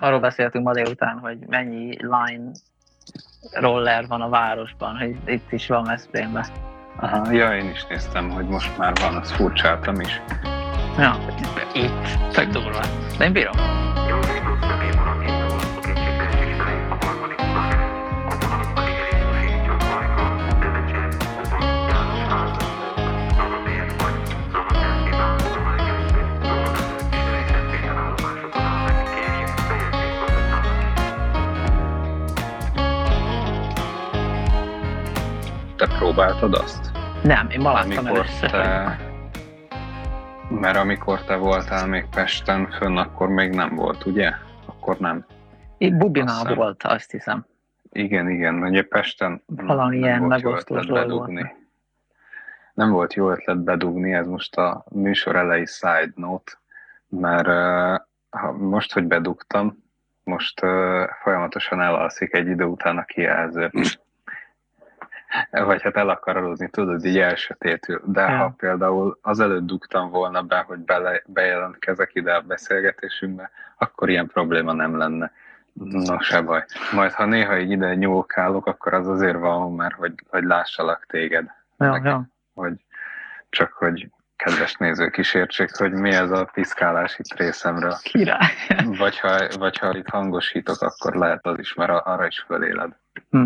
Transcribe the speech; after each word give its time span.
arról 0.00 0.20
beszéltünk 0.20 0.64
ma 0.64 0.72
délután, 0.72 1.18
hogy 1.18 1.38
mennyi 1.46 1.96
line 2.00 2.50
roller 3.52 4.06
van 4.06 4.20
a 4.20 4.28
városban, 4.28 4.98
hogy 4.98 5.16
itt 5.26 5.52
is 5.52 5.66
van 5.66 5.84
Veszprémben. 5.84 6.46
Aha, 6.96 7.32
ja, 7.32 7.56
én 7.56 7.70
is 7.70 7.86
néztem, 7.88 8.30
hogy 8.30 8.46
most 8.46 8.78
már 8.78 8.92
van, 9.00 9.16
azt 9.16 9.30
furcsáltam 9.30 10.00
is. 10.00 10.20
Ja, 10.98 11.16
itt, 11.74 12.32
tök 12.32 12.48
durva. 12.48 12.80
De 13.18 13.24
én 13.24 13.32
bírom. 13.32 13.89
Próbáltad 36.14 36.54
azt? 36.54 36.90
Nem, 37.22 37.50
én 37.50 37.60
ma 37.60 37.72
láttam 37.72 38.06
Amikor 38.06 38.18
először. 38.18 38.50
te... 38.50 38.98
Mert 40.48 40.76
amikor 40.76 41.24
te 41.24 41.36
voltál 41.36 41.86
még 41.86 42.06
Pesten 42.14 42.70
fönn, 42.70 42.96
akkor 42.96 43.28
még 43.28 43.50
nem 43.54 43.74
volt, 43.74 44.06
ugye? 44.06 44.32
Akkor 44.66 44.98
nem. 44.98 45.24
Azt 45.78 45.96
Bubinál 45.96 46.38
hiszem. 46.38 46.54
volt, 46.54 46.82
azt 46.82 47.10
hiszem. 47.10 47.46
Igen, 47.92 48.28
igen, 48.28 48.62
ugye 48.62 48.82
Pesten 48.82 49.42
Valamilyen 49.46 50.18
volt 50.18 50.40
jó 50.40 50.50
megosztós 50.50 50.86
dolog. 50.86 51.52
Nem 52.74 52.90
volt 52.90 53.14
jó 53.14 53.30
ötlet 53.30 53.58
bedugni, 53.58 54.12
ez 54.12 54.26
most 54.26 54.56
a 54.56 54.84
műsor 54.88 55.36
elejé 55.36 55.64
side 55.64 56.12
note, 56.14 56.52
mert 57.08 57.46
ha 58.30 58.52
most, 58.52 58.92
hogy 58.92 59.04
bedugtam, 59.04 59.84
most 60.24 60.62
uh, 60.62 61.02
folyamatosan 61.22 61.80
elalszik 61.80 62.34
egy 62.34 62.48
idő 62.48 62.64
után 62.64 62.98
a 62.98 63.04
kijelző. 63.04 63.70
Vagy 65.50 65.82
hát 65.82 65.96
el 65.96 66.08
akar 66.08 66.36
aludni, 66.36 66.68
tudod, 66.70 67.04
így 67.04 67.18
elsötétül. 67.18 68.02
De 68.04 68.20
Ja. 68.20 68.36
ha 68.36 68.54
például 68.56 69.18
azelőtt 69.22 69.66
dugtam 69.66 70.10
volna 70.10 70.42
be, 70.42 70.64
hogy 70.66 70.78
bele, 70.78 71.22
bejelentkezek 71.26 72.10
ide 72.14 72.32
a 72.34 72.40
beszélgetésünkbe, 72.40 73.50
akkor 73.78 74.08
ilyen 74.10 74.26
probléma 74.26 74.72
nem 74.72 74.96
lenne. 74.98 75.32
No, 75.72 76.20
se 76.20 76.40
baj. 76.42 76.64
Majd 76.92 77.12
ha 77.12 77.24
néha 77.24 77.58
így 77.58 77.70
ide 77.70 77.94
nyúlkálok, 77.94 78.66
akkor 78.66 78.94
az 78.94 79.08
azért 79.08 79.38
van, 79.38 79.74
mert 79.74 79.94
hogy, 79.94 80.12
hogy 80.28 80.44
lássalak 80.44 81.06
téged. 81.06 81.44
Ja, 81.78 81.90
Meg- 81.90 82.04
ja. 82.04 82.22
Hogy 82.54 82.72
csak 83.48 83.72
hogy 83.72 84.10
kedves 84.36 84.74
nézők 84.76 85.16
is 85.16 85.34
értsék, 85.34 85.76
hogy 85.76 85.92
mi 85.92 86.10
ez 86.10 86.30
a 86.30 86.44
piszkálás 86.52 87.18
itt 87.18 87.34
részemről. 87.38 87.94
Király. 88.02 88.50
Vagy 88.98 89.18
ha, 89.18 89.46
vagy 89.58 89.78
ha 89.78 89.96
itt 89.96 90.08
hangosítok, 90.08 90.80
akkor 90.80 91.14
lehet 91.14 91.46
az 91.46 91.58
is, 91.58 91.74
mert 91.74 91.90
arra 92.06 92.26
is 92.26 92.40
föléled. 92.40 92.96
Hm. 93.30 93.44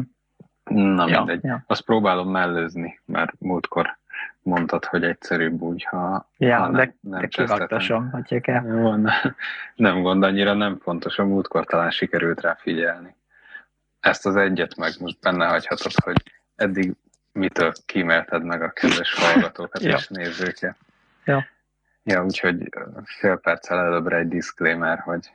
Na 0.75 1.09
ja, 1.09 1.17
mindegy. 1.19 1.45
ja. 1.45 1.65
Azt 1.67 1.85
próbálom 1.85 2.31
mellőzni, 2.31 3.01
mert 3.05 3.33
múltkor 3.39 3.97
mondtad, 4.43 4.85
hogy 4.85 5.05
egyszerűbb 5.05 5.61
úgy, 5.61 5.85
ha, 5.85 6.29
Ja, 6.37 6.59
ha 6.59 6.69
de, 6.71 6.95
nem 7.01 7.21
de 7.21 7.27
kivagtasom, 7.27 8.11
hogyha 8.11 8.41
kell. 8.41 8.65
Jó, 8.67 8.95
ne- 8.95 9.21
nem 9.75 10.03
gond, 10.03 10.23
annyira 10.23 10.53
nem 10.53 10.79
fontos. 10.79 11.19
A 11.19 11.25
múltkor 11.25 11.65
talán 11.65 11.91
sikerült 11.91 12.41
rá 12.41 12.55
figyelni. 12.61 13.15
Ezt 14.01 14.27
az 14.27 14.37
egyet 14.37 14.77
meg 14.77 14.93
most 15.01 15.21
benne 15.21 15.47
hagyhatod, 15.47 15.93
hogy 16.05 16.23
eddig 16.57 16.93
mitől 17.33 17.73
kímélted 17.87 18.45
meg 18.45 18.63
a 18.63 18.71
kedves 18.71 19.15
hallgatókat 19.15 19.83
Ja. 19.83 19.95
és 19.97 20.09
nézőket. 20.09 20.77
Ja. 21.25 21.47
Ja, 22.03 22.25
úgyhogy 22.25 22.69
fél 23.05 23.37
perccel 23.37 23.79
előbbre 23.79 24.17
egy 24.17 24.29
disclaimer, 24.29 24.99
hogy 24.99 25.31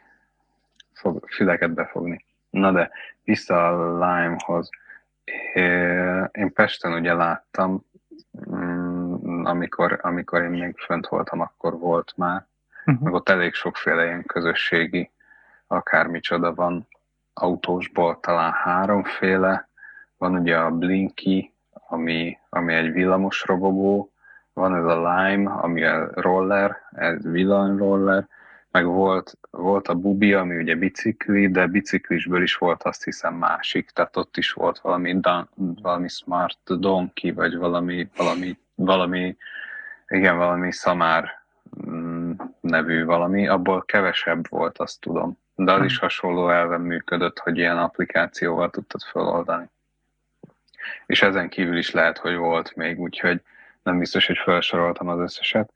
fog, 0.94 1.26
füleket 1.30 1.72
befogni. 1.74 2.26
Na 2.50 2.72
de, 2.72 2.90
vissza 3.24 3.68
a 3.68 3.92
Lime-hoz. 3.94 4.70
Én 6.32 6.54
Pesten 6.54 6.94
ugye 6.94 7.14
láttam, 7.14 7.86
mm, 8.52 9.46
amikor, 9.46 10.00
amikor 10.02 10.42
én 10.42 10.50
még 10.50 10.78
fönt 10.78 11.08
voltam, 11.08 11.40
akkor 11.40 11.78
volt 11.80 12.14
már, 12.16 12.48
Mhm. 12.86 13.04
meg 13.04 13.14
ott 13.14 13.30
elég 13.30 13.54
sokféle 13.54 14.06
ilyen 14.06 14.24
közösségi 14.26 15.12
akármicsoda 15.68 16.54
van. 16.54 16.88
Autósból 17.34 18.20
talán 18.20 18.52
háromféle, 18.52 19.70
van 20.18 20.36
ugye 20.36 20.58
a 20.58 20.72
Blinky, 20.72 21.54
ami, 21.88 22.38
ami 22.50 22.74
egy 22.74 22.92
villamos 22.92 23.44
robogó, 23.46 24.12
van 24.54 24.76
ez 24.76 24.84
a 24.84 24.96
Lime, 24.96 25.52
ami 25.52 25.84
a 25.84 26.10
roller, 26.14 26.78
ez 26.92 27.24
villanyroller, 27.24 28.28
meg 28.72 28.86
volt, 28.86 29.38
volt 29.52 29.88
a 29.88 29.94
Bubi, 29.94 30.34
ami 30.34 30.56
ugye 30.56 30.76
bicikli, 30.76 31.48
de 31.48 31.68
biciklisből 31.68 32.42
is 32.42 32.56
volt 32.56 32.84
azt 32.84 33.04
hiszem 33.04 33.34
másik, 33.34 33.90
tehát 33.90 34.18
ott 34.18 34.38
is 34.38 34.52
volt 34.52 34.80
valami, 34.80 35.20
dan, 35.20 35.50
valami 35.56 36.08
Smart 36.08 36.80
Donkey, 36.80 37.32
vagy 37.32 37.56
valami, 37.56 38.10
valami, 38.16 38.58
valami 38.76 39.38
igen, 40.10 40.38
valami 40.38 40.72
szamár 40.72 41.42
mm, 41.90 42.32
nevű 42.60 43.06
valami, 43.06 43.48
abból 43.48 43.84
kevesebb 43.86 44.50
volt, 44.50 44.78
azt 44.78 45.00
tudom. 45.00 45.38
De 45.56 45.72
az 45.72 45.84
is 45.84 45.98
hasonló 45.98 46.50
elven 46.50 46.82
működött, 46.82 47.40
hogy 47.40 47.58
ilyen 47.58 47.78
applikációval 47.78 48.70
tudtad 48.70 49.02
feloldani. 49.02 49.70
És 51.06 51.22
ezen 51.22 51.50
kívül 51.50 51.78
is 51.78 51.92
lehet, 51.92 52.18
hogy 52.18 52.36
volt 52.36 52.76
még, 52.76 53.00
úgyhogy 53.00 53.42
nem 53.84 54.00
biztos, 54.00 54.28
hogy 54.28 54.38
felsoroltam 54.38 55.08
az 55.08 55.20
összeset. 55.20 55.74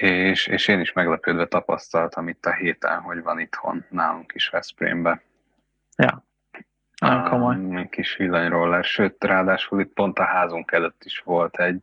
És, 0.00 0.46
és 0.46 0.68
én 0.68 0.80
is 0.80 0.92
meglepődve 0.92 1.46
tapasztaltam 1.46 2.28
itt 2.28 2.46
a 2.46 2.52
héten, 2.52 3.00
hogy 3.00 3.22
van 3.22 3.38
itthon 3.38 3.84
nálunk 3.88 4.32
is 4.34 4.48
Veszprémbe. 4.48 5.22
Ja. 5.96 6.24
Á, 7.00 7.28
komoly. 7.28 7.56
Egy 7.76 7.88
kis 7.88 8.16
villanyroller, 8.16 8.84
sőt, 8.84 9.24
ráadásul 9.24 9.80
itt 9.80 9.92
pont 9.92 10.18
a 10.18 10.24
házunk 10.24 10.72
előtt 10.72 11.04
is 11.04 11.18
volt 11.18 11.56
egy, 11.56 11.82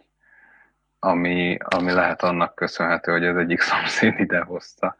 ami, 0.99 1.57
ami 1.61 1.91
lehet 1.91 2.21
annak 2.21 2.55
köszönhető, 2.55 3.11
hogy 3.11 3.25
az 3.25 3.37
egyik 3.37 3.61
szomszéd 3.69 4.19
ide 4.19 4.39
hozta. 4.39 4.95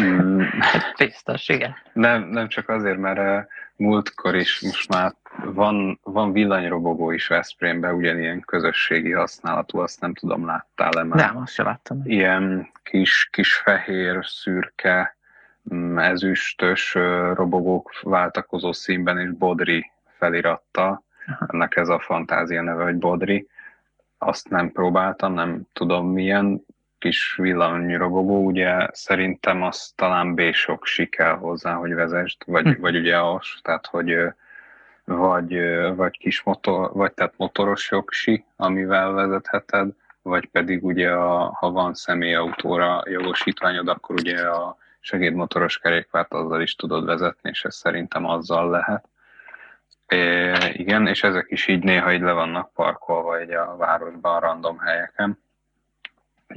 Mm, 0.00 0.42
Biztos, 0.98 1.48
igen. 1.48 1.76
Nem, 1.92 2.22
nem 2.22 2.48
csak 2.48 2.68
azért, 2.68 2.98
mert 2.98 3.18
uh, 3.18 3.50
múltkor 3.76 4.34
is 4.34 4.60
most 4.60 4.88
már 4.88 5.14
van, 5.44 6.00
van 6.02 6.32
villanyrobogó 6.32 7.10
is 7.10 7.26
Veszprémben, 7.26 7.94
ugyanilyen 7.94 8.40
közösségi 8.40 9.12
használatú, 9.12 9.78
azt 9.78 10.00
nem 10.00 10.14
tudom, 10.14 10.46
láttál-e 10.46 11.02
már? 11.02 11.26
Nem, 11.26 11.36
azt 11.42 11.52
se 11.52 11.62
láttam. 11.62 12.00
ilyen 12.04 12.70
kis, 12.82 13.28
kis 13.32 13.54
fehér, 13.54 14.18
szürke, 14.26 15.16
ezüstös 15.96 16.94
robogók 17.34 18.00
váltakozó 18.02 18.72
színben 18.72 19.18
és 19.18 19.30
Bodri 19.30 19.90
felirattal. 20.16 21.02
Aha. 21.26 21.46
Ennek 21.52 21.76
ez 21.76 21.88
a 21.88 21.98
fantázia 21.98 22.62
neve, 22.62 22.82
hogy 22.84 22.96
Bodri. 22.96 23.48
Azt 24.18 24.48
nem 24.48 24.72
próbáltam, 24.72 25.32
nem 25.34 25.62
tudom 25.72 26.12
milyen 26.12 26.64
kis 26.98 27.34
villanyrobogó, 27.36 28.44
ugye 28.44 28.88
szerintem 28.92 29.62
az 29.62 29.92
talán 29.96 30.34
B-sok 30.34 30.84
kell 31.10 31.34
hozzá, 31.36 31.74
hogy 31.74 31.94
vezest, 31.94 32.44
vagy, 32.44 32.66
Hm. 32.66 32.80
vagy 32.80 32.96
ugye 32.96 33.18
az, 33.20 33.46
tehát 33.62 33.86
hogy 33.86 34.16
vagy, 35.08 35.58
vagy 35.96 36.18
kis 36.18 36.42
motor, 36.42 36.92
vagy 36.92 37.12
tehát 37.12 37.34
motoros 37.36 37.90
jogsi, 37.90 38.44
amivel 38.56 39.12
vezetheted, 39.12 39.92
vagy 40.22 40.46
pedig 40.46 40.84
ugye, 40.84 41.10
a, 41.10 41.52
ha 41.52 41.70
van 41.70 41.94
személyautóra 41.94 43.02
jogosítványod, 43.06 43.88
akkor 43.88 44.16
ugye 44.20 44.48
a 44.48 44.76
segédmotoros 45.00 45.78
kerékpárt 45.78 46.32
azzal 46.32 46.62
is 46.62 46.74
tudod 46.74 47.04
vezetni, 47.04 47.50
és 47.50 47.64
ez 47.64 47.74
szerintem 47.74 48.24
azzal 48.24 48.70
lehet. 48.70 49.08
É, 50.06 50.52
igen, 50.72 51.06
és 51.06 51.22
ezek 51.22 51.46
is 51.48 51.66
így 51.66 51.82
néha 51.82 52.12
így 52.12 52.20
le 52.20 52.32
vannak 52.32 52.72
parkolva 52.72 53.42
így 53.42 53.50
a 53.50 53.76
városban, 53.76 54.40
random 54.40 54.78
helyeken. 54.78 55.38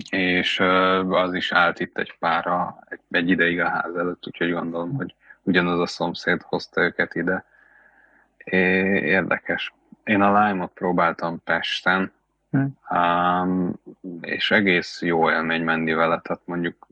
És 0.09 0.59
az 1.09 1.34
is 1.34 1.51
állt 1.51 1.79
itt 1.79 1.97
egy 1.97 2.16
pára 2.19 2.84
egy, 2.90 3.00
egy 3.11 3.29
ideig 3.29 3.59
a 3.59 3.69
ház 3.69 3.95
előtt, 3.95 4.28
úgyhogy 4.28 4.51
gondolom, 4.51 4.95
hogy 4.95 5.16
ugyanaz 5.44 5.79
a 5.79 5.88
szomszéd 5.88 6.41
hozta 6.41 6.81
őket 6.81 7.16
ide. 7.16 7.46
Érdekes. 8.43 9.73
Én 10.03 10.22
a 10.22 10.46
Lime-ot 10.46 10.72
próbáltam 10.73 11.43
Pesten, 11.43 12.11
Hm. 12.52 12.96
um, 12.97 13.73
és 14.22 14.52
egész 14.52 15.02
jó 15.02 15.29
élmény 15.29 15.64
menni 15.64 15.93
vele, 15.93 16.20
tehát 16.23 16.41
mondjuk 16.46 16.88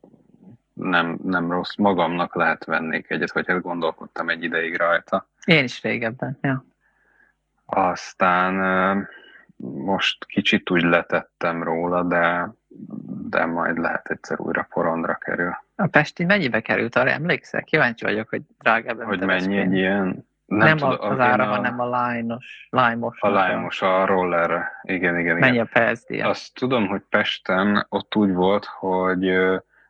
nem, 0.73 1.19
nem 1.23 1.51
rossz. 1.51 1.75
Magamnak 1.75 2.35
lehet 2.35 2.65
vennék 2.65 3.09
egyet, 3.09 3.31
vagy 3.31 3.47
hát 3.47 3.61
gondolkodtam 3.61 4.29
egy 4.29 4.43
ideig 4.43 4.75
rajta. 4.75 5.27
Én 5.45 5.63
is 5.63 5.81
régebben, 5.81 6.37
ja. 6.41 6.65
Aztán 7.65 8.53
most 9.57 10.25
kicsit 10.25 10.69
úgy 10.69 10.83
letettem 10.83 11.63
róla, 11.63 12.03
de, 12.03 12.53
de 13.29 13.45
majd 13.45 13.77
lehet 13.77 14.07
egyszer 14.09 14.39
újra 14.39 14.67
porondra 14.69 15.13
kerül. 15.13 15.57
A 15.75 15.87
Pesti 15.87 16.23
mennyibe 16.23 16.61
került, 16.61 16.95
arra 16.95 17.09
emlékszel? 17.09 17.63
Kíváncsi 17.63 18.05
vagyok, 18.05 18.29
hogy 18.29 18.41
drágább 18.59 19.03
Hogy 19.03 19.19
mennyi 19.25 19.57
egy 19.57 19.73
ilyen... 19.73 20.27
Nem, 20.49 20.77
tudom, 20.77 20.97
a, 20.99 21.09
az 21.09 21.19
ára, 21.19 21.43
a, 21.43 21.47
hanem 21.47 21.79
a 21.79 21.85
line-os, 21.85 22.67
lime-os. 22.69 23.21
A 23.21 23.27
Lime-os, 23.27 23.81
a 23.81 24.05
rollerre. 24.05 24.71
Igen, 24.81 25.19
igen, 25.19 25.37
igen. 25.37 25.37
Mennyi 25.37 25.59
a 25.59 25.67
PSD? 25.73 26.19
Azt 26.21 26.53
tudom, 26.53 26.87
hogy 26.87 27.01
Pesten 27.09 27.85
ott 27.89 28.15
úgy 28.15 28.33
volt, 28.33 28.65
hogy 28.65 29.35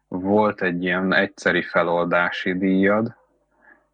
volt 0.07 0.61
egy 0.61 0.83
ilyen 0.83 1.13
egyszeri 1.13 1.61
feloldási 1.61 2.57
díjad, 2.57 3.15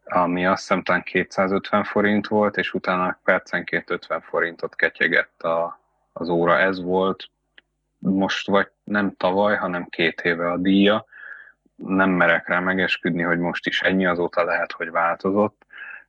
ami 0.06 0.46
azt 0.46 0.60
hiszem 0.60 0.84
talán 0.84 1.02
250 1.04 1.84
forint 1.84 2.28
volt, 2.28 2.58
és 2.58 2.74
utána 2.74 3.20
percenként 3.24 3.90
50 3.90 4.22
forintot 4.22 4.76
ketyegett 4.76 5.42
a, 5.42 5.80
az 6.14 6.30
óra. 6.30 6.60
Ez 6.60 6.82
volt 6.84 7.30
most 7.98 8.48
vagy 8.48 8.68
nem 8.84 9.16
tavaly, 9.18 9.56
hanem 9.56 9.86
két 9.90 10.22
éve 10.22 10.52
a 10.52 10.58
díja. 10.58 11.06
Nem 11.76 12.10
merek 12.10 12.48
rá 12.48 12.60
megesküdni, 12.60 13.22
hogy 13.22 13.40
most 13.40 13.68
is 13.68 13.82
ennyi, 13.82 14.06
azóta 14.06 14.44
lehet, 14.44 14.72
hogy 14.72 14.92
változott. 14.92 15.65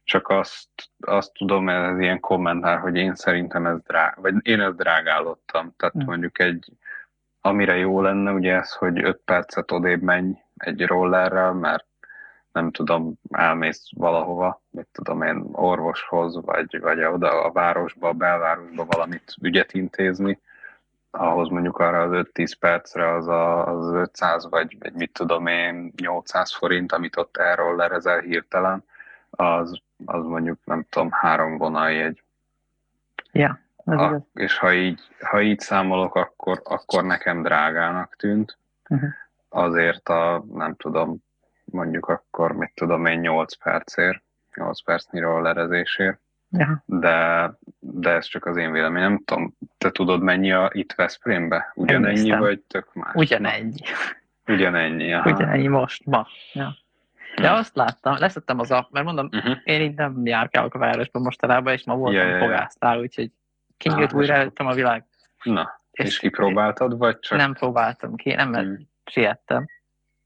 Csak 0.06 0.28
azt, 0.28 0.68
azt 1.00 1.32
tudom, 1.32 1.68
ez 1.68 1.98
ilyen 1.98 2.20
kommentár, 2.20 2.78
hogy 2.78 2.96
én 2.96 3.14
szerintem 3.14 3.66
ez 3.66 3.82
drág, 3.82 4.20
vagy 4.20 4.34
én 4.42 4.60
ezt 4.60 4.76
drágálottam. 4.76 5.74
Tehát 5.76 5.96
mm. 5.96 6.04
mondjuk 6.06 6.38
egy, 6.38 6.72
amire 7.40 7.76
jó 7.76 8.00
lenne, 8.00 8.32
ugye 8.32 8.54
ez, 8.54 8.72
hogy 8.72 9.04
5 9.04 9.20
percet 9.24 9.72
odébb 9.72 10.02
menj 10.02 10.32
egy 10.56 10.86
rollerrel, 10.86 11.52
mert 11.52 11.86
nem 12.52 12.70
tudom, 12.70 13.14
elmész 13.30 13.88
valahova, 13.96 14.62
mit 14.70 14.88
tudom 14.92 15.22
én, 15.22 15.48
orvoshoz, 15.52 16.44
vagy, 16.44 16.80
vagy 16.80 17.04
oda 17.04 17.44
a 17.44 17.52
városba, 17.52 18.08
a 18.08 18.12
belvárosba 18.12 18.84
valamit 18.84 19.34
ügyet 19.40 19.72
intézni, 19.72 20.40
ahhoz 21.10 21.48
mondjuk 21.48 21.78
arra 21.78 22.02
az 22.02 22.26
5-10 22.34 22.52
percre 22.60 23.14
az, 23.14 23.28
a, 23.28 23.66
az 23.66 23.92
500 23.92 24.48
vagy, 24.48 24.76
vagy 24.78 24.92
mit 24.92 25.12
tudom 25.12 25.46
én, 25.46 25.92
800 25.96 26.56
forint, 26.56 26.92
amit 26.92 27.16
ott 27.16 27.36
elrollerezel 27.36 28.20
hirtelen, 28.20 28.84
az, 29.30 29.80
az 30.04 30.24
mondjuk 30.24 30.58
nem 30.64 30.86
tudom, 30.88 31.08
három 31.10 31.58
vonaljegy. 31.58 32.22
Ja, 33.32 33.58
a, 33.84 34.26
és 34.34 34.58
ha 34.58 34.72
így, 34.72 35.00
ha 35.20 35.40
így 35.40 35.60
számolok, 35.60 36.14
akkor, 36.14 36.60
akkor 36.64 37.04
nekem 37.04 37.42
drágának 37.42 38.16
tűnt. 38.16 38.58
Uh-huh. 38.88 39.10
Azért 39.48 40.08
a, 40.08 40.44
nem 40.52 40.74
tudom, 40.74 41.16
mondjuk 41.64 42.08
akkor, 42.08 42.52
mit 42.52 42.72
tudom 42.74 43.06
én, 43.06 43.18
8 43.18 43.56
percért, 43.56 44.22
8 44.54 44.82
percnyi 44.82 45.20
rollerezésért. 45.20 46.20
Ja. 46.50 46.82
De, 46.84 47.50
de 47.78 48.10
ez 48.10 48.26
csak 48.26 48.46
az 48.46 48.56
én 48.56 48.72
véleményem. 48.72 49.08
Nem 49.08 49.22
tudom, 49.24 49.56
te 49.78 49.90
tudod 49.90 50.22
mennyi 50.22 50.52
a 50.52 50.70
itt 50.72 50.92
Veszprémbe? 50.92 51.72
Ugyanennyi, 51.74 52.30
vagy 52.30 52.60
tök 52.60 52.94
más? 52.94 53.14
Ugyanennyi. 53.14 53.80
Ugyanennyi, 54.46 55.12
aha. 55.12 55.30
Ugyanennyi 55.30 55.66
most, 55.66 56.04
ma. 56.04 56.26
Ja. 56.52 56.76
De 57.40 57.52
azt 57.52 57.76
láttam, 57.76 58.18
leszettem 58.18 58.58
az 58.58 58.70
app, 58.70 58.90
mert 58.90 59.04
mondom, 59.04 59.28
uh-huh. 59.32 59.56
én 59.64 59.80
így 59.80 59.94
nem 59.94 60.26
járkálok 60.26 60.74
a 60.74 60.78
városban 60.78 61.22
mostanában, 61.22 61.72
és 61.72 61.84
ma 61.84 61.96
voltam 61.96 62.28
ja, 62.28 62.36
ja, 62.36 62.38
fogásztál, 62.38 62.98
úgyhogy 62.98 63.30
kinyílt 63.76 64.12
újra 64.12 64.34
előttem 64.34 64.66
a 64.66 64.72
világ. 64.72 65.04
Na, 65.42 65.80
és, 65.90 66.06
és 66.06 66.18
kipróbáltad, 66.18 66.98
vagy 66.98 67.18
csak? 67.18 67.38
Nem 67.38 67.52
próbáltam 67.52 68.14
ki, 68.14 68.34
nem, 68.34 68.50
mert 68.50 68.66
hmm. 68.66 68.88
siettem. 69.04 69.66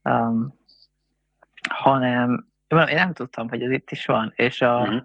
Um, 0.03 0.59
hanem 1.69 2.49
én 2.69 2.95
nem 2.95 3.13
tudtam, 3.13 3.49
hogy 3.49 3.63
ez 3.63 3.71
itt 3.71 3.91
is 3.91 4.07
van, 4.07 4.33
és 4.37 4.61
a 4.61 4.81
uh-huh. 4.81 5.03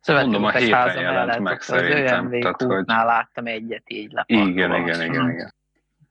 szövetkezetes 0.00 0.68
házam 0.68 1.02
mellett 1.02 1.38
meg 1.38 1.58
az 1.58 1.70
ÖMV 1.70 2.52
kútnál 2.52 2.98
hogy... 2.98 3.06
láttam 3.06 3.46
egyet 3.46 3.82
így 3.86 4.12
leparkolva. 4.12 4.50
Igen, 4.50 4.74
igen, 4.74 5.02
igen, 5.02 5.30
igen. 5.30 5.54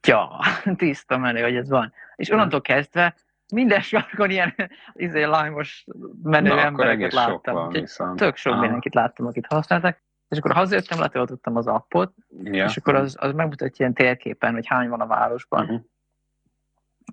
Ja, 0.07 0.39
tiszta 0.75 1.17
menő, 1.17 1.41
hogy 1.41 1.55
ez 1.55 1.69
van. 1.69 1.93
És 2.15 2.29
onnantól 2.29 2.61
kezdve 2.61 3.15
minden 3.53 3.81
sarkon 3.81 4.29
ilyen 4.29 4.55
izé, 4.93 5.23
lájmos 5.23 5.85
menő 6.23 6.49
Na, 6.49 6.59
embereket 6.61 7.13
láttam. 7.13 7.53
Van, 7.53 7.69
viszont. 7.69 8.19
Tök 8.19 8.35
sok 8.35 8.53
Aha. 8.53 8.61
mindenkit 8.61 8.93
láttam, 8.93 9.25
akit 9.25 9.45
használtak. 9.45 10.01
És 10.29 10.37
akkor 10.37 10.51
hazajöttem, 10.51 10.99
letöltöttem 10.99 11.55
az 11.55 11.67
appot, 11.67 12.13
ja. 12.43 12.65
és 12.65 12.77
akkor 12.77 12.95
az, 12.95 13.15
az 13.19 13.33
megmutatja 13.33 13.75
ilyen 13.77 13.93
térképen, 13.93 14.53
hogy 14.53 14.67
hány 14.67 14.89
van 14.89 15.01
a 15.01 15.07
városban. 15.07 15.63
Uh-huh 15.63 15.81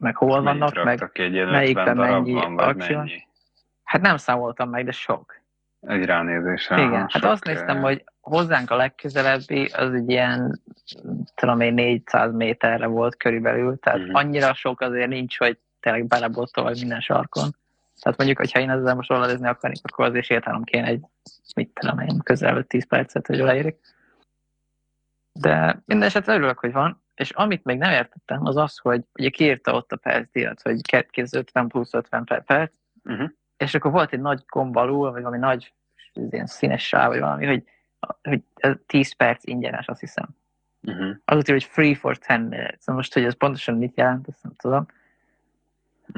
meg 0.01 0.17
hol 0.17 0.43
vannak, 0.43 0.85
meg 0.85 1.11
melyikben 1.51 1.97
mennyi 1.97 2.41
akció. 2.57 3.03
Hát 3.85 4.01
nem 4.01 4.17
számoltam 4.17 4.71
meg, 4.71 4.85
de 4.85 4.93
sok. 4.93 5.35
Egy 5.81 6.05
ránézésre. 6.05 6.83
Igen, 6.83 7.07
hát 7.09 7.25
azt 7.25 7.45
néztem, 7.45 7.81
hogy 7.81 8.05
hozzánk 8.21 8.71
a 8.71 8.77
legközelebbi 8.77 9.65
az 9.65 9.93
egy 9.93 10.11
ilyen, 10.11 10.63
tudom 11.35 11.61
én, 11.61 11.75
400 11.75 12.33
méterre 12.33 12.87
volt 12.87 13.17
körülbelül, 13.17 13.79
tehát 13.79 13.99
mm-hmm. 13.99 14.15
annyira 14.15 14.55
sok 14.55 14.81
azért 14.81 15.09
nincs, 15.09 15.39
hogy 15.39 15.59
tényleg 15.87 16.07
belebottol 16.07 16.71
minden 16.71 17.01
sarkon. 17.01 17.51
Tehát 18.01 18.19
mondjuk, 18.19 18.39
hogyha 18.39 18.61
én 18.61 18.71
ezzel 18.71 18.95
most 18.95 19.09
rollerezni 19.09 19.49
akarnék, 19.49 19.81
akkor 19.83 20.05
azért 20.05 20.25
sétálnom 20.25 20.65
kéne 20.65 20.87
egy, 20.87 21.05
mit 21.55 21.71
tudom 21.75 21.99
én, 21.99 22.19
közel 22.19 22.63
10 22.63 22.87
percet, 22.87 23.27
hogy 23.27 23.39
leérik. 23.39 23.77
De 25.33 25.83
minden 25.85 26.09
esetre 26.09 26.35
örülök, 26.35 26.59
hogy 26.59 26.73
van, 26.73 27.03
és 27.15 27.31
amit 27.31 27.65
még 27.65 27.79
nem 27.79 27.91
értettem, 27.91 28.47
az 28.47 28.57
az, 28.57 28.79
hogy 28.79 29.03
ugye 29.19 29.29
kiírta 29.29 29.73
ott 29.73 29.93
a 29.93 29.97
percdíjat, 29.97 30.63
hogy 30.63 30.81
250 31.09 31.69
plusz 31.69 31.95
50 31.95 32.25
per 32.25 32.45
perc, 32.45 32.73
uh-huh. 33.05 33.31
és 33.57 33.75
akkor 33.75 33.91
volt 33.91 34.13
egy 34.13 34.21
nagy 34.21 34.45
gomb 34.47 34.77
alul, 34.77 35.11
vagy 35.11 35.23
valami 35.23 35.39
nagy 35.39 35.73
ilyen 36.31 36.47
színes 36.47 36.87
sáv, 36.87 37.09
vagy 37.09 37.21
valami, 37.21 37.47
hogy, 37.47 37.63
hogy 38.23 38.43
10 38.87 39.17
perc 39.17 39.47
ingyenes, 39.47 39.87
azt 39.87 40.01
hiszem. 40.01 40.29
Uh-huh. 40.83 41.17
Az 41.25 41.49
hogy 41.49 41.65
free 41.65 41.95
for 41.95 42.19
10 42.19 42.37
minutes. 42.39 42.85
Most, 42.85 43.15
hogy 43.15 43.25
ez 43.25 43.37
pontosan 43.37 43.77
mit 43.77 43.97
jelent, 43.97 44.29
azt 44.29 44.43
nem 44.43 44.53
tudom. 44.57 44.87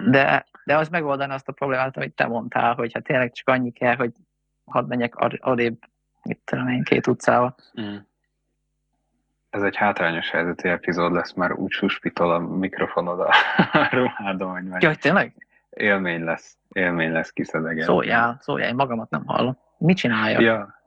De, 0.07 0.47
de 0.65 0.77
az 0.77 0.89
megoldani 0.89 1.33
azt 1.33 1.49
a 1.49 1.53
problémát, 1.53 1.97
amit 1.97 2.15
te 2.15 2.27
mondtál, 2.27 2.75
hogy 2.75 2.93
ha 2.93 3.01
tényleg 3.01 3.33
csak 3.33 3.49
annyi 3.49 3.71
kell, 3.71 3.97
hogy 3.97 4.13
hadd 4.65 4.87
menjek 4.87 5.15
odébb, 5.41 5.79
mit 6.23 6.41
tudom 6.45 6.69
én, 6.69 6.83
két 6.83 7.07
utcával. 7.07 7.55
Uh-huh 7.75 8.07
ez 9.51 9.63
egy 9.63 9.77
hátrányos 9.77 10.31
helyzeti 10.31 10.69
epizód 10.69 11.13
lesz, 11.13 11.33
már 11.33 11.53
úgy 11.53 11.71
suspitol 11.71 12.33
a 12.33 12.39
mikrofonod 12.39 13.21
a 13.21 13.33
ruhádon, 13.91 14.51
hogy 14.51 14.65
meg. 14.65 14.83
Jaj, 14.83 14.95
tényleg? 14.95 15.47
Élmény 15.71 16.25
lesz, 16.25 16.57
élmény 16.73 17.13
lesz 17.13 17.31
kiszedegen. 17.31 17.85
Szóljál, 17.85 18.39
szóljál, 18.41 18.69
én 18.69 18.75
magamat 18.75 19.11
nem 19.11 19.27
hallom. 19.27 19.59
Mit 19.79 19.97
csináljak? 19.97 20.41
Ja, 20.41 20.78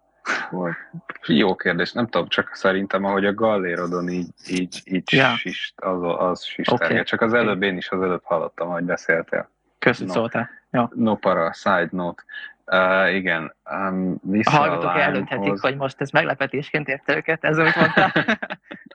jó 1.28 1.56
kérdés, 1.56 1.92
nem 1.92 2.08
tudom, 2.08 2.28
csak 2.28 2.56
szerintem, 2.56 3.06
ahogy 3.06 3.26
a 3.26 3.34
gallérodon 3.34 4.10
így, 4.10 4.28
így, 4.50 4.82
így 4.84 5.14
ja. 5.14 5.36
sist, 5.36 5.82
az, 5.82 6.00
az 6.18 6.44
sisterge. 6.44 6.86
Okay. 6.86 7.04
Csak 7.04 7.22
az 7.22 7.34
előbb 7.34 7.62
én 7.62 7.78
is 7.78 7.90
az 7.90 8.02
előbb 8.02 8.24
hallottam, 8.24 8.70
ahogy 8.70 8.84
beszéltél. 8.84 9.50
Köszönöm, 9.80 10.14
no, 10.14 10.20
szóltál. 10.20 10.50
Ja. 10.72 10.92
No 10.96 11.16
para, 11.16 11.54
side 11.54 11.90
note. 11.92 12.24
Uh, 12.66 13.16
igen, 13.16 13.56
um, 13.72 14.16
vissza 14.22 14.52
a 14.52 14.56
hallgatók 14.56 14.98
eldönthetik, 14.98 15.60
hogy 15.62 15.76
most 15.76 16.02
ez 16.02 16.10
meglepetésként 16.10 16.88
érte 16.88 17.16
őket, 17.16 17.44
ez 17.44 17.58
amit 17.58 17.76
mondtál. 17.76 18.12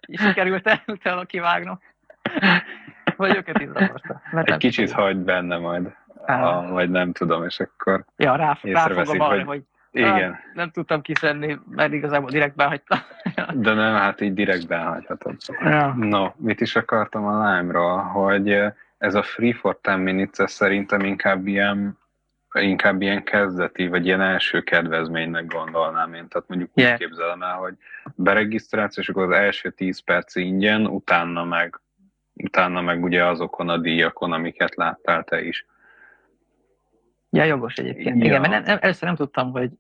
És 0.00 0.20
sikerült 0.26 0.67
el, 1.02 1.19
a 1.19 1.25
kivágnom. 1.25 1.81
Vagy 3.17 3.37
őket 3.37 3.58
is 3.58 3.69
zavarta. 3.69 4.23
Egy 4.32 4.56
kicsit 4.56 4.93
hagyd 4.93 5.19
benne 5.19 5.58
majd, 5.58 5.94
uh, 6.26 6.70
vagy 6.70 6.90
nem 6.90 7.12
tudom, 7.12 7.44
és 7.44 7.61
akkor 7.61 8.05
Ja, 8.17 8.37
rá, 8.37 8.58
ráfogom 8.62 9.20
arra, 9.20 9.34
hogy, 9.34 9.44
hogy 9.44 9.62
igen. 9.99 10.31
Ah, 10.31 10.37
nem 10.55 10.71
tudtam 10.71 11.00
kiszedni, 11.00 11.59
mert 11.71 11.93
igazából 11.93 12.31
direkt 12.31 12.57
behagytam. 12.57 12.99
De 13.65 13.73
nem, 13.73 13.95
hát 13.95 14.21
így 14.21 14.35
direkt 14.35 14.67
behagyhatod. 14.67 15.37
Ja. 15.61 15.95
No, 15.99 16.29
mit 16.37 16.61
is 16.61 16.76
akartam 16.76 17.26
a 17.26 17.55
Lime-ról, 17.55 17.99
hogy 17.99 18.59
ez 18.99 19.15
a 19.15 19.23
Free 19.23 19.55
for 19.55 19.79
10 19.81 19.97
Minutes 19.97 20.50
szerintem 20.50 21.00
inkább 21.00 21.47
ilyen 21.47 21.99
inkább 22.62 23.03
ilyen 23.03 23.23
kezdeti, 23.23 23.87
vagy 23.87 24.07
ilyen 24.07 24.21
első 24.21 24.61
kedvezménynek 24.61 25.47
gondolnám 25.47 26.15
én. 26.15 26.29
Tehát 26.29 26.49
mondjuk 26.49 26.71
yeah. 26.75 26.93
úgy 26.93 26.99
képzelem 26.99 27.43
el, 27.43 27.55
hogy 27.55 27.75
beregisztrálsz, 28.15 28.97
és 28.97 29.09
akkor 29.09 29.23
az 29.23 29.31
első 29.31 29.71
10 29.71 29.99
perc 29.99 30.35
ingyen, 30.35 30.87
utána 30.87 31.45
meg, 31.45 31.81
utána 32.35 32.81
meg 32.81 33.03
ugye 33.03 33.25
azokon 33.25 33.69
a 33.69 33.79
díjakon, 33.79 34.33
amiket 34.33 34.75
láttál 34.75 35.25
te 35.25 35.43
is. 35.43 35.67
Ja, 37.31 37.45
jogos 37.45 37.75
egyébként. 37.75 38.19
Ja. 38.19 38.25
Igen, 38.25 38.41
mert 38.41 38.53
nem, 38.53 38.62
nem, 38.62 38.79
először 38.81 39.09
nem 39.09 39.17
tudtam, 39.17 39.50
hogy, 39.50 39.71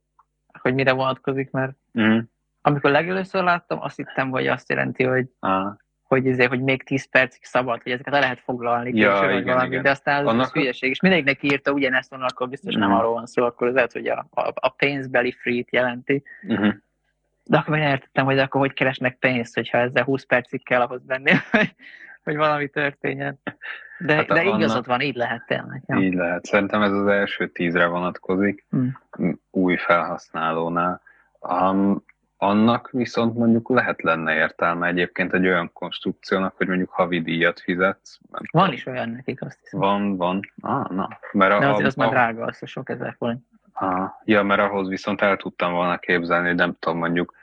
hogy 0.66 0.74
mire 0.74 0.92
vonatkozik, 0.92 1.50
mert 1.50 1.72
mm. 2.00 2.18
amikor 2.62 2.90
legelőször 2.90 3.42
láttam, 3.42 3.82
azt 3.82 3.96
hittem, 3.96 4.30
hogy 4.30 4.46
azt 4.46 4.68
jelenti, 4.68 5.04
hogy 5.04 5.26
ah 5.38 5.76
hogy, 6.06 6.26
izé, 6.26 6.44
hogy 6.44 6.60
még 6.60 6.82
10 6.82 7.10
percig 7.10 7.44
szabad, 7.44 7.82
hogy 7.82 7.92
ezeket 7.92 8.12
le 8.12 8.18
lehet 8.18 8.40
foglalni, 8.40 8.98
ja, 8.98 9.20
később, 9.20 9.30
igen, 9.30 9.44
valami, 9.44 9.66
igen. 9.66 9.82
de 9.82 9.90
aztán 9.90 10.26
az, 10.26 10.38
az 10.38 10.52
hülyeség, 10.52 10.90
és 10.90 11.00
mindegyiknek 11.00 11.42
írta 11.42 11.72
ugyanezt 11.72 12.10
van, 12.10 12.22
akkor 12.22 12.48
biztos 12.48 12.74
nem 12.74 12.92
arról 12.92 13.12
van 13.12 13.26
szó, 13.26 13.44
akkor 13.44 13.66
az 13.66 13.74
lehet, 13.74 13.92
hogy 13.92 14.06
a, 14.06 14.26
a, 14.30 14.52
a 14.54 14.68
pénzbeli 14.68 15.32
free-t 15.32 15.72
jelenti. 15.72 16.22
Uh-huh. 16.42 16.74
De 17.44 17.56
akkor 17.56 17.76
nem 17.76 17.88
értettem, 17.88 18.24
hogy 18.24 18.38
akkor 18.38 18.60
hogy 18.60 18.72
keresnek 18.72 19.16
pénzt, 19.18 19.54
hogyha 19.54 19.78
ezzel 19.78 20.04
20 20.04 20.24
percig 20.24 20.64
kell 20.64 20.80
ahhoz 20.80 21.02
benni, 21.02 21.30
hogy, 21.50 21.74
hogy 22.26 22.36
valami 22.36 22.68
történjen. 22.68 23.38
De, 23.98 24.14
hát 24.14 24.26
de 24.26 24.42
igazad 24.42 24.70
annak, 24.70 24.86
van, 24.86 25.00
így 25.00 25.14
lehet 25.14 25.46
tényleg. 25.46 25.82
Ja. 25.86 25.96
Így 25.96 26.14
lehet. 26.14 26.44
Szerintem 26.44 26.82
ez 26.82 26.92
az 26.92 27.06
első 27.06 27.48
tízre 27.48 27.86
vonatkozik, 27.86 28.66
mm. 28.76 28.88
új 29.50 29.76
felhasználónál. 29.76 31.00
Um, 31.40 32.04
annak 32.36 32.90
viszont 32.90 33.34
mondjuk 33.34 33.68
lehet 33.68 34.02
lenne 34.02 34.34
értelme 34.34 34.86
egyébként 34.86 35.32
egy 35.32 35.46
olyan 35.46 35.72
konstrukciónak, 35.72 36.56
hogy 36.56 36.66
mondjuk 36.66 36.90
havi 36.90 37.20
díjat 37.20 37.60
fizetsz. 37.60 38.18
van 38.30 38.42
tudom. 38.50 38.72
is 38.72 38.86
olyan 38.86 39.08
nekik, 39.08 39.42
azt 39.42 39.58
hiszem. 39.62 39.80
Van, 39.80 40.16
van. 40.16 40.40
Ah, 40.60 40.90
na. 40.90 41.08
Mert 41.32 41.52
a, 41.52 41.58
De 41.58 41.68
azért 41.68 41.86
az 41.86 41.98
a, 41.98 42.00
már 42.00 42.10
drága, 42.10 42.44
az 42.44 42.58
a 42.60 42.66
sok 42.66 42.88
ezer 42.88 43.14
forint. 43.18 43.44
Ah, 43.72 44.10
ja, 44.24 44.42
mert 44.42 44.60
ahhoz 44.60 44.88
viszont 44.88 45.20
el 45.20 45.36
tudtam 45.36 45.72
volna 45.72 45.98
képzelni, 45.98 46.46
hogy 46.46 46.56
nem 46.56 46.76
tudom, 46.78 46.98
mondjuk 46.98 47.34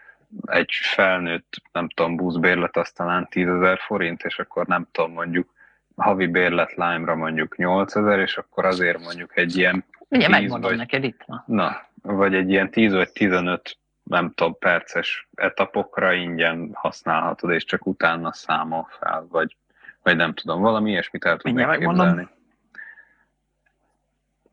egy 0.45 0.71
felnőtt, 0.71 1.61
nem 1.71 1.89
tudom, 1.89 2.15
buszbérlet 2.15 2.77
az 2.77 2.91
talán 2.91 3.27
10 3.29 3.47
ezer 3.47 3.79
forint, 3.79 4.21
és 4.23 4.39
akkor 4.39 4.65
nem 4.65 4.87
tudom, 4.91 5.11
mondjuk 5.11 5.53
havi 5.95 6.27
bérlet 6.27 6.73
Lime-ra 6.73 7.15
mondjuk 7.15 7.57
8000, 7.57 8.19
és 8.19 8.37
akkor 8.37 8.65
azért 8.65 8.99
mondjuk 8.99 9.37
egy 9.37 9.57
ilyen 9.57 9.85
Ugye 10.09 10.29
megmondom 10.29 10.69
vagy, 10.69 10.77
neked 10.79 11.03
itt 11.03 11.23
van. 11.25 11.43
Na, 11.47 11.81
vagy 12.01 12.35
egy 12.35 12.49
ilyen 12.49 12.69
10 12.69 12.93
vagy 12.93 13.11
15 13.11 13.77
nem 14.03 14.31
tudom, 14.33 14.57
perces 14.57 15.27
etapokra 15.35 16.13
ingyen 16.13 16.69
használhatod, 16.73 17.51
és 17.51 17.65
csak 17.65 17.85
utána 17.85 18.33
számol 18.33 18.87
fel, 18.99 19.27
vagy, 19.29 19.55
vagy 20.03 20.15
nem 20.15 20.33
tudom, 20.33 20.61
valami 20.61 20.89
ilyesmit 20.89 21.25
el 21.25 21.37
tudnék 21.37 21.69
képzelni. 21.69 22.27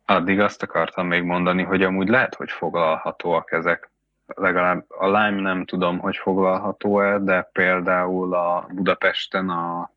Addig 0.06 0.40
azt 0.40 0.62
akartam 0.62 1.06
még 1.06 1.22
mondani, 1.22 1.62
hogy 1.62 1.82
amúgy 1.82 2.08
lehet, 2.08 2.34
hogy 2.34 2.50
foglalhatóak 2.50 3.52
ezek. 3.52 3.90
Legalább 4.34 4.84
a 4.88 5.06
Lime 5.06 5.40
nem 5.40 5.64
tudom, 5.64 5.99
hogy 5.99 6.16
foglalható-e, 6.16 7.18
de 7.18 7.42
például 7.52 8.34
a 8.34 8.66
Budapesten 8.72 9.50
a, 9.50 9.90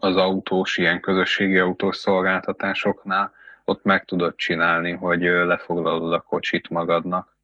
az 0.00 0.16
autós, 0.16 0.76
ilyen 0.76 1.00
közösségi 1.00 1.58
autós 1.58 1.96
szolgáltatásoknál 1.96 3.32
ott 3.64 3.84
meg 3.84 4.04
tudod 4.04 4.34
csinálni, 4.36 4.92
hogy 4.92 5.20
lefoglalod 5.20 6.12
a 6.12 6.20
kocsit 6.20 6.68
magadnak, 6.68 7.36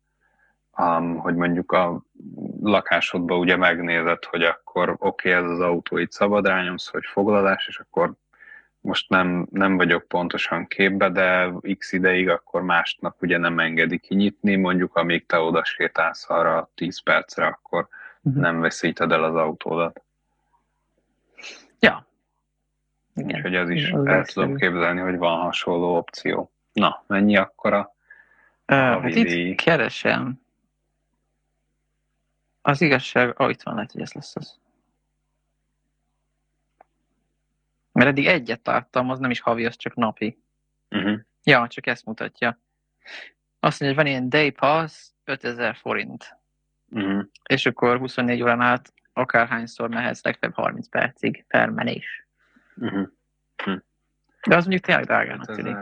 um, 0.79 1.17
hogy 1.17 1.35
mondjuk 1.35 1.73
a 1.73 2.03
lakásodban 2.63 3.39
ugye 3.39 3.57
megnézed, 3.57 4.25
hogy 4.25 4.43
akkor 4.43 4.97
oké, 4.99 5.35
okay, 5.35 5.45
ez 5.45 5.51
az 5.51 5.61
autó 5.61 5.97
itt 5.97 6.11
szabad, 6.11 6.47
rányomsz, 6.47 6.91
hogy 6.91 7.05
foglalás, 7.05 7.67
és 7.69 7.79
akkor 7.79 8.13
most 8.81 9.09
nem, 9.09 9.47
nem 9.51 9.77
vagyok 9.77 10.09
pontosan 10.09 10.67
képbe, 10.67 11.09
de 11.09 11.53
x 11.79 11.93
ideig 11.93 12.29
akkor 12.29 12.63
másnap 12.63 13.23
ugye 13.23 13.39
nem 13.39 13.59
engedi 13.59 13.99
kinyitni, 13.99 14.57
mondjuk 14.57 14.97
amíg 14.97 15.27
te 15.27 15.39
oda 15.39 15.65
sétálsz 15.65 16.31
arra 16.31 16.71
10 16.75 17.03
percre, 17.03 17.47
akkor 17.47 17.89
uh-huh. 18.23 18.43
nem 18.43 18.61
veszíted 18.61 19.13
el 19.13 19.25
az 19.25 19.35
autódat. 19.35 20.03
Ja. 21.79 22.07
Igen. 23.15 23.37
Úgyhogy 23.37 23.55
ez 23.55 23.71
is 23.71 23.91
az 23.91 24.07
el 24.07 24.25
tudom 24.25 24.57
képzelni, 24.57 25.01
hogy 25.01 25.17
van 25.17 25.41
hasonló 25.41 25.97
opció. 25.97 26.51
Na, 26.73 27.05
mennyi 27.07 27.37
akkor 27.37 27.73
a, 27.73 27.95
a 28.67 28.75
uh, 28.75 29.03
hát 29.03 29.15
itt 29.15 29.61
keresem. 29.61 30.41
Az 32.63 32.81
igazság, 32.81 33.41
oh, 33.41 33.51
itt 33.51 33.63
van, 33.63 33.75
lehet, 33.75 33.93
hogy 33.93 34.01
ez 34.01 34.13
lesz 34.13 34.37
az. 34.37 34.59
Mert 37.93 38.09
eddig 38.09 38.27
egyet 38.27 38.61
tartom, 38.61 39.11
az 39.11 39.19
nem 39.19 39.31
is 39.31 39.41
havi, 39.41 39.67
az 39.67 39.77
csak 39.77 39.95
napi. 39.95 40.43
Uh-huh. 40.91 41.19
Ja, 41.43 41.67
csak 41.69 41.87
ezt 41.87 42.05
mutatja. 42.05 42.59
Azt 43.61 43.81
mondja, 43.81 43.87
hogy 43.87 43.97
van 43.97 44.07
ilyen 44.07 44.29
day 44.29 44.51
pass, 44.51 45.09
5000 45.25 45.77
forint. 45.77 46.39
Uh-huh. 46.89 47.25
És 47.49 47.67
akkor 47.67 47.99
24 47.99 48.43
órán 48.43 48.61
át 48.61 48.93
akárhányszor 49.13 49.89
mehetsz, 49.89 50.25
legfeljebb 50.25 50.59
30 50.59 50.89
percig 50.89 51.45
per 51.49 51.69
menés. 51.69 52.27
Uh-huh. 52.77 53.09
Uh-huh. 53.59 53.83
De 54.47 54.57
az 54.57 54.63
mondjuk 54.65 54.85
tényleg 54.85 55.05
drágának 55.05 55.55
tűnik. 55.55 55.77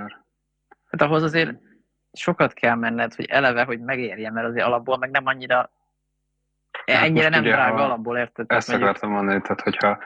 Hát 0.90 1.02
ahhoz 1.02 1.22
azért 1.22 1.56
sokat 2.12 2.52
kell 2.52 2.74
menned, 2.74 3.14
hogy 3.14 3.24
eleve, 3.24 3.64
hogy 3.64 3.80
megérjen, 3.80 4.32
mert 4.32 4.46
azért 4.46 4.66
alapból 4.66 4.98
meg 4.98 5.10
nem 5.10 5.26
annyira 5.26 5.70
Hát 6.94 7.04
Ennyire 7.04 7.28
nem 7.28 7.42
drága 7.42 7.84
alapból, 7.84 8.16
érted? 8.18 8.46
Ezt 8.48 8.68
mondjuk... 8.68 8.88
akartam 8.88 9.10
mondani, 9.10 9.40
tehát 9.40 9.60
hogyha 9.60 9.98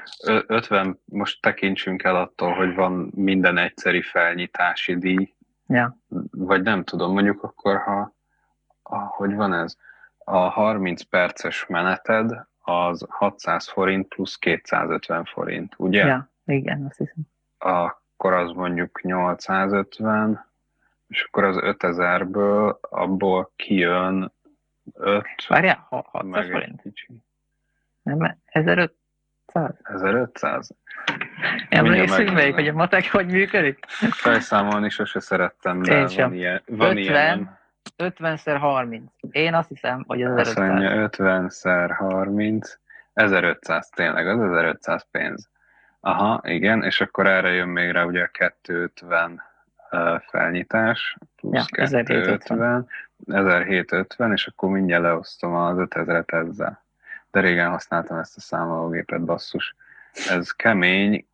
50, 0.46 1.00
most 1.04 1.42
tekintsünk 1.42 2.02
el 2.02 2.16
attól, 2.16 2.52
hogy 2.52 2.74
van 2.74 3.10
minden 3.14 3.58
egyszeri 3.58 4.02
felnyitási 4.02 4.98
díj, 4.98 5.34
ja. 5.66 5.96
vagy 6.30 6.62
nem 6.62 6.84
tudom, 6.84 7.12
mondjuk 7.12 7.42
akkor, 7.42 7.76
ha, 7.76 8.14
ha 8.82 8.98
hogy 9.16 9.34
van 9.34 9.54
ez, 9.54 9.76
a 10.18 10.38
30 10.38 11.02
perces 11.02 11.66
meneted 11.66 12.46
az 12.60 13.06
600 13.08 13.68
forint 13.68 14.08
plusz 14.08 14.36
250 14.36 15.24
forint, 15.24 15.74
ugye? 15.76 16.04
Ja, 16.04 16.30
igen, 16.44 16.84
azt 16.88 16.98
hiszem. 16.98 17.22
Akkor 17.58 18.32
az 18.32 18.52
mondjuk 18.52 19.02
850, 19.02 20.46
és 21.08 21.22
akkor 21.22 21.44
az 21.44 21.56
5000-ből 21.60 22.80
abból 22.80 23.52
kijön 23.56 24.32
5. 24.94 25.24
Várjál, 25.48 25.86
600 25.88 26.50
forint? 26.50 26.82
Kicsi. 26.82 27.06
Nem, 28.02 28.38
1500? 28.46 29.80
1500? 29.82 30.70
Emlékszünk 31.68 32.32
még, 32.32 32.54
hogy 32.54 32.68
a 32.68 32.72
matek 32.72 33.10
hogy 33.10 33.26
működik? 33.26 33.84
Fejszámolni 34.10 34.88
sose 34.90 35.20
szerettem, 35.20 35.82
de 35.82 35.98
Én 35.98 36.08
sem. 36.08 36.28
van 36.28 36.38
ilyen. 36.38 36.62
Van 36.66 36.96
50, 36.96 37.04
ilyen 37.04 37.58
50 37.96 38.58
30. 38.58 39.12
Én 39.30 39.54
azt 39.54 39.68
hiszem, 39.68 40.04
hogy 40.06 40.22
az 40.22 40.36
1500. 40.36 40.56
Azt 40.56 40.68
mondja 40.68 41.02
50 41.02 41.94
30. 41.94 42.78
1500 43.12 43.88
tényleg, 43.88 44.28
az 44.28 44.40
1500 44.40 45.06
pénz. 45.10 45.50
Aha, 46.00 46.40
igen, 46.44 46.82
és 46.82 47.00
akkor 47.00 47.26
erre 47.26 47.50
jön 47.50 47.68
még 47.68 47.90
rá 47.90 48.04
ugye 48.04 48.22
a 48.22 48.52
250 48.62 49.42
felnyitás, 50.28 51.16
plusz 51.36 51.54
ja, 51.54 51.84
250, 51.84 52.88
1750, 53.26 54.32
és 54.32 54.46
akkor 54.46 54.70
mindjárt 54.70 55.02
leosztom 55.02 55.54
az 55.54 55.76
5000-et 55.78 56.32
ezzel. 56.32 56.84
De 57.30 57.40
régen 57.40 57.70
használtam 57.70 58.18
ezt 58.18 58.36
a 58.36 58.40
számológépet, 58.40 59.24
basszus. 59.24 59.74
Ez 60.28 60.50
kemény, 60.50 61.26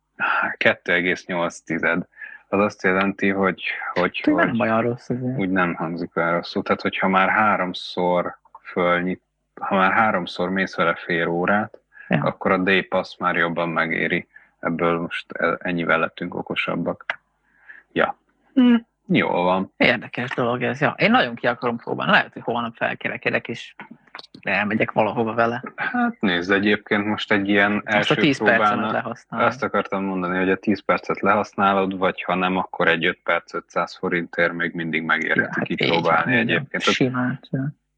2,8 0.57 2.03
az 2.51 2.59
azt 2.59 2.83
jelenti, 2.83 3.29
hogy, 3.29 3.63
hogy, 3.93 4.19
hogy 4.19 4.33
nem 4.33 4.59
olyan 4.59 4.81
rossz 4.81 5.09
azért. 5.09 5.37
úgy 5.37 5.49
nem 5.49 5.73
hangzik 5.73 6.15
olyan 6.15 6.31
rosszul. 6.31 6.63
Tehát, 6.63 6.81
hogyha 6.81 7.07
már 7.07 7.29
háromszor 7.29 8.37
fölnyit, 8.63 9.21
ha 9.61 9.75
már 9.75 9.91
háromszor 9.91 10.49
mész 10.49 10.75
vele 10.75 10.95
fél 10.95 11.27
órát, 11.27 11.79
ja. 12.07 12.23
akkor 12.23 12.51
a 12.51 12.57
day 12.57 12.81
pass 12.81 13.17
már 13.17 13.35
jobban 13.35 13.69
megéri. 13.69 14.27
Ebből 14.59 14.99
most 14.99 15.31
ennyivel 15.57 15.99
lettünk 15.99 16.35
okosabbak. 16.35 17.19
Ja. 17.91 18.17
Hm. 18.53 18.75
Jó 19.11 19.29
van. 19.29 19.73
Érdekes 19.77 20.29
dolog 20.29 20.63
ez. 20.63 20.81
Ja. 20.81 20.95
Én 20.97 21.11
nagyon 21.11 21.35
ki 21.35 21.47
akarom 21.47 21.77
próbálni. 21.77 22.11
Lehet, 22.11 22.33
hogy 22.33 22.41
holnap 22.41 22.75
felkerekedek, 22.75 23.47
és 23.47 23.75
elmegyek 24.41 24.91
valahova 24.91 25.33
vele. 25.33 25.63
Hát 25.75 26.17
nézd, 26.19 26.51
egyébként 26.51 27.05
most 27.05 27.31
egy 27.31 27.49
ilyen 27.49 27.81
első 27.85 28.13
a 28.13 28.17
10 28.17 28.37
próbálna, 28.37 28.91
lehasználod. 28.91 29.47
Ezt 29.47 29.63
akartam 29.63 30.03
mondani, 30.03 30.37
hogy 30.37 30.49
a 30.49 30.55
10 30.55 30.83
percet 30.83 31.19
lehasználod, 31.19 31.97
vagy 31.97 32.23
ha 32.23 32.35
nem, 32.35 32.57
akkor 32.57 32.87
egy 32.87 33.05
5 33.05 33.19
perc 33.23 33.53
500 33.53 33.97
forintért 33.97 34.53
még 34.53 34.73
mindig 34.73 35.03
megérheti 35.03 35.41
ja, 35.41 35.49
hát 35.51 35.65
kipróbálni 35.65 36.31
van, 36.31 36.41
egyébként. 36.41 36.83
Simán. 36.83 37.39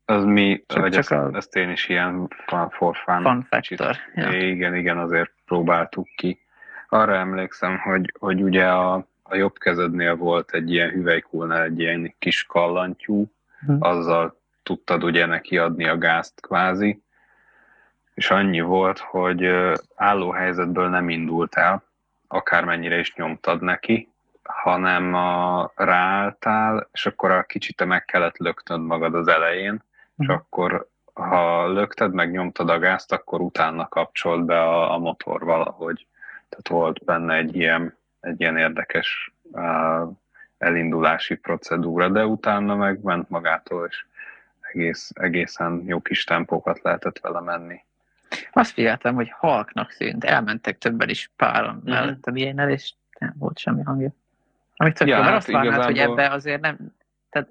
Az 0.05 0.23
mi, 0.23 0.63
csak, 0.67 0.79
vagy 0.79 0.91
csak 0.91 0.99
ezt, 0.99 1.11
a... 1.11 1.29
ezt, 1.33 1.55
én 1.55 1.69
is 1.69 1.89
ilyen 1.89 2.27
for 2.69 2.95
fun. 3.05 3.21
Fun 3.21 3.47
factor. 3.49 3.95
Ja. 4.15 4.31
Igen, 4.31 4.75
igen, 4.75 4.97
azért 4.97 5.31
próbáltuk 5.45 6.07
ki. 6.15 6.39
Arra 6.89 7.15
emlékszem, 7.15 7.77
hogy, 7.77 8.13
hogy 8.19 8.41
ugye 8.41 8.67
a 8.67 9.09
a 9.31 9.35
jobb 9.35 9.57
kezednél 9.57 10.15
volt 10.15 10.51
egy 10.51 10.71
ilyen 10.71 10.89
hüvelykúlnál 10.89 11.63
egy 11.63 11.79
ilyen 11.79 12.15
kis 12.19 12.45
kallantyú, 12.45 13.31
hm. 13.65 13.75
azzal 13.79 14.39
tudtad 14.63 15.03
ugye 15.03 15.25
neki 15.25 15.57
adni 15.57 15.87
a 15.87 15.97
gázt 15.97 16.41
kvázi, 16.41 17.01
és 18.13 18.31
annyi 18.31 18.61
volt, 18.61 18.99
hogy 18.99 19.49
álló 19.95 20.31
helyzetből 20.31 20.89
nem 20.89 21.09
indult 21.09 21.55
el, 21.55 21.83
akármennyire 22.27 22.99
is 22.99 23.15
nyomtad 23.15 23.61
neki, 23.61 24.09
hanem 24.43 25.13
a, 25.13 25.71
ráálltál, 25.75 26.89
és 26.91 27.05
akkor 27.05 27.31
a 27.31 27.43
kicsit 27.43 27.85
meg 27.85 28.05
kellett 28.05 28.37
löknöd 28.37 28.81
magad 28.81 29.15
az 29.15 29.27
elején, 29.27 29.83
és 30.17 30.25
hm. 30.25 30.31
akkor 30.31 30.89
ha 31.13 31.67
lökted, 31.67 32.13
meg 32.13 32.31
nyomtad 32.31 32.69
a 32.69 32.79
gázt, 32.79 33.11
akkor 33.11 33.41
utána 33.41 33.87
kapcsolt 33.87 34.45
be 34.45 34.61
a, 34.61 34.93
a 34.93 34.97
motor 34.97 35.43
valahogy. 35.43 36.07
Tehát 36.49 36.67
volt 36.67 37.05
benne 37.05 37.35
egy 37.35 37.55
ilyen 37.55 37.99
egy 38.21 38.39
ilyen 38.41 38.57
érdekes 38.57 39.33
elindulási 40.57 41.35
procedúra, 41.35 42.09
de 42.09 42.25
utána 42.25 42.75
meg 42.75 43.03
ment 43.03 43.29
magától, 43.29 43.87
és 43.87 44.05
egész, 44.61 45.11
egészen 45.13 45.83
jó 45.85 46.01
kis 46.01 46.23
tempókat 46.23 46.81
lehetett 46.81 47.19
vele 47.19 47.39
menni. 47.39 47.83
Azt 48.51 48.71
figyeltem, 48.71 49.15
hogy 49.15 49.31
halknak 49.37 49.91
szűnt, 49.91 50.23
elmentek 50.23 50.77
többen 50.77 51.09
is 51.09 51.31
páran 51.35 51.75
mm-hmm. 51.75 51.93
mellettem 51.93 52.35
ilyennel, 52.35 52.69
és 52.69 52.93
nem 53.19 53.33
volt 53.37 53.57
semmi 53.57 53.83
hangja. 53.83 54.09
Amit 54.75 54.97
tök 54.97 55.07
ja, 55.07 55.17
jó, 55.17 55.23
hát 55.23 55.33
azt 55.33 55.49
igazából... 55.49 55.83
hogy 55.83 55.97
ebbe 55.97 56.29
azért 56.29 56.61
nem, 56.61 56.77
tehát 57.29 57.49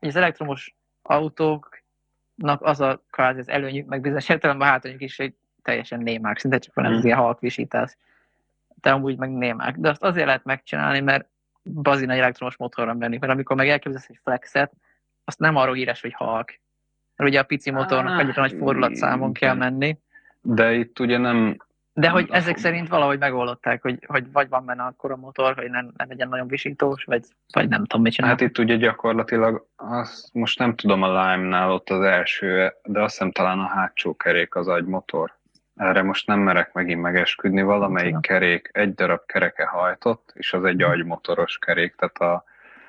az 0.00 0.16
elektromos 0.16 0.74
autóknak 1.02 2.62
az 2.62 2.80
a 2.80 3.02
kvázi 3.10 3.38
az 3.38 3.48
előnyük, 3.48 3.88
meg 3.88 4.00
bizonyos 4.00 4.28
értelemben 4.28 4.68
a 4.68 4.70
hátrányuk 4.70 5.00
is, 5.00 5.16
hogy 5.16 5.34
teljesen 5.62 6.00
némák, 6.00 6.38
szinte 6.38 6.58
csak 6.58 6.74
van 6.74 6.84
ez 6.84 6.92
mm. 6.92 6.96
az 6.96 7.04
ilyen 7.04 7.18
halkvisítás 7.18 7.96
de 8.80 8.90
amúgy 8.90 9.16
meg 9.16 9.30
némák. 9.30 9.76
De 9.76 9.88
azt 9.88 10.02
azért 10.02 10.26
lehet 10.26 10.44
megcsinálni, 10.44 11.00
mert 11.00 11.28
bazin 11.62 12.10
egy 12.10 12.18
elektromos 12.18 12.56
motorra 12.56 12.94
menni, 12.94 13.18
mert 13.20 13.32
amikor 13.32 13.56
meg 13.56 13.68
elképzelsz 13.68 14.08
egy 14.08 14.20
flexet, 14.22 14.72
azt 15.24 15.38
nem 15.38 15.56
arról 15.56 15.74
híres, 15.74 16.00
hogy 16.00 16.12
halk. 16.12 16.58
Mert 17.16 17.30
ugye 17.30 17.40
a 17.40 17.44
pici 17.44 17.70
motornak 17.70 18.12
ah, 18.12 18.18
egyre 18.18 18.40
nagy 18.40 18.56
fordulatszámon 18.58 19.32
kell 19.32 19.54
menni. 19.54 19.98
De 20.40 20.72
itt 20.72 20.98
ugye 20.98 21.18
nem... 21.18 21.56
De 21.92 22.08
hogy 22.08 22.28
ezek 22.30 22.56
szerint 22.56 22.88
valahogy 22.88 23.18
megoldották, 23.18 23.82
hogy, 23.82 24.04
hogy 24.06 24.32
vagy 24.32 24.48
van 24.48 24.64
benne 24.64 24.82
akkor 24.82 25.10
a 25.10 25.16
motor, 25.16 25.54
hogy 25.54 25.70
nem, 25.70 25.92
nem 25.96 26.08
legyen 26.08 26.28
nagyon 26.28 26.48
visítós, 26.48 27.04
vagy, 27.04 27.24
vagy 27.52 27.68
nem 27.68 27.84
tudom, 27.84 28.02
mit 28.02 28.12
csinál. 28.12 28.30
Hát 28.30 28.40
itt 28.40 28.58
ugye 28.58 28.76
gyakorlatilag, 28.76 29.66
azt 29.76 30.34
most 30.34 30.58
nem 30.58 30.74
tudom 30.74 31.02
a 31.02 31.06
Lime-nál 31.06 31.72
ott 31.72 31.90
az 31.90 32.00
első, 32.00 32.72
de 32.82 33.02
azt 33.02 33.12
hiszem 33.12 33.32
talán 33.32 33.58
a 33.58 33.66
hátsó 33.66 34.16
kerék 34.16 34.54
az 34.54 34.68
agymotor 34.68 35.38
erre 35.80 36.02
most 36.02 36.26
nem 36.26 36.38
merek 36.38 36.72
megint 36.72 37.00
megesküdni, 37.00 37.62
valamelyik 37.62 38.20
kerék 38.20 38.68
egy 38.72 38.94
darab 38.94 39.26
kereke 39.26 39.66
hajtott, 39.66 40.30
és 40.34 40.52
az 40.52 40.64
egy 40.64 40.82
agymotoros 40.82 41.58
kerék, 41.58 41.94
tehát 41.94 42.18
a... 42.18 42.44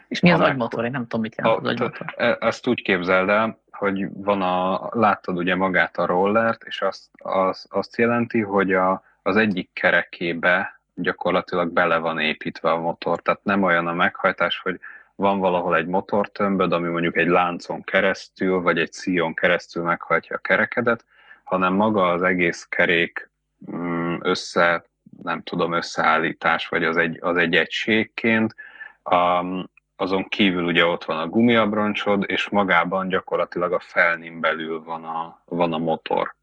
És 0.08 0.20
mi 0.20 0.32
az 0.32 0.40
agymotor? 0.40 0.86
Én 0.86 0.92
nem 0.92 1.02
tudom, 1.02 1.22
mit 1.22 1.36
jelent 1.36 1.60
az 1.60 1.68
agymotor. 1.68 2.14
E- 2.18 2.38
ezt 2.40 2.68
úgy 2.68 2.82
képzeld 2.82 3.30
el, 3.30 3.60
hogy 3.72 4.08
van 4.14 4.42
a, 4.42 4.90
láttad 4.92 5.38
ugye 5.38 5.56
magát 5.56 5.98
a 5.98 6.06
rollert, 6.06 6.64
és 6.64 6.82
azt, 6.82 7.10
az, 7.18 7.66
azt 7.70 7.98
jelenti, 7.98 8.42
hogy 8.42 8.74
a, 8.74 9.04
az 9.22 9.36
egyik 9.36 9.70
kerekébe 9.74 10.80
gyakorlatilag 10.96 11.72
bele 11.72 11.98
van 11.98 12.20
építve 12.20 12.72
a 12.72 12.80
motor, 12.80 13.22
tehát 13.22 13.44
nem 13.44 13.64
olyan 13.64 13.88
a 13.88 13.94
meghajtás, 13.94 14.60
hogy 14.60 14.80
van 15.16 15.40
valahol 15.40 15.76
egy 15.76 15.88
motortömböd, 15.88 16.72
ami 16.72 16.88
mondjuk 16.88 17.18
egy 17.18 17.28
láncon 17.28 17.84
keresztül, 17.84 18.62
vagy 18.62 18.80
egy 18.80 18.92
szíjon 18.92 19.34
keresztül 19.34 19.84
meghajtja 19.84 20.36
a 20.36 20.40
kerekedet, 20.40 21.06
hanem 21.52 21.74
maga 21.74 22.08
az 22.08 22.22
egész 22.22 22.66
kerék 22.70 23.30
mm, 23.72 24.16
össze, 24.20 24.86
nem 25.24 25.42
tudom, 25.42 25.74
összeállítás, 25.74 26.68
vagy 26.68 26.84
az 26.84 26.98
egy, 26.98 27.18
az 27.22 27.38
egy 27.38 27.56
egységként, 27.56 28.56
um, 29.04 29.70
azon 29.96 30.28
kívül 30.28 30.64
ugye 30.64 30.86
ott 30.86 31.04
van 31.04 31.18
a 31.18 31.28
gumiabroncsod, 31.28 32.24
és 32.28 32.50
magában 32.50 33.08
gyakorlatilag 33.08 33.74
a 33.74 33.80
felnin 33.80 34.40
belül 34.40 34.84
van 34.84 35.04
a, 35.04 35.42
van 35.46 35.74
a 35.74 35.78
motor. 35.78 36.36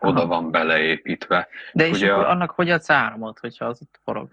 Oda 0.00 0.18
Aha. 0.18 0.26
van 0.26 0.50
beleépítve. 0.50 1.48
De 1.72 1.86
és 1.86 1.96
ugye 1.96 2.12
akkor 2.12 2.24
a, 2.24 2.30
annak 2.30 2.50
hogy 2.50 2.70
adsz 2.70 2.90
áramot, 2.90 3.38
hogyha 3.38 3.64
az 3.64 3.82
ott 3.82 4.00
forog? 4.04 4.28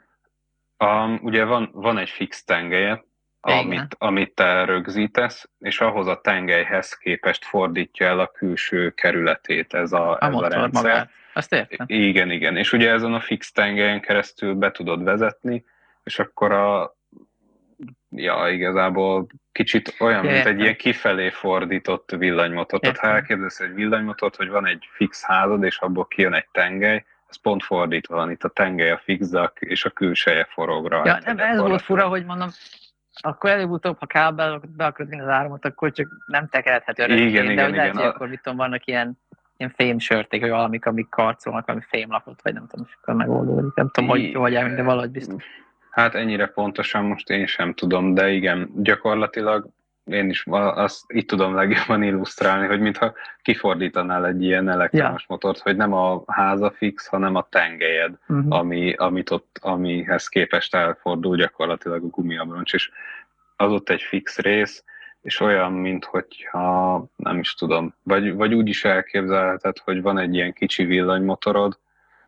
Um, 0.77 1.19
ugye 1.23 1.43
van, 1.43 1.69
van 1.73 1.97
egy 1.97 2.09
fix 2.09 2.43
tengelye, 2.43 3.03
amit, 3.41 3.95
amit 3.97 4.35
te 4.35 4.65
rögzítesz, 4.65 5.49
és 5.59 5.81
ahhoz 5.81 6.07
a 6.07 6.21
tengelyhez 6.21 6.97
képest 6.97 7.45
fordítja 7.45 8.07
el 8.07 8.19
a 8.19 8.27
külső 8.27 8.89
kerületét 8.89 9.73
ez 9.73 9.91
a, 9.91 10.11
a, 10.11 10.17
ez 10.21 10.33
a 10.33 10.47
rendszer. 10.47 10.83
Magát. 10.83 11.09
Azt 11.33 11.53
értem. 11.53 11.85
Igen, 11.89 12.31
igen. 12.31 12.57
És 12.57 12.73
ugye 12.73 12.91
ezen 12.91 13.13
a 13.13 13.19
fix 13.19 13.51
tengelyen 13.51 14.01
keresztül 14.01 14.53
be 14.53 14.71
tudod 14.71 15.03
vezetni, 15.03 15.65
és 16.03 16.19
akkor 16.19 16.51
a, 16.51 16.95
ja, 18.09 18.49
igazából 18.49 19.27
kicsit 19.51 19.95
olyan, 19.99 20.25
mint 20.25 20.45
egy 20.45 20.59
ilyen 20.59 20.75
kifelé 20.75 21.29
fordított 21.29 22.11
villanymotor. 22.17 22.79
Tehát 22.79 22.97
ha 22.97 23.07
elképzelsz 23.07 23.59
egy 23.59 23.73
villanymotort, 23.73 24.35
hogy 24.35 24.49
van 24.49 24.65
egy 24.65 24.89
fix 24.91 25.23
házad, 25.23 25.63
és 25.63 25.77
abból 25.77 26.07
kijön 26.07 26.33
egy 26.33 26.47
tengely, 26.51 27.05
ez 27.29 27.41
pont 27.41 27.63
fordítva 27.63 28.15
van, 28.15 28.31
itt 28.31 28.43
a 28.43 28.49
tengely 28.49 28.91
a 28.91 29.01
fix, 29.03 29.29
és 29.59 29.85
a 29.85 29.89
külseje 29.89 30.47
forog 30.49 30.87
rajta. 30.87 31.09
Ja, 31.09 31.33
nem, 31.33 31.37
ez 31.37 31.59
volt 31.59 31.81
fura, 31.81 32.07
hogy 32.07 32.25
mondom, 32.25 32.49
akkor 33.19 33.49
előbb-utóbb, 33.49 33.97
ha 33.99 34.05
kábel, 34.05 34.61
be 34.75 34.85
akarod 34.85 35.09
vinni 35.09 35.21
az 35.21 35.27
áramot, 35.27 35.65
akkor 35.65 35.91
csak 35.91 36.07
nem 36.25 36.47
tekerhethet 36.47 36.99
örökké, 36.99 37.25
igen, 37.25 37.45
de 37.45 37.51
igen, 37.51 37.71
lehet, 37.71 37.93
igen. 37.93 37.95
hogy 37.95 38.05
akkor 38.05 38.27
mit 38.27 38.41
tudom, 38.41 38.57
vannak 38.57 38.85
ilyen, 38.85 39.17
ilyen 39.57 39.73
fémsörték, 39.75 40.41
vagy 40.41 40.49
valamik, 40.49 40.85
amik 40.85 41.09
karcolnak, 41.09 41.67
ami 41.67 41.81
fémlapot, 41.87 42.41
vagy 42.41 42.53
nem 42.53 42.67
tudom, 42.67 42.85
és 42.89 42.97
akkor 43.01 43.13
megoldódik. 43.13 43.75
Nem 43.75 43.89
tudom, 43.89 44.09
hogy, 44.09 44.33
hogy 44.33 44.53
de 44.53 44.83
valahogy 44.83 45.11
biztos. 45.11 45.43
Hát 45.89 46.15
ennyire 46.15 46.47
pontosan 46.47 47.05
most 47.05 47.29
én 47.29 47.45
sem 47.45 47.73
tudom, 47.73 48.13
de 48.13 48.29
igen, 48.29 48.69
gyakorlatilag 48.75 49.69
én 50.05 50.29
is 50.29 50.43
azt 50.51 51.13
így 51.13 51.25
tudom 51.25 51.55
legjobban 51.55 52.03
illusztrálni, 52.03 52.67
hogy 52.67 52.79
mintha 52.79 53.13
kifordítanál 53.41 54.25
egy 54.25 54.43
ilyen 54.43 54.69
elektromos 54.69 55.21
ja. 55.21 55.25
motort, 55.27 55.59
hogy 55.59 55.75
nem 55.75 55.93
a 55.93 56.23
háza 56.27 56.71
fix, 56.71 57.07
hanem 57.07 57.35
a 57.35 57.47
tengelyed, 57.49 58.13
uh-huh. 58.27 58.57
ami, 58.57 58.93
amit 58.93 59.29
ott, 59.29 59.57
amihez 59.61 60.27
képest 60.27 60.75
elfordul 60.75 61.35
gyakorlatilag 61.35 62.03
a 62.03 62.07
gumiabroncs, 62.07 62.73
és 62.73 62.91
az 63.55 63.71
ott 63.71 63.89
egy 63.89 64.01
fix 64.01 64.37
rész, 64.37 64.83
és 65.21 65.39
olyan, 65.39 65.71
mint 65.71 66.05
hogyha 66.05 67.05
nem 67.15 67.39
is 67.39 67.53
tudom, 67.53 67.95
vagy, 68.03 68.33
vagy 68.33 68.53
úgy 68.53 68.67
is 68.67 68.85
elképzelheted, 68.85 69.77
hogy 69.77 70.01
van 70.01 70.17
egy 70.17 70.33
ilyen 70.33 70.53
kicsi 70.53 70.83
villanymotorod, 70.83 71.79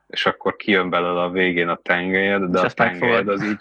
és 0.08 0.25
akkor 0.25 0.56
kijön 0.56 0.89
belőle 0.89 1.22
a 1.22 1.30
végén 1.30 1.70
a 1.70 1.75
tengelyed, 1.75 2.44
de 2.44 2.60
és 2.60 2.65
a 2.65 2.70
tengelyed 2.70 3.27
az 3.27 3.44
így, 3.44 3.60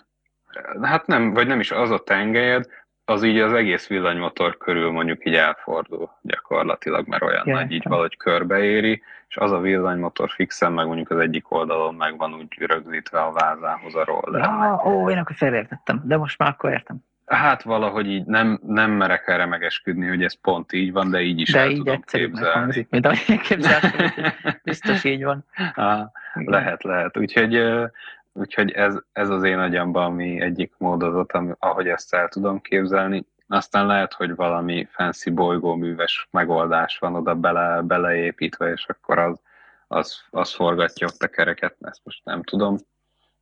hát 0.82 1.06
nem, 1.06 1.32
vagy 1.32 1.46
nem 1.46 1.60
is 1.60 1.70
az 1.70 1.90
a 1.90 1.98
tengelyed, 1.98 2.66
az 3.04 3.22
így 3.22 3.38
az 3.38 3.52
egész 3.52 3.86
villanymotor 3.86 4.56
körül 4.56 4.90
mondjuk 4.90 5.26
így 5.26 5.34
elfordul 5.34 6.10
gyakorlatilag, 6.22 7.06
mert 7.06 7.22
olyan 7.22 7.42
ja, 7.46 7.54
nagy, 7.54 7.72
így 7.72 7.88
valahogy 7.88 8.16
körbeéri, 8.16 9.02
és 9.28 9.36
az 9.36 9.52
a 9.52 9.60
villanymotor 9.60 10.30
fixen, 10.30 10.72
meg 10.72 10.86
mondjuk 10.86 11.10
az 11.10 11.18
egyik 11.18 11.52
oldalon 11.52 11.94
meg 11.94 12.16
van 12.16 12.34
úgy 12.34 12.58
rögzítve 12.58 13.20
a 13.20 13.32
vázához 13.32 13.94
a 13.94 14.04
roller. 14.04 14.42
Ja, 14.42 14.82
ó, 14.84 15.10
én 15.10 15.18
akkor 15.18 15.36
félreértettem, 15.36 16.02
de 16.04 16.16
most 16.16 16.38
már 16.38 16.48
akkor 16.48 16.70
értem. 16.70 16.96
Hát 17.26 17.62
valahogy 17.62 18.06
így 18.06 18.24
nem, 18.24 18.60
nem 18.66 18.90
merek 18.90 19.28
erre 19.28 19.46
megesküdni, 19.46 20.06
hogy 20.06 20.22
ez 20.22 20.40
pont 20.40 20.72
így 20.72 20.92
van, 20.92 21.10
de 21.10 21.20
így 21.20 21.40
is 21.40 21.52
de 21.52 21.58
el 21.58 21.70
így 21.70 21.76
tudom 21.76 22.00
képzelni. 22.00 22.58
Hangzik, 22.58 22.88
mint 22.90 23.06
ahogy 23.06 23.40
képzeltem, 23.40 24.10
biztos 24.62 25.04
így 25.04 25.24
van. 25.24 25.44
Ah, 25.74 26.10
lehet, 26.34 26.82
lehet. 26.82 27.16
Úgyhogy 27.16 27.62
Úgyhogy 28.32 28.70
ez, 28.70 28.98
ez 29.12 29.28
az 29.28 29.42
én 29.42 29.58
agyamban 29.58 30.04
ami 30.04 30.40
egyik 30.40 30.72
módozat, 30.78 31.32
ami, 31.32 31.52
ahogy 31.58 31.88
ezt 31.88 32.14
el 32.14 32.28
tudom 32.28 32.60
képzelni. 32.60 33.24
Aztán 33.48 33.86
lehet, 33.86 34.12
hogy 34.12 34.34
valami 34.34 34.88
fancy 34.90 35.30
bolygóműves 35.30 36.28
megoldás 36.30 36.98
van 36.98 37.14
oda 37.14 37.34
bele, 37.34 37.80
beleépítve, 37.82 38.72
és 38.72 38.86
akkor 38.86 39.18
az, 39.18 39.40
az, 39.88 40.22
az 40.30 40.54
forgatja 40.54 41.06
ott 41.06 41.22
a 41.22 41.28
kereket, 41.28 41.76
ezt 41.80 42.00
most 42.04 42.24
nem 42.24 42.42
tudom. 42.42 42.76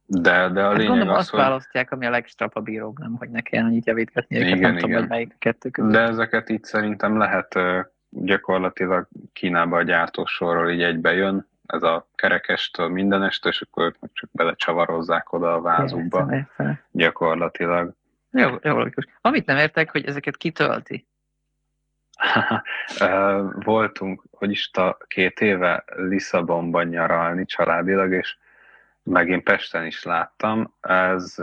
De, 0.07 0.49
de 0.49 0.61
a 0.61 0.69
hát 0.69 0.77
lényeg 0.77 0.89
gondolom, 0.89 1.15
az, 1.15 1.19
azt 1.19 1.31
hogy... 1.31 1.41
választják, 1.41 1.93
ami 1.93 2.07
a 2.07 2.11
legstrapabíróbb, 2.11 2.99
nem, 2.99 3.17
hogy 3.19 3.31
ne 3.31 3.41
kelljen 3.41 3.69
annyit 3.69 3.87
javítgatni 3.87 4.37
őket, 4.37 4.49
igen, 4.49 4.61
nem 4.61 4.71
igen. 4.71 4.83
tudom, 4.83 4.99
hogy 4.99 5.09
melyik 5.09 5.33
a 5.33 5.37
kettő 5.39 5.71
között. 5.71 5.91
De 5.91 6.01
ezeket 6.01 6.49
itt 6.49 6.65
szerintem 6.65 7.19
lehet 7.19 7.55
gyakorlatilag 8.09 9.09
Kínába 9.33 9.77
a 9.77 9.83
gyártósorról 9.83 10.71
így 10.71 10.83
egybe 10.83 11.13
jön, 11.13 11.49
ez 11.71 11.83
a 11.83 12.09
kerekestől 12.15 12.89
mindenestől, 12.89 13.53
és 13.53 13.61
akkor 13.61 13.85
ők 13.85 13.97
meg 14.01 14.11
csak 14.13 14.31
belecsavarozzák 14.33 15.33
oda 15.33 15.55
a 15.55 15.61
vázukba 15.61 16.29
értem, 16.31 16.81
gyakorlatilag. 16.91 17.93
Jó, 18.31 18.49
jó 18.63 18.77
logikus. 18.77 19.05
Amit 19.21 19.47
nem 19.47 19.57
értek, 19.57 19.91
hogy 19.91 20.05
ezeket 20.05 20.37
kitölti. 20.37 21.07
Voltunk, 23.65 24.23
hogy 24.31 24.51
is 24.51 24.71
a 24.73 24.97
két 25.07 25.41
éve 25.41 25.85
Lisszabonban 25.97 26.87
nyaralni 26.87 27.45
családilag, 27.45 28.13
és 28.13 28.37
megint 29.03 29.43
Pesten 29.43 29.87
is 29.87 30.03
láttam. 30.03 30.75
Ez 30.81 31.37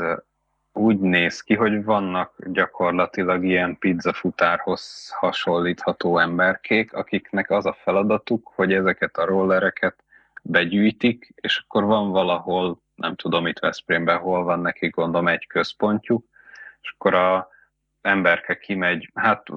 úgy 0.78 1.00
néz 1.00 1.42
ki, 1.42 1.56
hogy 1.56 1.84
vannak 1.84 2.34
gyakorlatilag 2.46 3.44
ilyen 3.46 3.78
pizzafutárhoz 3.78 5.12
hasonlítható 5.16 6.20
emberkék, 6.20 6.94
akiknek 6.94 7.50
az 7.50 7.66
a 7.66 7.78
feladatuk, 7.84 8.52
hogy 8.56 8.74
ezeket 8.74 9.18
a 9.18 9.26
rollereket 9.26 10.04
begyűjtik, 10.48 11.34
és 11.36 11.64
akkor 11.64 11.84
van 11.84 12.12
valahol, 12.12 12.82
nem 12.96 13.16
tudom 13.16 13.48
itt 13.48 13.60
Veszprémben, 13.60 14.18
hol 14.18 14.44
van 14.44 14.60
neki 14.60 14.88
gondolom 14.88 15.28
egy 15.28 15.48
központjuk, 15.48 16.26
és 16.82 16.94
akkor 16.98 17.14
a 17.14 17.50
emberke 18.02 18.58
kimegy, 18.58 19.12
hát 19.14 19.48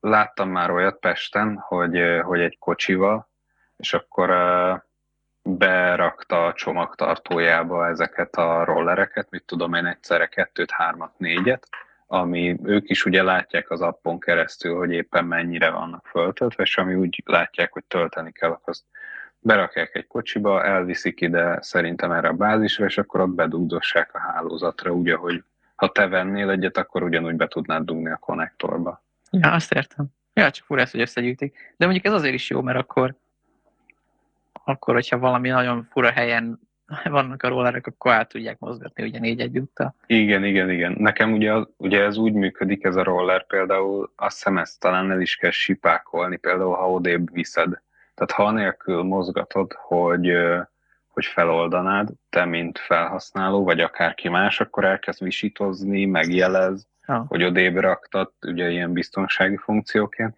láttam 0.00 0.50
már 0.50 0.70
olyat 0.70 0.98
Pesten, 0.98 1.56
hogy, 1.56 2.00
hogy 2.22 2.40
egy 2.40 2.58
kocsival, 2.58 3.30
és 3.76 3.94
akkor 3.94 4.30
berakta 5.42 6.46
a 6.46 6.52
csomagtartójába 6.52 7.88
ezeket 7.88 8.34
a 8.34 8.64
rollereket, 8.64 9.30
mit 9.30 9.44
tudom 9.44 9.74
én, 9.74 9.86
egyszerre 9.86 10.26
kettőt, 10.26 10.70
hármat, 10.70 11.18
négyet, 11.18 11.68
ami 12.06 12.56
ők 12.62 12.90
is 12.90 13.04
ugye 13.04 13.22
látják 13.22 13.70
az 13.70 13.80
appon 13.80 14.20
keresztül, 14.20 14.76
hogy 14.76 14.92
éppen 14.92 15.24
mennyire 15.24 15.70
vannak 15.70 16.06
föltöltve, 16.06 16.62
és 16.62 16.76
ami 16.78 16.94
úgy 16.94 17.22
látják, 17.24 17.72
hogy 17.72 17.84
tölteni 17.84 18.32
kell, 18.32 18.60
azt 18.64 18.84
berakják 19.42 19.94
egy 19.94 20.06
kocsiba, 20.06 20.64
elviszik 20.64 21.20
ide 21.20 21.58
szerintem 21.62 22.12
erre 22.12 22.28
a 22.28 22.32
bázisra, 22.32 22.84
és 22.84 22.98
akkor 22.98 23.20
ott 23.20 23.34
bedugdossák 23.34 24.14
a 24.14 24.18
hálózatra, 24.18 24.92
úgy, 24.92 25.08
ahogy 25.08 25.44
ha 25.74 25.88
te 25.88 26.08
vennél 26.08 26.50
egyet, 26.50 26.76
akkor 26.76 27.02
ugyanúgy 27.02 27.34
be 27.34 27.48
tudnád 27.48 27.84
dugni 27.84 28.10
a 28.10 28.16
konnektorba. 28.16 29.02
Ja, 29.30 29.52
azt 29.52 29.72
értem. 29.72 30.06
Ja, 30.34 30.50
csak 30.50 30.64
fura 30.64 30.84
hogy 30.90 31.00
összegyűjtik. 31.00 31.74
De 31.76 31.84
mondjuk 31.84 32.06
ez 32.06 32.12
azért 32.12 32.34
is 32.34 32.50
jó, 32.50 32.60
mert 32.60 32.78
akkor, 32.78 33.14
akkor 34.52 34.94
hogyha 34.94 35.18
valami 35.18 35.48
nagyon 35.48 35.88
fura 35.90 36.10
helyen 36.10 36.60
vannak 37.04 37.42
a 37.42 37.48
rollerek, 37.48 37.86
akkor 37.86 38.12
át 38.12 38.28
tudják 38.28 38.58
mozgatni 38.58 39.04
ugye 39.04 39.18
négy 39.18 39.40
egyúttal. 39.40 39.94
Igen, 40.06 40.44
igen, 40.44 40.70
igen. 40.70 40.94
Nekem 40.98 41.32
ugye, 41.32 41.52
ugye 41.76 42.02
ez 42.02 42.16
úgy 42.16 42.32
működik 42.32 42.84
ez 42.84 42.96
a 42.96 43.02
roller 43.02 43.46
például, 43.46 44.12
azt 44.16 44.36
hiszem 44.36 44.58
ezt 44.58 44.80
talán 44.80 45.10
el 45.10 45.20
is 45.20 45.36
kell 45.36 45.50
sipákolni, 45.50 46.36
például 46.36 46.74
ha 46.74 46.90
odébb 46.90 47.32
viszed 47.32 47.80
tehát 48.14 48.30
ha 48.32 48.44
anélkül 48.44 49.02
mozgatod, 49.02 49.72
hogy, 49.72 50.32
hogy 51.08 51.24
feloldanád, 51.24 52.08
te 52.30 52.44
mint 52.44 52.78
felhasználó, 52.78 53.64
vagy 53.64 53.80
akárki 53.80 54.28
más, 54.28 54.60
akkor 54.60 54.84
elkezd 54.84 55.22
visítozni, 55.22 56.04
megjelez, 56.04 56.86
ja. 57.06 57.24
hogy 57.28 57.44
odébb 57.44 57.76
raktad, 57.76 58.32
ugye 58.46 58.70
ilyen 58.70 58.92
biztonsági 58.92 59.56
funkcióként. 59.56 60.36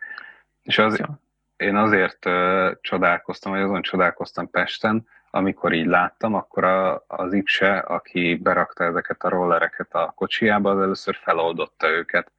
És 0.62 0.78
az, 0.78 0.98
ja. 0.98 1.20
én 1.56 1.76
azért 1.76 2.26
uh, 2.26 2.72
csodálkoztam, 2.80 3.52
vagy 3.52 3.60
azon 3.60 3.82
csodálkoztam 3.82 4.50
Pesten, 4.50 5.06
amikor 5.30 5.72
így 5.72 5.86
láttam, 5.86 6.34
akkor 6.34 6.64
a, 6.64 7.04
az 7.06 7.32
Ipse, 7.32 7.78
aki 7.78 8.34
berakta 8.42 8.84
ezeket 8.84 9.22
a 9.22 9.28
rollereket 9.28 9.94
a 9.94 10.12
kocsiába, 10.16 10.70
az 10.70 10.80
először 10.80 11.16
feloldotta 11.22 11.88
őket. 11.88 12.32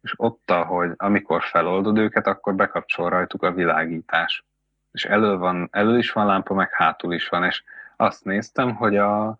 És 0.00 0.14
ott, 0.16 0.50
ahogy 0.50 0.92
amikor 0.96 1.42
feloldod 1.42 1.98
őket, 1.98 2.26
akkor 2.26 2.54
bekapcsol 2.54 3.10
rajtuk 3.10 3.42
a 3.42 3.52
világítás 3.52 4.44
és 4.92 5.04
elő, 5.04 5.36
van, 5.36 5.68
elő 5.70 5.98
is 5.98 6.12
van 6.12 6.26
lámpa, 6.26 6.54
meg 6.54 6.72
hátul 6.72 7.12
is 7.12 7.28
van, 7.28 7.44
és 7.44 7.62
azt 7.96 8.24
néztem, 8.24 8.74
hogy 8.74 8.96
a, 8.96 9.38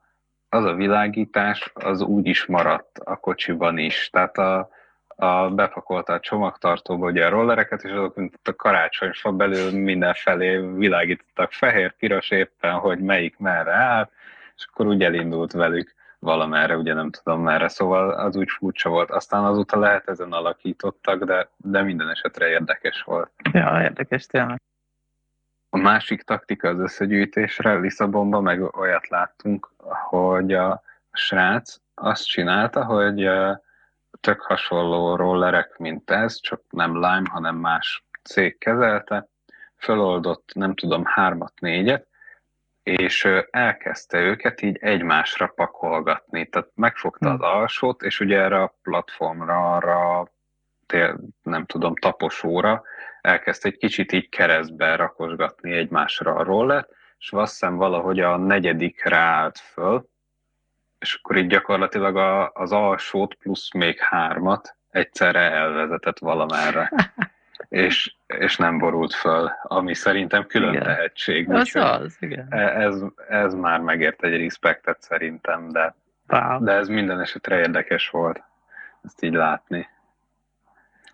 az 0.48 0.64
a 0.64 0.74
világítás 0.74 1.70
az 1.74 2.00
úgy 2.00 2.26
is 2.26 2.46
maradt 2.46 2.98
a 2.98 3.16
kocsiban 3.16 3.78
is. 3.78 4.10
Tehát 4.12 4.38
a, 4.38 4.70
a 5.16 5.50
bepakolta 5.50 6.12
a 6.12 6.20
csomagtartóba 6.20 7.06
ugye 7.06 7.26
a 7.26 7.30
rollereket, 7.30 7.82
és 7.84 7.90
azok, 7.90 8.16
mint 8.16 8.48
a 8.48 8.56
karácsonyfa 8.56 9.32
belül 9.32 9.82
mindenfelé 9.82 10.56
világítottak 10.56 11.52
fehér, 11.52 11.92
piros 11.92 12.30
éppen, 12.30 12.72
hogy 12.72 12.98
melyik 12.98 13.38
merre 13.38 13.72
áll, 13.72 14.10
és 14.56 14.66
akkor 14.70 14.86
úgy 14.86 15.02
elindult 15.02 15.52
velük 15.52 15.94
valamerre, 16.18 16.76
ugye 16.76 16.94
nem 16.94 17.10
tudom 17.10 17.42
merre, 17.42 17.68
szóval 17.68 18.10
az 18.10 18.36
úgy 18.36 18.50
furcsa 18.50 18.88
volt. 18.88 19.10
Aztán 19.10 19.44
azóta 19.44 19.78
lehet 19.78 20.08
ezen 20.08 20.32
alakítottak, 20.32 21.24
de, 21.24 21.48
de 21.56 21.82
minden 21.82 22.10
esetre 22.10 22.48
érdekes 22.48 23.02
volt. 23.02 23.30
Ja, 23.52 23.80
érdekes 23.82 24.26
tényleg. 24.26 24.60
A 25.74 25.78
másik 25.78 26.22
taktika 26.22 26.68
az 26.68 26.78
összegyűjtésre, 26.78 27.74
Lisszabonban 27.74 28.42
meg 28.42 28.76
olyat 28.76 29.08
láttunk, 29.08 29.70
hogy 30.08 30.52
a 30.52 30.82
srác 31.12 31.76
azt 31.94 32.26
csinálta, 32.26 32.84
hogy 32.84 33.28
tök 34.20 34.40
hasonló 34.40 35.16
rollerek, 35.16 35.78
mint 35.78 36.10
ez, 36.10 36.40
csak 36.40 36.62
nem 36.70 36.92
Lime, 36.92 37.28
hanem 37.30 37.56
más 37.56 38.04
cég 38.22 38.58
kezelte, 38.58 39.28
föloldott, 39.76 40.50
nem 40.54 40.74
tudom, 40.74 41.04
hármat, 41.04 41.52
négyet, 41.60 42.06
és 42.82 43.28
elkezdte 43.50 44.18
őket 44.18 44.62
így 44.62 44.76
egymásra 44.80 45.46
pakolgatni. 45.46 46.48
Tehát 46.48 46.70
megfogta 46.74 47.30
az 47.30 47.38
hm. 47.38 47.44
alsót, 47.44 48.02
és 48.02 48.20
ugye 48.20 48.40
erre 48.40 48.62
a 48.62 48.74
platformra, 48.82 49.74
arra 49.74 50.30
nem 51.42 51.64
tudom, 51.64 51.94
taposóra 51.94 52.82
elkezdte 53.22 53.68
egy 53.68 53.76
kicsit 53.76 54.12
így 54.12 54.28
keresztbe 54.28 54.96
rakosgatni 54.96 55.72
egymásra 55.72 56.34
a 56.34 56.42
rollert, 56.42 56.90
és 57.18 57.32
hiszem 57.36 57.76
valahogy 57.76 58.20
a 58.20 58.36
negyedik 58.36 59.04
ráállt 59.04 59.58
föl, 59.58 60.08
és 60.98 61.14
akkor 61.14 61.36
így 61.36 61.46
gyakorlatilag 61.46 62.16
a, 62.16 62.50
az 62.52 62.72
alsót 62.72 63.34
plusz 63.34 63.72
még 63.72 63.98
hármat 63.98 64.76
egyszerre 64.90 65.40
elvezetett 65.40 66.18
valamerre. 66.18 66.92
és, 67.68 68.14
és 68.26 68.56
nem 68.56 68.78
borult 68.78 69.14
föl, 69.14 69.50
ami 69.62 69.94
szerintem 69.94 70.46
külön 70.46 70.72
igen. 70.72 70.82
tehetség. 70.82 71.50
Az 71.50 71.74
az, 71.74 72.16
igen. 72.20 72.46
E, 72.50 72.80
ez, 72.80 73.02
ez 73.28 73.54
már 73.54 73.80
megért 73.80 74.24
egy 74.24 74.42
respektet 74.42 75.02
szerintem, 75.02 75.68
de, 75.68 75.94
wow. 76.28 76.64
de 76.64 76.72
ez 76.72 76.88
minden 76.88 77.20
esetre 77.20 77.58
érdekes 77.58 78.08
volt 78.08 78.42
ezt 79.04 79.22
így 79.22 79.32
látni. 79.32 79.88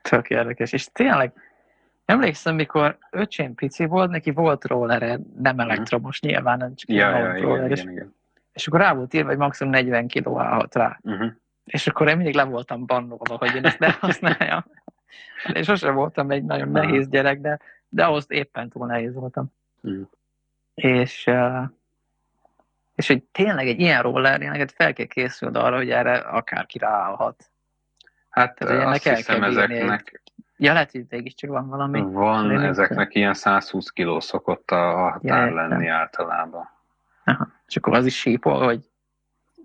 Tök 0.03 0.31
érdekes, 0.31 0.73
és 0.73 0.87
tényleg 0.93 1.33
emlékszem, 2.09 2.55
mikor 2.55 2.99
öcsém 3.11 3.55
pici 3.55 3.87
volt, 3.87 4.11
neki 4.11 4.31
volt 4.31 4.65
rollere, 4.65 5.19
nem 5.39 5.55
mhm. 5.55 5.61
elektromos 5.61 6.21
mm. 6.27 6.29
nyilván, 6.29 6.59
nem 6.59 6.75
csak 6.75 6.89
ja, 6.89 7.11
ja, 7.11 7.37
igen, 7.37 7.41
roller, 7.41 7.71
igen, 7.71 7.91
igen. 7.91 8.15
és 8.53 8.67
akkor 8.67 8.81
rá 8.81 8.95
volt 8.95 9.15
írva, 9.15 9.29
hogy 9.29 9.39
maximum 9.39 9.73
40 9.73 10.07
kiló 10.07 10.41
állhat 10.41 10.75
rá. 10.75 10.99
Uh-huh. 11.03 11.33
És 11.65 11.87
akkor 11.87 12.09
én 12.09 12.17
mindig 12.17 12.35
le 12.35 12.45
voltam 12.45 12.87
bannolva, 12.87 13.37
hogy 13.37 13.55
én 13.55 13.65
ezt 13.65 13.79
ne 13.79 13.91
használjam. 14.01 14.65
Én 15.53 15.63
sosem 15.63 15.95
voltam 15.95 16.31
egy 16.31 16.45
nagyon 16.45 16.69
nehéz 16.69 17.09
gyerek, 17.09 17.41
de, 17.41 17.59
de 17.89 18.05
ahhoz 18.05 18.27
éppen 18.29 18.69
túl 18.69 18.87
nehéz 18.87 19.15
voltam. 19.15 19.53
Mm. 19.89 20.03
És, 20.75 21.31
és 22.95 23.07
hogy 23.07 23.23
tényleg 23.23 23.69
egy 23.69 23.81
ilyen 23.81 24.03
roller, 24.03 24.39
neked 24.39 24.71
fel 24.71 24.93
kell 24.93 25.07
készülned 25.07 25.63
arra, 25.63 25.77
hogy 25.77 25.91
erre 25.91 26.17
akárki 26.19 26.79
ráállhat. 26.79 27.51
Hát 28.29 28.55
Tehát, 28.59 28.95
azt 28.95 29.09
hiszem 29.09 29.43
ezeknek... 29.43 30.23
Ja, 30.61 30.73
lehet, 30.73 30.91
hogy 30.91 31.35
csak 31.37 31.51
van 31.51 31.69
valami. 31.69 32.01
Van, 32.01 32.61
ezeknek 32.61 33.15
ilyen 33.15 33.35
120 33.35 33.89
kiló 33.89 34.21
szokott 34.21 34.71
a 34.71 34.93
határ 34.93 35.49
ja, 35.49 35.55
lenni 35.55 35.87
általában. 35.87 36.71
Aha. 37.25 37.49
És 37.67 37.77
akkor 37.77 37.95
az 37.95 38.07
is 38.07 38.19
sípol, 38.19 38.65
hogy 38.65 38.81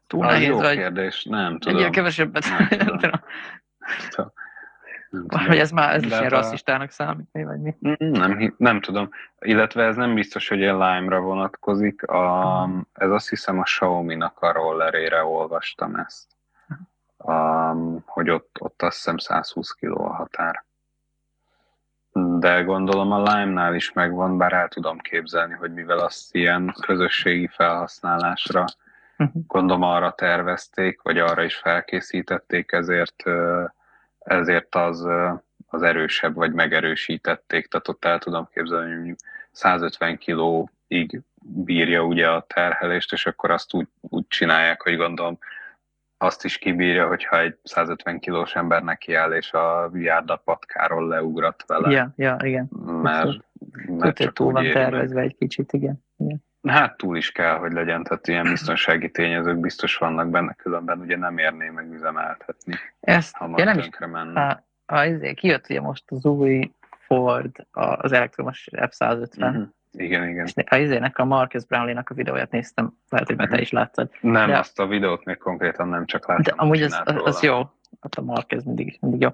túl 0.08 0.26
nehéz, 0.26 0.48
jó 0.48 0.58
vagy... 0.58 0.78
kérdés, 0.78 1.24
nem 1.24 1.58
tudom. 1.60 1.78
Egyébként 1.78 1.96
kevesebbet. 1.96 2.44
Nem 2.80 2.98
tudom. 4.10 4.32
Nem 5.10 5.48
Vagy 5.48 5.58
ez 5.58 5.72
már 5.72 5.96
ez 5.96 6.04
is 6.04 6.12
ilyen 6.12 6.30
rasszistának 6.30 6.90
számít, 6.90 7.30
vagy 7.32 7.60
mi? 7.60 7.76
Nem, 7.98 8.54
nem 8.58 8.82
tudom. 8.82 9.10
Illetve 9.40 9.84
ez 9.84 9.96
nem 9.96 10.14
biztos, 10.14 10.48
hogy 10.48 10.64
a 10.64 10.74
Lime-ra 10.74 11.20
vonatkozik. 11.20 12.04
A, 12.04 12.70
ez 12.94 13.10
azt 13.10 13.30
hiszem 13.30 13.60
a 13.60 13.64
Xiaomi-nak 13.64 14.42
a 14.42 14.52
rollerére 14.52 15.24
olvastam 15.24 15.96
ezt. 15.96 16.28
A, 17.18 17.34
hogy 18.06 18.30
ott, 18.30 18.56
ott 18.60 18.82
azt 18.82 18.96
hiszem 18.96 19.18
120 19.18 19.72
kg 19.72 19.98
a 19.98 20.14
határ. 20.14 20.64
De 22.14 22.62
gondolom 22.62 23.12
a 23.12 23.18
Lime-nál 23.18 23.76
is 23.76 23.92
megvan, 23.92 24.38
bár 24.38 24.54
el 24.54 24.68
tudom 24.68 24.98
képzelni, 24.98 25.54
hogy 25.54 25.74
mivel 25.74 25.98
azt 25.98 26.36
ilyen 26.36 26.76
közösségi 26.82 27.48
felhasználásra 27.48 28.66
mhm. 29.18 29.30
gondolom 29.48 29.82
arra 29.82 30.12
tervezték, 30.12 31.02
vagy 31.02 31.18
arra 31.18 31.44
is 31.44 31.56
felkészítették, 31.56 32.72
ezért 32.72 33.24
ezért 34.24 34.76
az, 34.76 35.08
az 35.68 35.82
erősebb, 35.82 36.36
vagy 36.36 36.54
megerősítették, 36.54 37.68
tehát 37.68 37.88
ott 37.88 38.06
el 38.06 38.20
tudom 38.20 38.48
képzelni, 38.54 39.08
hogy 39.08 39.16
150 39.52 40.18
kilóig 40.18 41.22
bírja 41.42 42.02
ugye 42.04 42.30
a 42.30 42.46
terhelést, 42.48 43.14
és 43.14 43.26
akkor 43.26 43.52
azt 43.52 43.74
úgy, 43.74 43.88
úgy 44.02 44.28
csinálják, 44.28 44.82
hogy 44.82 44.98
gondolom 44.98 45.38
azt 46.24 46.46
is 46.46 46.58
kibírja, 46.58 47.08
hogyha 47.08 47.40
egy 47.40 47.58
150 47.64 48.20
kilós 48.20 48.56
ember 48.56 48.84
nekiáll, 48.84 49.32
és 49.32 49.52
a 49.52 49.90
járda 49.94 50.36
patkáról 50.36 51.08
leugrat 51.08 51.64
vele. 51.68 51.90
Ja, 51.92 52.14
ja, 52.16 52.38
igen. 52.44 52.70
Mert, 53.02 53.38
mert 53.88 54.18
csak 54.18 54.34
túl 54.34 54.52
van 54.52 54.72
tervezve 54.72 55.22
egy 55.22 55.36
kicsit, 55.36 55.74
igen. 55.74 56.04
igen. 56.18 56.44
Hát 56.68 56.98
túl 56.98 57.18
is 57.18 57.32
kell, 57.32 57.58
hogy 57.58 57.72
legyen, 57.72 58.04
tehát 58.04 58.28
ilyen 58.28 58.50
biztonsági 58.56 59.12
tényezők 59.12 59.58
biztos 59.58 59.98
vannak 59.98 60.30
benne, 60.30 60.54
különben 60.54 61.00
ugye 61.00 61.18
nem 61.18 61.38
érné 61.38 61.70
meg 61.70 61.92
üzemeltetni. 61.92 62.74
Ezt 63.00 63.36
ha 63.36 63.54
én 63.56 63.66
nem 63.66 63.78
is, 63.78 63.90
menne. 64.00 64.42
A, 64.42 64.64
a, 64.96 65.04
izé, 65.04 65.34
kijött 65.34 65.70
ugye 65.70 65.82
most 65.82 66.04
az 66.12 66.26
új 66.26 66.72
Ford, 67.00 67.68
az 67.72 68.12
elektromos 68.12 68.68
F-150, 68.72 69.38
uh-huh. 69.38 69.64
Igen, 69.94 70.28
igen. 70.28 70.46
És 70.46 70.54
a 70.70 70.76
izének, 70.76 71.18
a 71.18 71.26
Marcus 71.26 71.66
Brownlee-nak 71.66 72.10
a 72.10 72.14
videóját 72.14 72.52
néztem, 72.52 72.98
lehet, 73.10 73.28
hogy 73.28 73.36
te 73.36 73.46
mhm. 73.46 73.58
is 73.58 73.72
láttad. 73.72 74.10
Nem, 74.22 74.50
de, 74.50 74.58
azt 74.58 74.80
a 74.80 74.88
videót 74.88 75.24
még 75.24 75.38
konkrétan 75.38 75.88
nem 75.88 76.06
csak 76.06 76.28
láttam. 76.28 76.44
De 76.44 76.62
amúgy 76.62 76.82
az, 76.82 77.02
az, 77.04 77.16
az 77.24 77.42
jó, 77.42 77.58
hát 78.02 78.16
a 78.16 78.22
Marcus 78.22 78.64
mindig, 78.64 78.98
mindig 79.02 79.22
jó. 79.22 79.30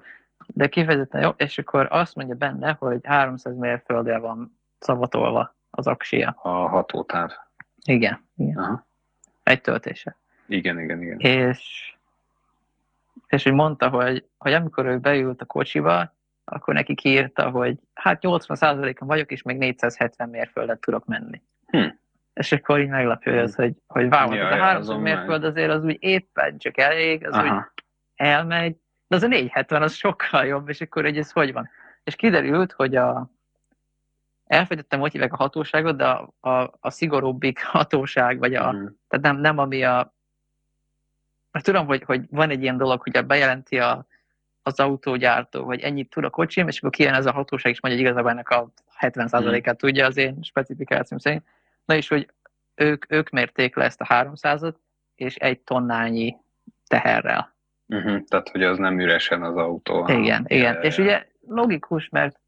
De 0.46 0.68
kifejezetten 0.68 1.22
jó, 1.22 1.30
és 1.36 1.58
akkor 1.58 1.86
azt 1.90 2.14
mondja 2.14 2.34
benne, 2.34 2.76
hogy 2.78 3.00
300 3.02 3.56
mérföldel 3.56 4.20
van 4.20 4.58
szavatolva 4.78 5.54
az 5.70 5.86
aksia. 5.86 6.36
A 6.42 6.48
hatótáv. 6.48 7.30
Igen, 7.84 8.24
igen. 8.36 8.56
Aha. 8.56 8.86
Egy 9.42 9.60
töltése. 9.60 10.16
Igen, 10.46 10.80
igen, 10.80 11.02
igen. 11.02 11.18
És, 11.18 11.94
és 13.26 13.42
hogy 13.42 13.52
mondta, 13.52 13.88
hogy, 13.88 14.24
hogy 14.38 14.52
amikor 14.52 14.86
ő 14.86 14.98
beült 14.98 15.42
a 15.42 15.44
kocsiba, 15.44 16.12
akkor 16.50 16.74
neki 16.74 16.94
kiírta, 16.94 17.50
hogy 17.50 17.78
hát 17.94 18.18
80%-on 18.22 19.08
vagyok, 19.08 19.30
és 19.30 19.42
még 19.42 19.58
470 19.58 20.28
mérföldet 20.28 20.80
tudok 20.80 21.04
menni. 21.06 21.42
Hm. 21.66 21.86
És 22.32 22.52
akkor 22.52 22.80
így 22.80 22.88
meglepő 22.88 23.38
az, 23.38 23.54
hogy, 23.54 23.72
hogy 23.86 24.02
wow, 24.02 24.32
ja, 24.32 24.48
a 24.48 24.56
300 24.56 24.96
mérföld 24.96 25.44
azért 25.44 25.70
az 25.70 25.84
úgy 25.84 25.96
éppen 26.00 26.58
csak 26.58 26.78
elég, 26.78 27.26
az 27.26 27.34
Aha. 27.34 27.56
úgy 27.56 27.62
elmegy, 28.14 28.76
de 29.06 29.16
az 29.16 29.22
a 29.22 29.26
470 29.26 29.82
az 29.82 29.92
sokkal 29.92 30.44
jobb, 30.44 30.68
és 30.68 30.80
akkor 30.80 31.02
hogy 31.02 31.18
ez 31.18 31.32
hogy 31.32 31.52
van. 31.52 31.68
És 32.04 32.16
kiderült, 32.16 32.72
hogy 32.72 32.96
a, 32.96 33.30
elfejtettem, 34.44 35.00
hogy 35.00 35.12
hívják 35.12 35.32
a 35.32 35.36
hatóságot, 35.36 35.96
de 35.96 36.06
a, 36.06 36.34
a, 36.40 36.70
a 36.80 36.90
szigorúbbik 36.90 37.64
hatóság, 37.76 38.38
vagy 38.38 38.54
a, 38.54 38.72
mm. 38.72 38.86
tehát 39.08 39.24
nem, 39.24 39.36
nem 39.36 39.58
ami 39.58 39.84
a, 39.84 40.14
mert 41.50 41.64
tudom, 41.64 41.86
hogy, 41.86 42.02
hogy 42.02 42.24
van 42.30 42.50
egy 42.50 42.62
ilyen 42.62 42.76
dolog, 42.76 43.02
hogy 43.02 43.26
bejelenti 43.26 43.78
a, 43.78 44.06
az 44.62 44.80
autógyártó, 44.80 45.64
hogy 45.64 45.80
ennyit 45.80 46.10
tud 46.10 46.24
a 46.24 46.30
kocsim, 46.30 46.68
és 46.68 46.78
akkor 46.78 46.90
kijön 46.90 47.14
ez 47.14 47.26
a 47.26 47.32
hatóság, 47.32 47.72
és 47.72 47.80
mondja, 47.80 48.00
hogy 48.00 48.08
igazából 48.08 48.30
ennek 48.32 48.48
a 48.48 48.72
70%-át 49.00 49.74
mm. 49.74 49.76
tudja 49.76 50.06
az 50.06 50.16
én 50.16 50.38
specifikációm 50.42 51.18
szerint. 51.18 51.44
Na 51.84 51.94
és 51.94 52.08
hogy 52.08 52.28
ők, 52.74 53.12
ők 53.12 53.30
mérték 53.30 53.76
le 53.76 53.84
ezt 53.84 54.00
a 54.00 54.06
300-at, 54.08 54.74
és 55.14 55.34
egy 55.34 55.60
tonnányi 55.60 56.36
teherrel. 56.86 57.54
Uh-huh. 57.86 58.24
Tehát, 58.24 58.48
hogy 58.48 58.62
az 58.62 58.78
nem 58.78 59.00
üresen 59.00 59.42
az 59.42 59.56
autó. 59.56 60.08
Igen, 60.08 60.44
igen. 60.48 60.82
És 60.82 60.98
ugye 60.98 61.26
logikus, 61.46 62.08
mert 62.08 62.40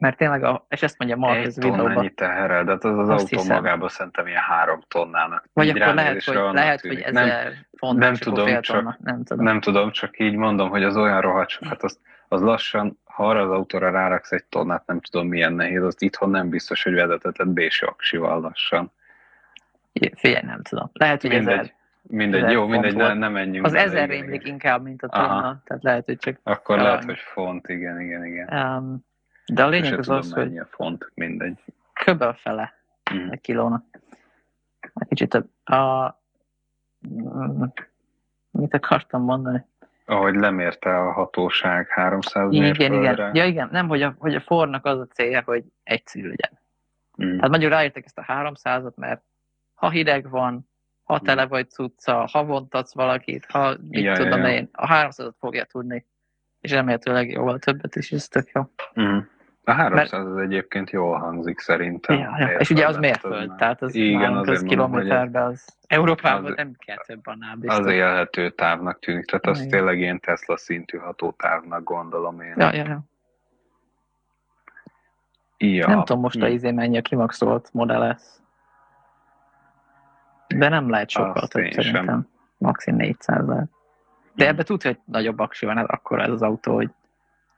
mert 0.00 0.16
tényleg, 0.16 0.44
a, 0.44 0.66
és 0.68 0.82
ezt 0.82 0.98
mondja 0.98 1.16
Mark 1.16 1.44
ez 1.44 1.56
videóban. 1.56 2.04
Egy 2.04 2.14
teherrel, 2.14 2.64
de 2.64 2.70
hát 2.70 2.84
az 2.84 2.98
az 2.98 3.08
autó 3.08 3.26
hiszem. 3.26 3.56
magában 3.56 3.88
szerintem 3.88 4.26
ilyen 4.26 4.40
három 4.40 4.80
tonnának. 4.88 5.44
Vagy 5.52 5.68
akkor 5.68 5.94
lehet, 5.94 6.24
hogy, 6.24 6.36
lehet, 6.52 6.80
hogy 6.80 7.00
ezer 7.00 7.12
nem, 7.12 7.52
font, 7.76 7.98
nem 7.98 8.14
tudom, 8.14 8.60
csak, 8.60 8.98
nem 8.98 9.24
tudom. 9.24 9.44
Nem 9.44 9.60
tudom, 9.60 9.90
csak 9.90 10.18
így 10.18 10.34
mondom, 10.34 10.68
hogy 10.68 10.84
az 10.84 10.96
olyan 10.96 11.20
rohadt 11.20 11.58
hát 11.60 11.82
az, 11.82 11.98
az 12.28 12.40
lassan, 12.40 12.98
ha 13.04 13.28
arra 13.28 13.42
az 13.42 13.50
autóra 13.50 13.90
ráraksz 13.90 14.32
egy 14.32 14.44
tonnát, 14.44 14.86
nem 14.86 15.00
tudom 15.00 15.28
milyen 15.28 15.52
nehéz, 15.52 15.82
azt 15.82 16.02
itthon 16.02 16.30
nem 16.30 16.48
biztos, 16.48 16.82
hogy 16.82 16.94
vezetetett 16.94 17.48
B-saksival 17.48 18.40
lassan. 18.40 18.92
Figyelj, 20.14 20.44
nem 20.46 20.62
tudom. 20.62 20.90
Lehet, 20.92 21.20
hogy 21.20 21.30
mindegy, 21.30 21.58
ezer, 21.58 21.72
mindegy, 22.02 22.50
jó, 22.50 22.66
mindegy, 22.66 22.96
ne, 22.96 23.14
nem 23.14 23.32
menjünk. 23.32 23.66
Az 23.66 23.74
ezer 23.74 24.08
rémlik 24.08 24.46
inkább, 24.46 24.82
mint 24.82 25.02
a 25.02 25.08
tonna, 25.08 25.26
Aha. 25.26 25.62
tehát 25.64 25.82
lehet, 25.82 26.04
hogy 26.04 26.18
csak... 26.18 26.40
Akkor 26.42 26.76
um, 26.76 26.82
lehet, 26.82 27.04
hogy 27.04 27.18
font, 27.18 27.68
igen, 27.68 28.00
igen, 28.00 28.24
igen. 28.24 28.48
Um, 28.52 29.04
De 29.46 29.64
a 29.64 29.68
lényeg 29.68 29.98
az 29.98 30.08
az, 30.08 30.32
hogy... 30.32 30.58
a 30.58 30.66
font, 30.70 31.10
mindegy. 31.14 31.58
Köbben 31.92 32.34
fele 32.34 32.74
mm. 33.14 33.28
egy 33.30 33.40
kilónak. 33.40 33.84
Egy 34.94 35.08
kicsit 35.08 35.28
több. 35.28 35.48
A... 35.64 36.20
Mit 38.50 38.74
akartam 38.74 39.22
mondani? 39.22 39.64
Ahogy 40.04 40.34
lemérte 40.34 40.98
a 40.98 41.12
hatóság 41.12 41.88
300 41.88 42.52
igen, 42.52 42.62
mérföldre. 42.62 43.12
Igen, 43.12 43.34
ja 43.34 43.44
igen, 43.44 43.68
nem, 43.72 43.88
hogy 43.88 44.02
a, 44.02 44.14
hogy 44.18 44.34
a 44.34 44.40
fornak 44.40 44.86
az 44.86 44.98
a 44.98 45.06
célja, 45.06 45.42
hogy 45.44 45.64
egyszerű 45.82 46.28
legyen. 46.28 46.58
Mm. 47.24 47.34
Tehát 47.34 47.50
magyarul 47.50 47.76
ráértek 47.76 48.04
ezt 48.04 48.18
a 48.18 48.24
300-at, 48.28 48.94
mert 48.94 49.22
ha 49.74 49.90
hideg 49.90 50.30
van, 50.30 50.68
ha 51.02 51.14
mm. 51.14 51.24
tele 51.24 51.46
vagy 51.46 51.70
cucca, 51.70 52.28
ha 52.32 52.44
vontatsz 52.44 52.94
valakit, 52.94 53.46
ha 53.50 53.76
mit 53.88 54.02
ja, 54.02 54.16
tudom 54.16 54.40
ja, 54.40 54.46
ja. 54.46 54.54
én, 54.54 54.68
a 54.72 54.86
300-at 54.86 55.32
fogja 55.38 55.64
tudni, 55.64 56.06
és 56.62 56.70
remélhetőleg 56.70 57.30
jóval 57.30 57.58
többet 57.58 57.96
is, 57.96 58.12
ez 58.12 58.28
tök 58.28 58.50
jó. 58.54 58.62
Mm. 59.00 59.18
A 59.64 59.72
300 59.72 60.12
Mert... 60.12 60.26
az 60.26 60.36
egyébként 60.36 60.90
jól 60.90 61.18
hangzik 61.18 61.58
szerintem. 61.58 62.18
Ja, 62.18 62.34
ja. 62.38 62.58
És 62.58 62.70
ugye 62.70 62.86
az 62.86 62.96
mérföld, 62.96 63.54
tehát 63.54 63.82
az, 63.82 63.94
Igen, 63.94 64.36
az 64.36 64.62
kilométerben, 64.62 65.42
az 65.42 65.64
Európában 65.86 66.50
az, 66.50 66.56
nem 66.56 66.74
kell 66.78 66.96
több 67.06 67.26
annál 67.26 67.56
biztos. 67.56 67.78
Az 67.78 67.86
élhető 67.86 68.50
távnak 68.50 68.98
tűnik, 68.98 69.24
tehát 69.24 69.46
az 69.46 69.66
tényleg 69.70 69.98
ilyen 69.98 70.20
Tesla 70.20 70.56
szintű 70.56 70.98
hatótávnak 70.98 71.82
gondolom 71.82 72.40
én. 72.40 72.54
Ja, 72.56 72.74
ja, 72.74 72.84
ja. 72.84 73.00
Ja. 75.56 75.86
Nem 75.86 76.04
tudom 76.04 76.22
most 76.22 76.42
a 76.42 76.48
izé 76.48 76.70
mennyi 76.70 76.98
a 76.98 77.02
kimaxolt 77.02 77.68
Model 77.72 78.18
S. 78.18 78.22
De 80.48 80.68
nem 80.68 80.90
lehet 80.90 81.10
sokkal 81.10 81.48
több 81.48 81.70
szerintem. 81.70 82.04
Sem. 82.04 82.28
Maxim 82.58 82.96
400 82.96 83.46
lehet. 83.46 83.70
De 84.34 84.46
ebbe 84.46 84.62
tudja, 84.62 84.90
hogy 84.90 85.00
nagyobb 85.04 85.38
aksi 85.38 85.66
van, 85.66 85.78
ez 85.78 85.86
akkor 85.86 86.20
ez 86.20 86.30
az 86.30 86.42
autó, 86.42 86.74
hogy 86.74 86.90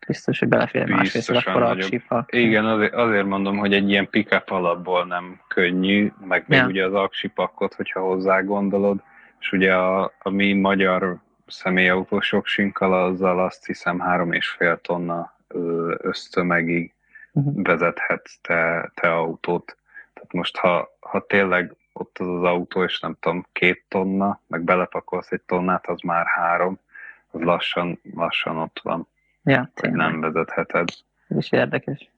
biztos, 0.07 0.39
hogy 0.39 0.49
belefér 0.49 0.89
másrészt 0.89 1.31
akkor 1.31 1.63
a 1.63 1.71
aksifa. 1.71 2.25
Igen, 2.29 2.67
azért, 2.67 2.95
azért 2.95 3.27
mondom, 3.27 3.57
hogy 3.57 3.75
egy 3.75 3.91
ilyen 3.91 4.11
pick-up 4.11 4.51
alapból 4.51 5.05
nem 5.05 5.41
könnyű, 5.49 6.13
meg 6.21 6.45
még 6.47 6.59
ja. 6.59 6.67
ugye 6.67 6.85
az 6.85 6.95
aksipakot, 6.95 7.75
hogyha 7.75 8.01
hozzá 8.01 8.41
gondolod, 8.41 9.03
és 9.41 9.53
ugye 9.53 9.75
a, 9.75 10.13
a 10.19 10.31
mi 10.31 10.53
magyar 10.53 11.17
személyautósok 11.47 12.47
sinkkal, 12.47 13.05
azzal 13.05 13.45
azt 13.45 13.67
hiszem 13.67 13.99
három 13.99 14.33
és 14.33 14.49
fél 14.49 14.81
tonna 14.81 15.33
ösztömegig 15.99 16.95
uh-huh. 17.33 17.63
vezethetsz 17.63 18.39
te, 18.43 18.91
te 18.95 19.15
autót. 19.15 19.77
Tehát 20.15 20.33
most, 20.33 20.57
ha, 20.57 20.89
ha 21.01 21.27
tényleg 21.27 21.77
ott 21.97 22.19
az 22.19 22.29
az 22.29 22.43
autó, 22.43 22.83
és 22.83 23.01
nem 23.01 23.17
tudom, 23.21 23.47
két 23.53 23.85
tonna, 23.89 24.41
meg 24.47 24.63
belepakolsz 24.63 25.31
egy 25.31 25.43
tonnát, 25.47 25.87
az 25.87 26.01
már 26.01 26.27
három, 26.27 26.79
az 27.31 27.41
lassan, 27.41 28.01
lassan 28.15 28.57
ott 28.57 28.81
van. 28.83 29.07
Ja, 29.43 29.71
hogy 29.75 29.93
nem 29.93 30.21
vezetheted. 30.21 30.89
Ez 31.29 31.37
is 31.37 31.53
érdekes. 31.53 32.11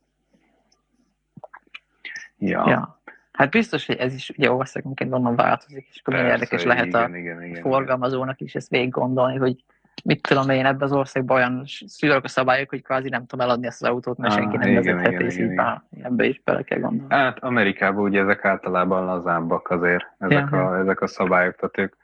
Ja. 2.38 2.68
ja. 2.68 3.00
Hát 3.32 3.50
biztos, 3.50 3.86
hogy 3.86 3.96
ez 3.96 4.14
is 4.14 4.30
ugye 4.30 4.52
országonként 4.52 5.12
onnan 5.12 5.36
változik, 5.36 5.86
és 5.90 6.00
akkor 6.00 6.14
Persze, 6.14 6.30
érdekes 6.30 6.62
igen, 6.62 6.76
lehet 6.76 6.94
a 6.94 7.16
igen, 7.16 7.42
igen, 7.42 7.62
forgalmazónak 7.62 8.40
is 8.40 8.54
ezt 8.54 8.68
végig 8.68 8.90
gondolni, 8.90 9.36
hogy 9.36 9.64
mit 10.04 10.22
tudom 10.22 10.50
én, 10.50 10.66
ebben 10.66 10.82
az 10.82 10.92
országban 10.92 11.36
olyan 11.36 11.62
szülők 11.86 12.24
a 12.24 12.28
szabályok, 12.28 12.68
hogy 12.68 12.82
kvázi 12.82 13.08
nem 13.08 13.26
tudom 13.26 13.46
eladni 13.46 13.66
ezt 13.66 13.82
az 13.82 13.88
autót, 13.88 14.16
mert 14.16 14.34
ah, 14.34 14.38
senki 14.40 14.56
nem 14.56 14.74
vezetheti, 14.74 15.24
és 15.24 15.38
így 15.38 15.60
ebbe 16.02 16.24
is 16.24 16.40
bele 16.44 16.62
kell 16.62 16.78
gondolni. 16.78 17.14
Hát 17.14 17.38
Amerikában 17.38 18.04
ugye 18.04 18.20
ezek 18.20 18.44
általában 18.44 19.04
lazábbak 19.04 19.70
azért, 19.70 20.04
ezek, 20.18 20.48
ja, 20.50 20.66
a, 20.66 20.78
ezek 20.78 21.00
a 21.00 21.06
szabályok, 21.06 21.54
tehát 21.54 21.78
ők 21.78 21.94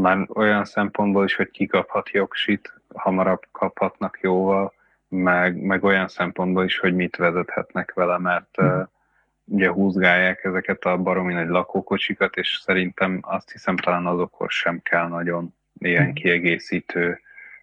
már 0.00 0.26
olyan 0.34 0.64
szempontból 0.64 1.24
is, 1.24 1.34
hogy 1.34 1.50
kikaphat 1.50 2.10
jogsit, 2.10 2.80
hamarabb 2.94 3.42
kaphatnak 3.52 4.18
jóval, 4.22 4.72
meg, 5.08 5.62
meg 5.62 5.84
olyan 5.84 6.08
szempontból 6.08 6.64
is, 6.64 6.78
hogy 6.78 6.94
mit 6.94 7.16
vezethetnek 7.16 7.92
vele, 7.94 8.18
mert 8.18 8.62
mm. 8.62 8.66
uh, 8.66 8.86
ugye 9.44 9.70
húzgálják 9.70 10.44
ezeket 10.44 10.84
a 10.84 10.96
baromi 10.96 11.32
nagy 11.32 11.48
lakókocsikat, 11.48 12.36
és 12.36 12.60
szerintem 12.62 13.18
azt 13.22 13.50
hiszem 13.50 13.76
talán 13.76 14.06
azokhoz 14.06 14.52
sem 14.52 14.80
kell 14.82 15.08
nagyon 15.08 15.54
ilyen 15.78 16.12
kiegészítő 16.12 17.20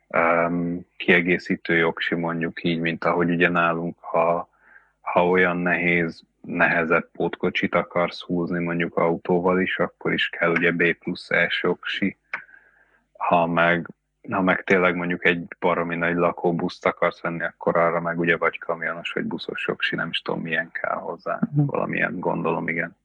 um, 0.08 0.86
kiegészítő 0.98 1.76
jogsi 1.76 2.16
mondjuk 2.16 2.64
így, 2.64 2.80
mint 2.80 3.04
ahogy 3.04 3.30
ugye 3.30 3.50
nálunk, 3.50 4.00
ha, 4.00 4.50
ha 5.02 5.28
olyan 5.28 5.58
nehéz, 5.58 6.24
nehezebb 6.42 7.10
pótkocsit 7.12 7.76
akarsz 7.76 8.22
húzni 8.22 8.64
mondjuk 8.64 8.98
autóval 8.98 9.62
is, 9.62 9.80
akkor 9.80 10.14
is 10.14 10.30
kell 10.30 10.52
ugye 10.52 10.72
B 10.72 10.94
plusz 10.94 11.30
S 11.48 11.64
jogsi. 11.64 12.18
Ha 13.18 13.46
meg, 13.46 13.88
ha 14.30 14.42
meg 14.42 14.64
tényleg 14.64 14.96
mondjuk 14.96 15.26
egy 15.26 15.48
baromi 15.60 15.96
nagy 15.96 16.16
lakóbuszt 16.16 16.86
akarsz 16.86 17.22
venni, 17.22 17.44
akkor 17.44 17.78
arra 17.78 18.02
meg 18.02 18.20
ugye 18.20 18.38
vagy 18.38 18.58
kamionos, 18.58 19.12
vagy 19.12 19.24
buszos 19.24 19.66
jogsi, 19.68 19.96
nem 19.96 20.10
is 20.10 20.22
tudom 20.22 20.42
milyen 20.42 20.72
kell 20.72 20.98
hozzá. 20.98 21.40
Uh-huh. 21.42 21.66
Valamilyen 21.66 22.20
gondolom, 22.20 22.68
igen. 22.68 22.96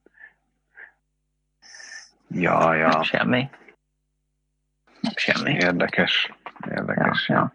Ja, 2.28 2.74
ja. 2.74 3.02
Semmi. 3.02 3.48
Semmi. 5.14 5.52
Érdekes. 5.52 6.32
Érdekes. 6.70 7.28
Ja, 7.28 7.34
ja. 7.34 7.54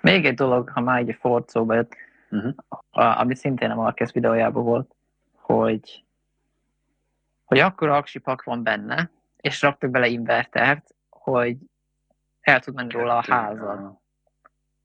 Még 0.00 0.24
egy 0.24 0.34
dolog, 0.34 0.68
ha 0.68 0.80
már 0.80 0.98
egy 0.98 1.16
Ford 1.20 1.48
szóba 1.48 1.74
jött, 1.74 1.96
uh-huh. 2.30 2.54
ami 2.90 3.34
szintén 3.34 3.70
a 3.70 3.74
Marquez 3.74 4.12
videójában 4.12 4.64
volt, 4.64 4.94
hogy, 5.34 6.04
hogy 7.44 7.58
akkor 7.58 7.88
aksipak 7.88 8.42
van 8.42 8.62
benne, 8.62 9.10
és 9.36 9.62
raktak 9.62 9.90
bele 9.90 10.06
invertert, 10.06 10.94
hogy 11.10 11.56
el 12.40 12.60
tud 12.60 12.74
menni 12.74 12.92
róla 12.92 13.16
a 13.16 13.24
házad. 13.28 13.98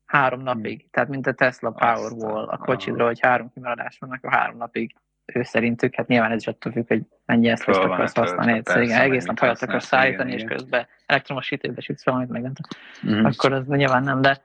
Három 0.05 0.41
napig. 0.41 0.79
Hmm. 0.79 0.89
Tehát 0.91 1.09
mint 1.09 1.27
a 1.27 1.33
Tesla 1.33 1.71
Powerwall, 1.71 2.47
a 2.47 2.57
kocsidról, 2.57 3.07
hogy 3.07 3.19
három 3.19 3.51
kimaradás 3.53 3.97
vannak, 3.99 4.23
a 4.23 4.29
három 4.29 4.57
napig 4.57 4.95
ő 5.33 5.43
szerintük, 5.43 5.95
hát 5.95 6.07
nyilván 6.07 6.31
ez 6.31 6.39
is 6.39 6.47
attól 6.47 6.71
függ, 6.71 6.87
hogy 6.87 7.01
mennyi 7.25 7.47
ezt 7.47 7.67
akarsz 7.67 8.15
hát 8.15 8.17
használni. 8.17 8.61
Persze, 8.61 8.81
igen, 8.81 9.01
egész 9.01 9.25
nap 9.25 9.39
hajat 9.39 9.61
akarsz 9.61 9.85
szállítani, 9.85 10.31
és 10.31 10.43
közben 10.43 10.87
elektromos 11.05 11.49
hűtőbe 11.49 11.81
sütsz 11.81 12.05
valamit, 12.05 12.29
meg 12.29 12.41
nem 12.41 12.51
mm. 13.07 13.25
akkor 13.25 13.53
az 13.53 13.67
nyilván 13.67 14.03
nem, 14.03 14.21
de, 14.21 14.41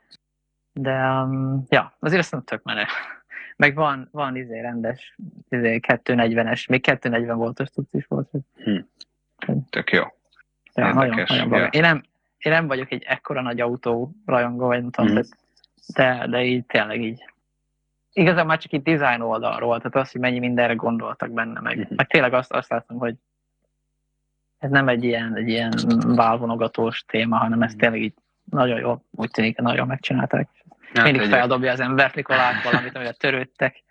de 0.73 1.09
um, 1.09 1.64
ja, 1.68 1.97
azért 1.99 2.20
azt 2.20 2.33
nem 2.33 2.42
tök 2.42 2.62
menő. 2.62 2.85
Meg 3.57 3.75
van, 3.75 4.09
van 4.12 4.37
izé 4.37 4.61
rendes, 4.61 5.16
izé 5.49 5.81
240-es, 5.88 6.68
még 6.68 6.81
240 6.81 7.37
voltos 7.37 7.68
tudsz 7.68 7.92
is 7.92 8.07
volt. 8.07 8.31
Hm. 8.57 8.79
Tök 9.70 9.90
jó. 9.90 10.03
Ja, 10.75 10.92
nagyon, 10.92 11.25
nagyon 11.29 11.59
ja. 11.59 11.66
Én, 11.66 11.81
nem, 11.81 12.03
én 12.38 12.53
nem 12.53 12.66
vagyok 12.66 12.90
egy 12.90 13.03
ekkora 13.03 13.42
nagy 13.42 13.61
autó 13.61 14.12
rajongó, 14.27 14.66
vagy 14.66 14.81
nem 14.81 14.90
tudom, 14.90 15.12
mm. 15.12 15.20
de, 15.94 16.27
de 16.31 16.44
így 16.44 16.66
tényleg 16.66 17.03
így 17.03 17.25
igazán 18.14 18.46
már 18.46 18.59
csak 18.59 18.72
itt 18.72 18.85
design 18.85 19.20
oldalról, 19.20 19.77
tehát 19.77 19.96
az, 19.96 20.12
hogy 20.12 20.20
mennyi 20.20 20.38
mindenre 20.38 20.74
gondoltak 20.74 21.31
benne, 21.31 21.61
meg, 21.61 21.77
mm-hmm. 21.77 21.94
meg 21.96 22.07
tényleg 22.07 22.35
azt, 22.35 22.53
azt 22.53 22.70
látom, 22.70 22.98
hogy 22.98 23.14
ez 24.59 24.70
nem 24.70 24.88
egy 24.88 25.05
ilyen, 25.05 25.37
egy 25.37 25.48
ilyen 25.48 25.72
válvonogatós 26.07 27.05
téma, 27.07 27.37
hanem 27.37 27.62
ez 27.62 27.70
mhm. 27.70 27.81
tényleg 27.81 28.03
így 28.03 28.14
nagyon 28.44 28.79
jó, 28.79 29.03
úgy 29.11 29.31
tűnik, 29.31 29.59
nagyon 29.59 29.87
megcsinálták. 29.87 30.48
Hát 30.94 31.05
Mindig 31.05 31.22
egy... 31.22 31.29
feldobja 31.29 31.72
az 31.72 31.81
ember, 31.81 32.12
mikor 32.14 32.37
lát 32.37 32.62
valamit, 32.62 32.94
amivel 32.94 33.14
törődtek. 33.14 33.83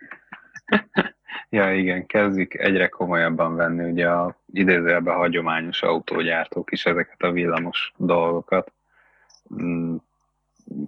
ja, 1.50 1.76
igen, 1.76 2.06
kezdik 2.06 2.60
egyre 2.60 2.88
komolyabban 2.88 3.56
venni 3.56 3.92
ugye 3.92 4.10
a 4.10 4.38
idézőjelben 4.54 5.16
hagyományos 5.16 5.82
autógyártók 5.82 6.72
is 6.72 6.86
ezeket 6.86 7.22
a 7.22 7.32
villamos 7.32 7.94
dolgokat. 7.98 8.72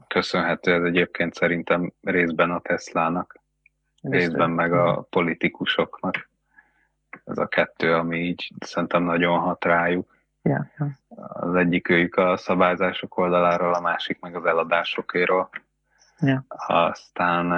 Köszönhető 0.08 0.74
ez 0.74 0.84
egyébként 0.84 1.34
szerintem 1.34 1.94
részben 2.02 2.52
a 2.52 2.60
Teslának, 2.60 3.40
részben 4.02 4.50
meg 4.50 4.74
a 4.74 5.08
politikusoknak. 5.10 6.30
Ez 7.24 7.38
a 7.38 7.48
kettő, 7.48 7.94
ami 7.94 8.20
így 8.20 8.52
szerintem 8.60 9.04
nagyon 9.04 9.40
hat 9.40 9.66
rájuk. 9.66 10.16
Ja. 10.42 10.72
Az 11.18 11.56
egyik 11.56 11.90
őjük 11.90 12.16
a 12.16 12.38
szabályzások 12.38 13.18
oldaláról, 13.18 13.74
a 13.74 13.80
másik 13.80 14.20
meg 14.20 14.36
az 14.36 14.46
eladásokéről. 14.46 15.50
Ja. 16.20 16.46
Aztán... 16.68 17.50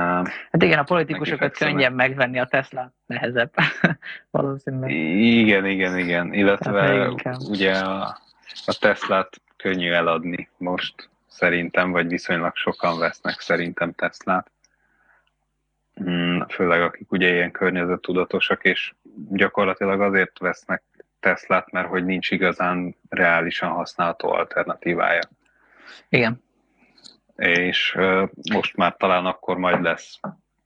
Hát 0.51 0.63
igen, 0.63 0.79
a 0.79 0.83
politikusokat 0.83 1.57
könnyen 1.57 1.93
megvenni, 1.93 2.39
a 2.39 2.45
Tesla 2.45 2.91
nehezebb 3.05 3.53
valószínűleg. 4.31 4.91
Igen, 4.91 5.65
igen, 5.65 5.97
igen. 5.97 6.33
Illetve 6.33 7.09
ugye 7.49 7.79
a, 7.79 8.17
a 8.65 8.77
Teslát 8.79 9.41
könnyű 9.55 9.91
eladni 9.91 10.49
most 10.57 11.09
szerintem, 11.37 11.91
vagy 11.91 12.07
viszonylag 12.07 12.55
sokan 12.55 12.99
vesznek 12.99 13.39
szerintem 13.39 13.93
Teslát. 13.93 14.51
Mm, 16.03 16.41
főleg 16.49 16.81
akik 16.81 17.11
ugye 17.11 17.33
ilyen 17.33 17.51
környezettudatosak, 17.51 18.63
és 18.63 18.93
gyakorlatilag 19.29 20.01
azért 20.01 20.39
vesznek 20.39 20.83
Teslát, 21.19 21.71
mert 21.71 21.87
hogy 21.87 22.05
nincs 22.05 22.31
igazán 22.31 22.95
reálisan 23.09 23.69
használható 23.69 24.31
alternatívája. 24.31 25.21
Igen. 26.09 26.43
És 27.35 27.95
uh, 27.97 28.29
most 28.53 28.75
már 28.75 28.95
talán 28.97 29.25
akkor 29.25 29.57
majd 29.57 29.81
lesz 29.81 30.19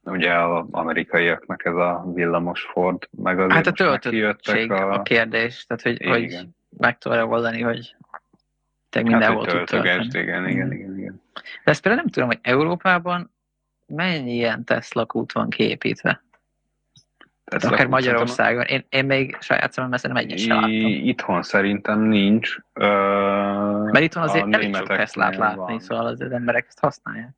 ugye 0.03 0.34
az 0.34 0.65
amerikaiaknak 0.71 1.65
ez 1.65 1.75
a 1.75 2.12
villamos 2.13 2.62
Ford, 2.62 3.07
meg 3.12 3.39
az 3.39 3.51
Hát 3.51 3.67
a 3.67 3.71
töltöttség 3.71 4.71
a... 4.71 4.93
a 4.93 5.01
kérdés, 5.01 5.65
tehát 5.65 5.84
hogy, 5.84 6.07
hogy 6.07 6.47
meg 6.77 6.97
tudja 6.97 7.25
oldani, 7.25 7.62
hogy 7.62 7.95
te 8.91 9.01
mindenhol 9.01 9.45
hát, 9.45 9.65
tölteni. 9.65 10.06
Igen, 10.10 10.45
igen, 10.47 10.71
igen, 10.71 10.97
igen. 10.97 11.21
De 11.63 11.71
ezt 11.71 11.82
például 11.82 12.04
nem 12.04 12.12
tudom, 12.12 12.27
hogy 12.27 12.39
Európában 12.41 13.32
mennyi 13.86 14.34
ilyen 14.34 14.63
Tesla 14.63 15.06
kút 15.06 15.32
van 15.32 15.49
kiépítve? 15.49 16.23
Tesla 17.43 17.69
akár 17.69 17.88
Magyarországon. 17.88 18.63
Én, 18.63 18.86
én 18.89 19.06
még 19.06 19.38
saját 19.39 19.71
szememben 19.71 19.99
szerintem 19.99 20.25
egyet 20.25 20.39
sem 20.39 20.56
láttam. 20.56 20.71
Itthon 20.86 21.43
szerintem 21.43 21.99
nincs. 21.99 22.56
Ö, 22.73 22.88
Mert 23.91 24.06
itthon 24.06 24.23
azért 24.23 24.54
elég 24.54 24.75
sok 24.75 24.88
Teslát 24.88 25.36
látni, 25.36 25.58
van. 25.58 25.80
szóval 25.80 26.06
az 26.06 26.21
emberek 26.21 26.65
ezt 26.67 26.80
használják. 26.80 27.30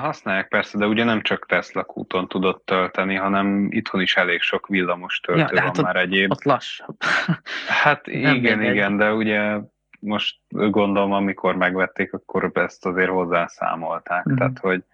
Használják 0.00 0.48
persze, 0.48 0.78
de 0.78 0.86
ugye 0.86 1.04
nem 1.04 1.22
csak 1.22 1.46
Tesla 1.46 1.84
kúton 1.84 2.28
tudott 2.28 2.64
tölteni, 2.64 3.14
hanem 3.14 3.68
itthon 3.70 4.00
is 4.00 4.16
elég 4.16 4.40
sok 4.40 4.66
villamos 4.66 5.20
töltő 5.20 5.40
ja, 5.40 5.48
van 5.52 5.62
hát 5.62 5.82
már 5.82 5.96
egyéb. 5.96 6.30
Ott 6.30 6.44
lassabb. 6.44 6.96
Hát 7.82 8.06
igen, 8.06 8.62
igen, 8.62 8.96
de 8.96 9.12
ugye 9.12 9.58
most 10.06 10.36
gondolom, 10.48 11.12
amikor 11.12 11.56
megvették, 11.56 12.12
akkor 12.12 12.50
ezt 12.54 12.86
azért 12.86 13.10
hozzászámolták. 13.10 14.28
Mm. 14.28 14.34
Tehát, 14.34 14.58
hogy 14.58 14.84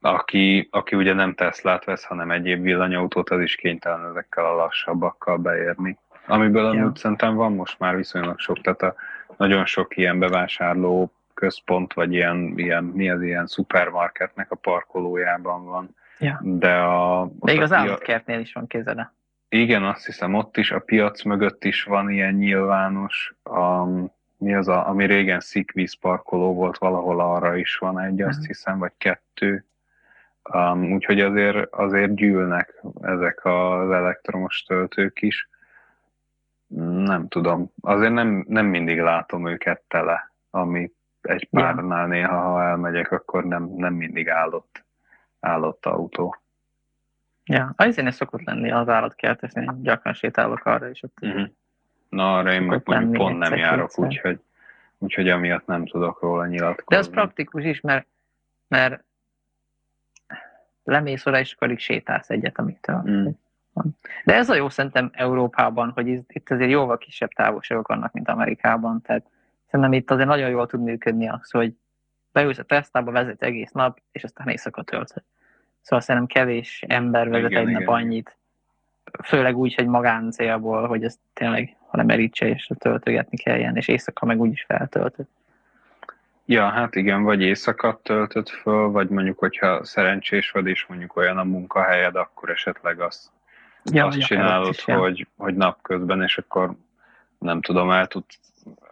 aki, 0.00 0.68
aki 0.70 0.96
ugye 0.96 1.12
nem 1.12 1.34
Teslát 1.34 1.84
vesz, 1.84 2.04
hanem 2.04 2.30
egyéb 2.30 2.62
villanyautót, 2.62 3.30
az 3.30 3.40
is 3.40 3.54
kénytelen 3.54 4.06
ezekkel 4.10 4.44
a 4.44 4.54
lassabbakkal 4.54 5.36
beérni. 5.36 5.98
Amiből 6.26 6.64
amúgy 6.64 6.78
ja. 6.78 6.92
szerintem 6.94 7.34
van 7.34 7.52
most 7.52 7.78
már 7.78 7.96
viszonylag 7.96 8.38
sok, 8.38 8.60
tehát 8.60 8.82
a, 8.82 8.94
nagyon 9.36 9.64
sok 9.64 9.96
ilyen 9.96 10.18
bevásárló 10.18 11.12
központ, 11.34 11.92
vagy 11.92 12.12
ilyen, 12.12 12.52
ilyen 12.56 12.84
mi 12.84 13.10
az 13.10 13.22
ilyen 13.22 13.46
szupermarketnek 13.46 14.50
a 14.50 14.56
parkolójában 14.56 15.64
van. 15.64 15.94
Ja. 16.18 16.40
De 16.42 16.76
a... 16.76 17.30
De 17.40 17.52
igaz 17.52 17.72
állatkertnél 17.72 18.40
is 18.40 18.52
van 18.52 18.66
kézele. 18.66 19.12
Igen, 19.52 19.84
azt 19.84 20.06
hiszem 20.06 20.34
ott 20.34 20.56
is, 20.56 20.70
a 20.70 20.78
piac 20.78 21.22
mögött 21.22 21.64
is 21.64 21.82
van 21.82 22.10
ilyen 22.10 22.34
nyilvános, 22.34 23.34
um, 23.44 24.12
mi 24.36 24.54
az, 24.54 24.68
a, 24.68 24.88
ami 24.88 25.06
régen 25.06 25.40
szikvíz 25.40 25.94
parkoló 25.94 26.54
volt, 26.54 26.78
valahol 26.78 27.20
arra 27.20 27.56
is 27.56 27.76
van 27.76 28.00
egy, 28.00 28.22
azt 28.22 28.38
mhm. 28.38 28.46
hiszem, 28.46 28.78
vagy 28.78 28.92
kettő. 28.98 29.64
Um, 30.54 30.92
úgyhogy 30.92 31.20
azért, 31.20 31.72
azért 31.72 32.14
gyűlnek 32.14 32.82
ezek 33.00 33.44
az 33.44 33.90
elektromos 33.90 34.62
töltők 34.62 35.22
is. 35.22 35.48
Nem 37.04 37.28
tudom, 37.28 37.72
azért 37.80 38.12
nem, 38.12 38.44
nem 38.48 38.66
mindig 38.66 39.00
látom 39.00 39.46
őket 39.48 39.82
tele, 39.88 40.32
ami 40.50 40.92
egy 41.20 41.48
párnál 41.50 42.06
néha, 42.06 42.40
ha 42.40 42.62
elmegyek, 42.62 43.12
akkor 43.12 43.44
nem, 43.44 43.70
nem 43.76 43.94
mindig 43.94 44.28
állott, 44.28 44.84
állott 45.40 45.86
autó. 45.86 46.36
Ja, 47.50 47.72
azért 47.76 48.04
ne 48.04 48.10
szokott 48.10 48.44
lenni 48.44 48.70
az 48.70 48.88
állatkertesnél, 48.88 49.78
gyakran 49.82 50.14
sétálok 50.14 50.64
arra, 50.64 50.88
és 50.88 51.02
ott 51.02 51.18
uh-huh. 51.22 51.48
Na, 52.08 52.36
arra 52.36 52.52
én 52.52 52.62
meg 52.62 52.82
mondjuk 52.84 53.12
pont 53.12 53.38
nem 53.38 53.54
járok, 53.56 53.98
úgyhogy, 53.98 54.40
úgyhogy 54.98 55.28
amiatt 55.28 55.66
nem 55.66 55.86
tudok 55.86 56.20
róla 56.20 56.46
nyilatkozni. 56.46 56.84
De 56.94 56.98
az 56.98 57.08
praktikus 57.08 57.64
is, 57.64 57.80
mert, 57.80 58.06
mert 58.68 59.04
lemész 60.84 61.26
oda, 61.26 61.38
és 61.38 61.52
akkor 61.52 61.78
sétálsz 61.78 62.30
egyet, 62.30 62.58
amit 62.58 62.90
mm. 62.92 63.26
De 64.24 64.34
ez 64.34 64.50
a 64.50 64.54
jó 64.54 64.68
szerintem 64.68 65.10
Európában, 65.12 65.90
hogy 65.90 66.08
itt 66.08 66.50
azért 66.50 66.70
jóval 66.70 66.98
kisebb 66.98 67.30
távolságok 67.30 67.88
vannak, 67.88 68.12
mint 68.12 68.28
Amerikában, 68.28 69.02
tehát 69.02 69.26
szerintem 69.66 69.92
itt 69.92 70.10
azért 70.10 70.28
nagyon 70.28 70.48
jól 70.48 70.66
tud 70.66 70.82
működni 70.82 71.28
az, 71.28 71.50
hogy 71.50 71.74
beülsz 72.32 72.58
a 72.58 72.62
Tesla-ba, 72.62 73.10
vezetsz 73.10 73.42
egész 73.42 73.70
nap, 73.70 74.00
és 74.12 74.24
aztán 74.24 74.48
éjszaka 74.48 74.82
töltöd. 74.82 75.22
Szóval 75.80 76.04
szerintem 76.04 76.42
kevés 76.42 76.84
ember 76.86 77.28
vezet 77.28 77.50
igen, 77.50 77.62
egy 77.62 77.68
igen. 77.68 77.82
nap 77.82 77.94
annyit, 77.94 78.36
főleg 79.24 79.56
úgy, 79.56 79.74
hogy 79.74 79.86
magán 79.86 80.30
célból, 80.30 80.86
hogy 80.86 81.04
ez 81.04 81.18
tényleg, 81.32 81.76
hanem 81.86 82.06
merítse 82.06 82.48
és 82.48 82.70
töltögetni 82.78 83.36
kelljen, 83.36 83.76
és 83.76 83.88
éjszaka 83.88 84.26
meg 84.26 84.40
úgyis 84.40 84.62
feltöltöd. 84.62 85.26
Ja, 86.44 86.68
hát 86.68 86.94
igen, 86.94 87.22
vagy 87.22 87.42
éjszakat 87.42 88.02
töltöd 88.02 88.48
föl, 88.48 88.90
vagy 88.90 89.08
mondjuk, 89.08 89.38
hogyha 89.38 89.84
szerencsés 89.84 90.50
vagy, 90.50 90.66
és 90.66 90.86
mondjuk 90.86 91.16
olyan 91.16 91.38
a 91.38 91.44
munkahelyed, 91.44 92.16
akkor 92.16 92.50
esetleg 92.50 93.00
azt, 93.00 93.30
ja, 93.84 94.06
azt 94.06 94.20
csinálod, 94.20 94.68
is, 94.68 94.84
hogy, 94.84 95.18
ja. 95.18 95.26
hogy 95.36 95.54
napközben, 95.54 96.22
és 96.22 96.38
akkor 96.38 96.74
nem 97.38 97.60
tudom, 97.60 97.90
el 97.90 98.06
tud, 98.06 98.24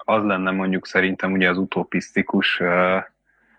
az 0.05 0.25
lenne 0.25 0.51
mondjuk 0.51 0.87
szerintem 0.87 1.33
ugye 1.33 1.49
az 1.49 1.59
utopisztikus 1.59 2.63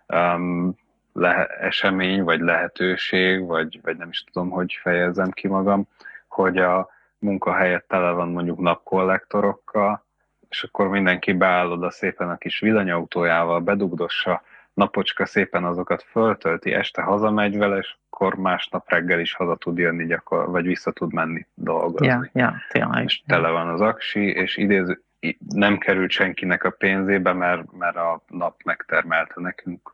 um, 0.07 0.77
le, 1.19 1.45
esemény, 1.45 2.23
vagy 2.23 2.39
lehetőség, 2.39 3.45
vagy, 3.45 3.79
vagy 3.84 3.97
nem 3.97 4.10
is 4.10 4.23
tudom, 4.23 4.49
hogy 4.49 4.79
fejezzem 4.82 5.32
ki 5.32 5.47
magam, 5.47 5.88
hogy 6.27 6.58
a 6.58 6.89
munkahelyet 7.17 7.84
tele 7.88 8.12
van 8.12 8.29
mondjuk 8.29 8.60
napkollektorokkal, 8.60 10.03
és 10.49 10.63
akkor 10.63 10.88
mindenki 10.88 11.34
beáll 11.34 11.71
oda 11.71 11.91
szépen 11.91 12.29
a 12.29 12.38
kis 12.38 12.60
villanyautójával, 12.60 13.60
bedugdossa, 13.60 14.41
napocska 14.73 15.25
szépen 15.25 15.63
azokat 15.63 16.03
föltölti, 16.03 16.73
este 16.73 17.01
hazamegy 17.01 17.58
vele, 17.58 17.77
és 17.77 17.95
akkor 18.10 18.36
másnap 18.36 18.89
reggel 18.89 19.19
is 19.19 19.34
haza 19.34 19.55
tud 19.55 19.77
jönni, 19.77 20.05
gyakor, 20.05 20.49
vagy 20.49 20.65
vissza 20.65 20.91
tud 20.91 21.13
menni 21.13 21.45
dolgozni. 21.53 22.08
Ja, 22.08 22.29
ja, 22.34 22.55
tényleg. 22.69 23.03
És 23.03 23.21
tele 23.27 23.49
van 23.49 23.67
az 23.67 23.82
aksi, 23.82 24.19
és 24.19 24.58
idéző, 24.58 25.01
nem 25.49 25.77
került 25.77 26.12
senkinek 26.12 26.63
a 26.63 26.69
pénzébe, 26.69 27.34
mert, 27.34 27.71
mert 27.71 27.95
a 27.95 28.23
nap 28.27 28.63
megtermelte 28.63 29.34
nekünk 29.36 29.93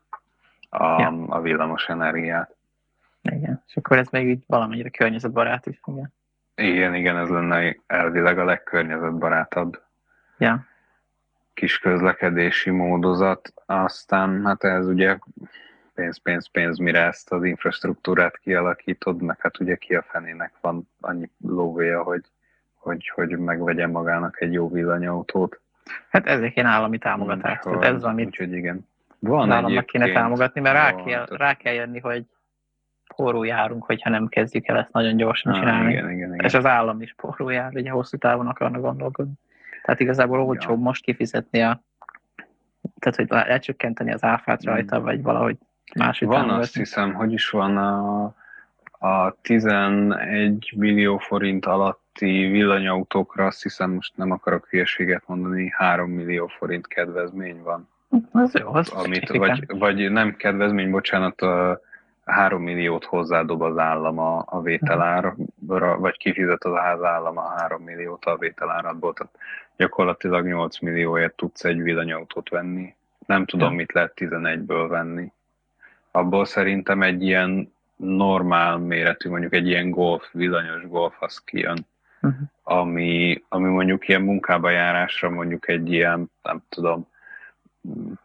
a, 0.78 1.00
ja. 1.00 1.26
a 1.28 1.42
villamos 1.42 1.90
energiát. 1.90 2.56
Igen, 3.22 3.64
és 3.68 3.76
akkor 3.76 3.98
ez 3.98 4.08
még 4.10 4.28
így 4.28 4.44
valamennyire 4.48 4.90
környezetbarát 4.90 5.66
is, 5.66 5.80
igen. 5.86 6.14
Igen, 6.56 6.94
igen, 6.94 7.18
ez 7.18 7.30
lenne 7.30 7.76
elvileg 7.88 8.40
a 8.40 8.46
legkörnyezetbarátabb 8.46 9.82
ja. 10.38 10.66
kis 11.54 11.80
közlekedési 11.80 12.70
módozat. 12.70 13.54
Aztán 13.66 14.46
hát 14.46 14.64
ez 14.64 14.88
ugye 14.88 15.18
pénz, 15.94 16.18
pénz, 16.18 16.48
pénz, 16.48 16.78
mire 16.78 17.02
ezt 17.06 17.32
az 17.32 17.44
infrastruktúrát 17.44 18.38
kialakítod, 18.38 19.22
meg 19.22 19.40
hát 19.40 19.60
ugye 19.60 19.76
ki 19.76 19.96
a 19.96 20.02
fenének 20.02 20.52
van 20.62 20.90
annyi 21.02 21.30
lóvéja, 21.42 22.04
hogy, 22.04 22.24
hogy, 22.76 23.12
hogy 23.16 23.38
megvegye 23.38 23.88
magának 23.88 24.42
egy 24.42 24.54
jó 24.54 24.72
villanyautót. 24.72 25.60
Hát 26.10 26.26
ezek 26.28 26.56
ilyen 26.56 26.68
állami 26.68 26.98
támogatás. 26.98 27.66
Úgyhogy, 27.66 27.84
ez 27.84 28.04
amit 28.04 28.26
úgyhogy 28.26 28.54
igen. 28.54 28.88
Van 29.20 29.52
államnak 29.52 29.86
kéne 29.86 30.12
támogatni, 30.12 30.62
mert 30.62 30.76
rá 30.76 31.04
kell, 31.04 31.26
rá 31.30 31.54
kell 31.54 31.74
jönni, 31.74 32.00
hogy 32.00 32.26
porró 33.16 33.44
járunk, 33.44 33.86
hogyha 33.86 34.10
nem 34.10 34.28
kezdjük 34.28 34.68
el 34.68 34.78
ezt 34.78 34.92
nagyon 34.92 35.18
gyorsan 35.18 35.54
ah, 35.54 35.60
csinálni. 35.60 35.92
Igen, 35.92 36.12
igen, 36.12 36.34
igen. 36.34 36.46
És 36.46 36.54
az 36.54 36.66
állam 36.66 37.02
is 37.02 37.14
porró 37.14 37.50
jár, 37.50 37.72
ugye 37.76 37.90
hosszú 37.90 38.18
távon 38.18 38.48
akarnak 38.48 38.82
gondolkodni. 38.82 39.34
Tehát 39.84 40.00
igazából 40.00 40.42
olcsóbb 40.42 40.78
ja. 40.78 40.84
most 40.84 41.04
kifizetni 41.04 41.62
a 41.62 41.84
tehát, 43.00 43.16
hogy 43.16 43.48
lecsökkenteni 43.50 44.14
az 44.14 44.24
áfát 44.24 44.62
hmm. 44.62 44.74
rajta, 44.74 45.02
vagy 45.02 45.22
valahogy 45.22 45.58
máshogy 45.96 46.28
Van 46.28 46.38
támogatni. 46.38 46.64
azt 46.64 46.76
hiszem, 46.76 47.14
hogy 47.14 47.34
is 47.34 47.50
van 47.50 47.78
a, 47.78 48.24
a 49.00 49.36
11 49.42 50.74
millió 50.76 51.18
forint 51.18 51.66
alatti 51.66 52.48
villanyautókra, 52.48 53.46
azt 53.46 53.62
hiszem, 53.62 53.92
most 53.92 54.18
nem 54.18 54.32
akarok 54.32 54.68
hülyeséget 54.70 55.24
mondani, 55.28 55.70
3 55.78 56.12
millió 56.12 56.48
forint 56.48 56.88
kedvezmény 56.88 57.62
van. 57.62 57.90
Az 58.32 58.54
jó, 58.54 58.74
az 58.74 58.90
amit, 58.90 59.30
vagy, 59.30 59.66
vagy 59.68 60.12
nem 60.12 60.36
kedvezmény, 60.36 60.92
bocsánat, 60.92 61.42
a 61.42 61.82
3 62.26 62.62
milliót 62.62 63.06
hozzádob 63.06 63.62
az 63.62 63.78
állam 63.78 64.20
a, 64.20 64.44
a 64.46 64.62
vételárra, 64.62 65.36
vagy 65.98 66.18
kifizet 66.18 66.64
az 66.64 67.04
állam 67.04 67.38
a 67.38 67.50
3 67.50 67.84
milliót 67.84 68.26
a 68.26 68.38
vételáradból, 68.38 69.14
tehát 69.14 69.38
gyakorlatilag 69.78 70.46
8 70.46 70.80
millióért 70.80 71.36
tudsz 71.36 71.64
egy 71.64 71.82
villanyautót 71.82 72.50
venni. 72.50 72.96
Nem 73.26 73.46
tudom, 73.46 73.76
mit 73.76 73.94
lehet 73.94 74.14
11-ből 74.16 74.86
venni. 74.90 75.32
Abból 76.12 76.46
szerintem 76.46 77.02
egy 77.02 77.24
ilyen 77.24 77.74
normál 77.96 78.78
méretű, 78.78 79.30
mondjuk 79.30 79.54
egy 79.54 79.68
ilyen 79.68 79.90
golf, 79.90 80.30
villanyos 80.32 80.88
golf, 80.88 81.16
az 81.20 81.38
kijön. 81.38 81.86
Uh-huh. 82.22 82.40
Ami, 82.64 83.44
ami 83.50 83.70
mondjuk 83.70 84.08
ilyen 84.08 84.22
munkába 84.22 84.70
járásra 84.70 85.30
mondjuk 85.30 85.68
egy 85.68 85.92
ilyen, 85.92 86.32
nem 86.44 86.64
tudom, 86.70 87.08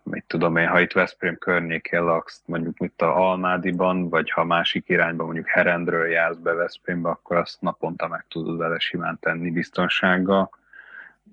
mit 0.03 0.25
tudom 0.27 0.57
én, 0.57 0.69
ha 0.69 0.81
itt 0.81 0.93
Veszprém 0.93 1.39
környékén 1.39 2.05
laksz, 2.05 2.43
mondjuk 2.47 2.79
mit 2.79 3.03
a 3.03 3.31
Almádiban, 3.31 4.09
vagy 4.09 4.31
ha 4.31 4.45
másik 4.45 4.89
irányban, 4.89 5.27
mondjuk 5.27 5.49
Herendről 5.49 6.07
jársz 6.07 6.37
be 6.37 6.53
Veszprémbe, 6.53 7.09
akkor 7.09 7.37
azt 7.37 7.61
naponta 7.61 8.09
meg 8.09 8.25
tudod 8.29 8.59
vele 8.59 8.79
simán 8.79 9.19
tenni 9.21 9.51
biztonsággal, 9.51 10.51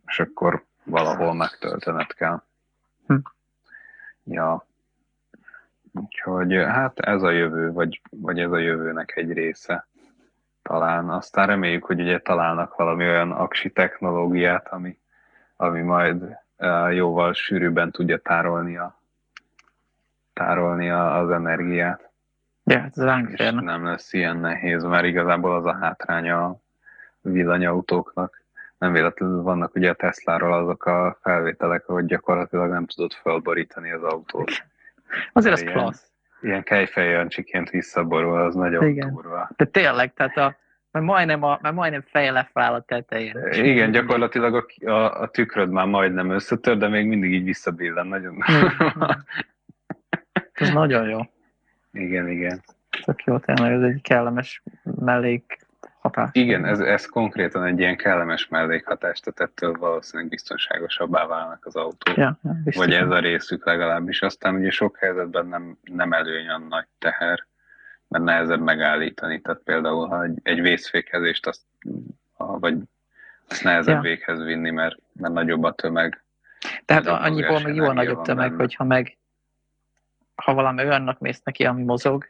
és 0.06 0.20
akkor 0.20 0.64
valahol 0.84 1.34
megtöltened 1.34 2.14
kell. 2.14 2.42
Hm. 3.08 3.16
Ja. 4.24 4.66
Úgyhogy 5.94 6.54
hát 6.54 7.00
ez 7.00 7.24
a 7.24 7.32
jövő, 7.32 7.72
vagy, 7.72 8.02
vagy 8.10 8.40
ez 8.40 8.52
a 8.52 8.58
jövőnek 8.58 9.16
egy 9.16 9.32
része 9.32 9.88
talán. 10.62 11.10
Aztán 11.10 11.48
reméljük, 11.48 11.86
hogy 11.86 12.00
ugye 12.00 12.20
találnak 12.20 12.76
valami 12.76 13.08
olyan 13.08 13.32
aksi 13.32 13.70
technológiát, 13.70 14.68
ami, 14.68 15.00
ami 15.56 15.82
majd 15.82 16.38
jóval 16.92 17.34
sűrűbben 17.34 17.92
tudja 17.92 18.18
tárolni, 18.18 18.78
a, 18.78 19.00
tárolni 20.34 20.90
a, 20.90 21.18
az 21.18 21.30
energiát. 21.30 22.10
Ja, 22.64 22.80
hát 22.80 22.98
ez 22.98 23.30
És 23.30 23.52
nem 23.52 23.86
lesz 23.86 24.14
ilyen 24.14 24.38
nehéz, 24.38 24.84
mert 24.84 25.06
igazából 25.06 25.56
az 25.56 25.66
a 25.66 25.78
hátránya 25.78 26.46
a 26.46 26.60
villanyautóknak. 27.22 28.46
Nem 28.78 28.92
véletlenül 28.92 29.42
vannak 29.42 29.76
ugye 29.76 29.90
a 29.90 29.94
Tesláról 29.94 30.54
azok 30.54 30.86
a 30.86 31.18
felvételek, 31.22 31.86
hogy 31.86 32.06
gyakorlatilag 32.06 32.70
nem 32.70 32.86
tudod 32.86 33.14
felborítani 33.14 33.92
az 33.92 34.04
autót. 34.04 34.52
Azért 35.34 35.54
az 35.54 35.62
klassz. 35.62 36.12
Ilyen 36.42 36.64
kejfejjancsiként 36.64 37.70
visszaborul, 37.70 38.42
az 38.42 38.56
nagyon 38.56 38.88
Igen. 38.88 39.14
durva. 39.14 39.50
De 39.56 39.66
tényleg, 39.66 40.14
tehát 40.14 40.38
a, 40.38 40.56
mert 40.98 41.10
majdnem, 41.12 41.44
a, 41.44 41.60
mert 41.62 41.76
majdnem 41.76 42.04
feje 42.08 42.32
lefáll 42.32 42.74
a 42.74 42.82
tetején. 42.82 43.48
Igen, 43.52 43.92
gyakorlatilag 43.92 44.56
a, 44.56 44.90
a, 44.90 45.22
a 45.22 45.28
tükröd 45.28 45.70
már 45.70 45.86
majdnem 45.86 46.30
összetör, 46.30 46.78
de 46.78 46.88
még 46.88 47.08
mindig 47.08 47.34
így 47.34 47.44
visszabillen. 47.44 48.08
Nagyon. 48.08 48.38
Ez 50.54 50.70
nagyon 50.70 51.10
jó. 51.10 51.20
Igen, 51.92 52.30
igen. 52.30 52.62
Tök 53.06 53.24
jó, 53.24 53.38
tényleg 53.38 53.72
ez 53.72 53.82
egy 53.82 54.02
kellemes 54.02 54.64
mellék 54.84 55.68
hatás. 56.00 56.30
Igen, 56.34 56.66
ez, 56.66 56.80
ez 56.80 57.06
konkrétan 57.06 57.64
egy 57.64 57.80
ilyen 57.80 57.98
kellemes 57.98 58.48
mellékhatás, 58.48 59.20
tehát 59.20 59.40
ettől 59.40 59.74
valószínűleg 59.74 60.32
biztonságosabbá 60.32 61.26
válnak 61.26 61.66
az 61.66 61.76
autók. 61.76 62.18
Ja, 62.18 62.40
ja, 62.44 62.56
Vagy 62.64 62.94
ez 62.94 63.10
a 63.10 63.20
részük 63.20 63.66
legalábbis. 63.66 64.22
Aztán 64.22 64.56
ugye 64.56 64.70
sok 64.70 64.98
helyzetben 64.98 65.48
nem, 65.48 65.78
nem 65.84 66.14
előny 66.14 66.48
a 66.50 66.58
nagy 66.58 66.88
teher, 67.00 67.46
mert 68.08 68.24
nehezebb 68.24 68.62
megállítani. 68.62 69.42
Tehát 69.42 69.62
például, 69.64 70.08
ha 70.08 70.24
egy, 70.24 70.40
egy 70.44 70.62
vészfékezést 70.62 71.48
azt, 71.48 71.62
vagy 72.38 72.78
azt 73.50 73.64
nehezebb 73.64 73.96
ja. 73.96 74.02
véghez 74.02 74.44
vinni, 74.44 74.70
mert, 74.70 74.98
mert 75.14 75.34
nagyobb 75.34 75.64
a 75.64 75.74
tömeg. 75.74 76.24
Tehát 76.86 77.08
annyiból 77.08 77.60
meg 77.60 77.76
jó 77.76 77.86
a 77.86 77.94
nagyobb 77.94 78.22
tömeg, 78.22 78.50
benne. 78.50 78.62
hogyha 78.62 78.84
meg 78.84 79.18
ha 80.36 80.54
valami 80.54 80.84
olyannak 80.84 81.20
mész 81.20 81.42
neki, 81.44 81.66
ami 81.66 81.84
mozog, 81.84 82.28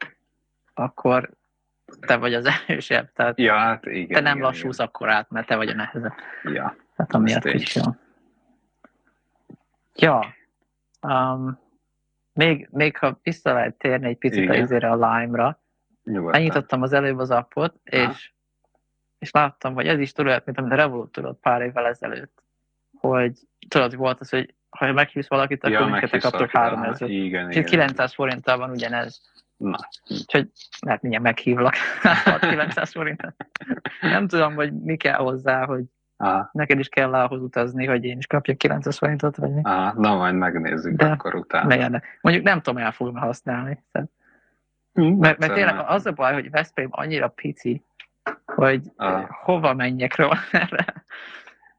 akkor 0.73 1.29
te 1.99 2.15
vagy 2.15 2.33
az 2.33 2.45
erősebb, 2.67 3.11
tehát 3.13 3.39
ja, 3.39 3.53
hát 3.53 3.85
igen, 3.85 4.07
te 4.07 4.19
nem 4.19 4.37
igen, 4.37 4.47
lassulsz 4.47 4.75
igen. 4.75 4.87
akkor 4.87 5.09
át, 5.09 5.29
mert 5.29 5.47
te 5.47 5.55
vagy 5.55 5.69
a 5.69 5.73
nehezebb. 5.73 6.13
Ja. 6.43 6.75
Tehát 6.95 7.13
amiatt 7.13 7.45
is 7.45 7.75
jó. 7.75 7.81
Ja. 9.95 10.35
Um, 11.01 11.59
még, 12.33 12.67
még 12.71 12.97
ha 12.97 13.19
vissza 13.23 13.53
lehet 13.53 13.75
térni 13.75 14.07
egy 14.07 14.17
picit 14.17 14.43
igen. 14.43 14.81
a 14.81 14.95
Lime-ra, 14.95 15.59
megnyitottam 16.07 16.81
az 16.81 16.93
előbb 16.93 17.17
az 17.17 17.31
appot, 17.31 17.75
és, 17.83 18.31
és 19.19 19.31
láttam, 19.31 19.73
hogy 19.73 19.87
ez 19.87 19.99
is 19.99 20.11
tudod, 20.11 20.41
mint 20.45 20.57
amit 20.57 20.71
a 20.71 20.75
Revolut 20.75 21.11
tudott 21.11 21.39
pár 21.39 21.61
évvel 21.61 21.85
ezelőtt, 21.85 22.43
hogy 22.99 23.39
tudod, 23.67 23.95
volt 23.95 24.19
az, 24.19 24.29
hogy 24.29 24.55
ha 24.69 24.93
meghívsz 24.93 25.27
valakit, 25.27 25.63
akkor 25.63 25.79
ja, 25.79 25.85
minket 25.85 26.21
kaptok 26.21 26.49
3000. 26.49 27.09
Igen, 27.09 27.51
igen. 27.51 27.65
900 27.65 28.13
forinttal 28.13 28.57
van 28.57 28.69
ugyanez. 28.69 29.21
Na. 29.57 29.77
Úgyhogy 30.09 30.49
lehet 30.79 31.01
mindjárt 31.01 31.25
meghívlak 31.25 31.75
900 32.39 32.91
forintot. 32.91 33.35
Nem 34.01 34.27
tudom, 34.27 34.55
hogy 34.55 34.73
mi 34.73 34.97
kell 34.97 35.17
hozzá, 35.17 35.65
hogy 35.65 35.83
Aha. 36.17 36.49
neked 36.51 36.79
is 36.79 36.87
kell 36.87 37.13
ahhoz 37.13 37.41
utazni, 37.41 37.85
hogy 37.85 38.03
én 38.03 38.17
is 38.17 38.27
kapjak 38.27 38.57
900 38.57 38.97
forintot, 38.97 39.35
vagy 39.35 39.53
mi. 39.53 39.61
Aha, 39.63 39.93
na 39.99 40.15
majd 40.15 40.35
megnézzük 40.35 40.95
De 40.95 41.05
akkor 41.05 41.35
utána. 41.35 41.87
Ne, 41.89 41.99
Mondjuk 42.21 42.45
nem 42.45 42.61
tudom, 42.61 42.81
el 42.81 42.91
fogom 42.91 43.15
használni. 43.15 43.83
Tehát. 43.91 44.09
Mert, 44.97 45.37
mert 45.37 45.53
tényleg 45.53 45.83
az 45.87 46.05
a 46.05 46.11
baj, 46.11 46.33
hogy 46.33 46.49
Veszprém 46.49 46.87
annyira 46.91 47.27
pici, 47.27 47.83
hogy 48.45 48.81
Aha. 48.95 49.27
hova 49.43 49.73
menjek 49.73 50.15
róla 50.15 50.37
erre. 50.51 50.85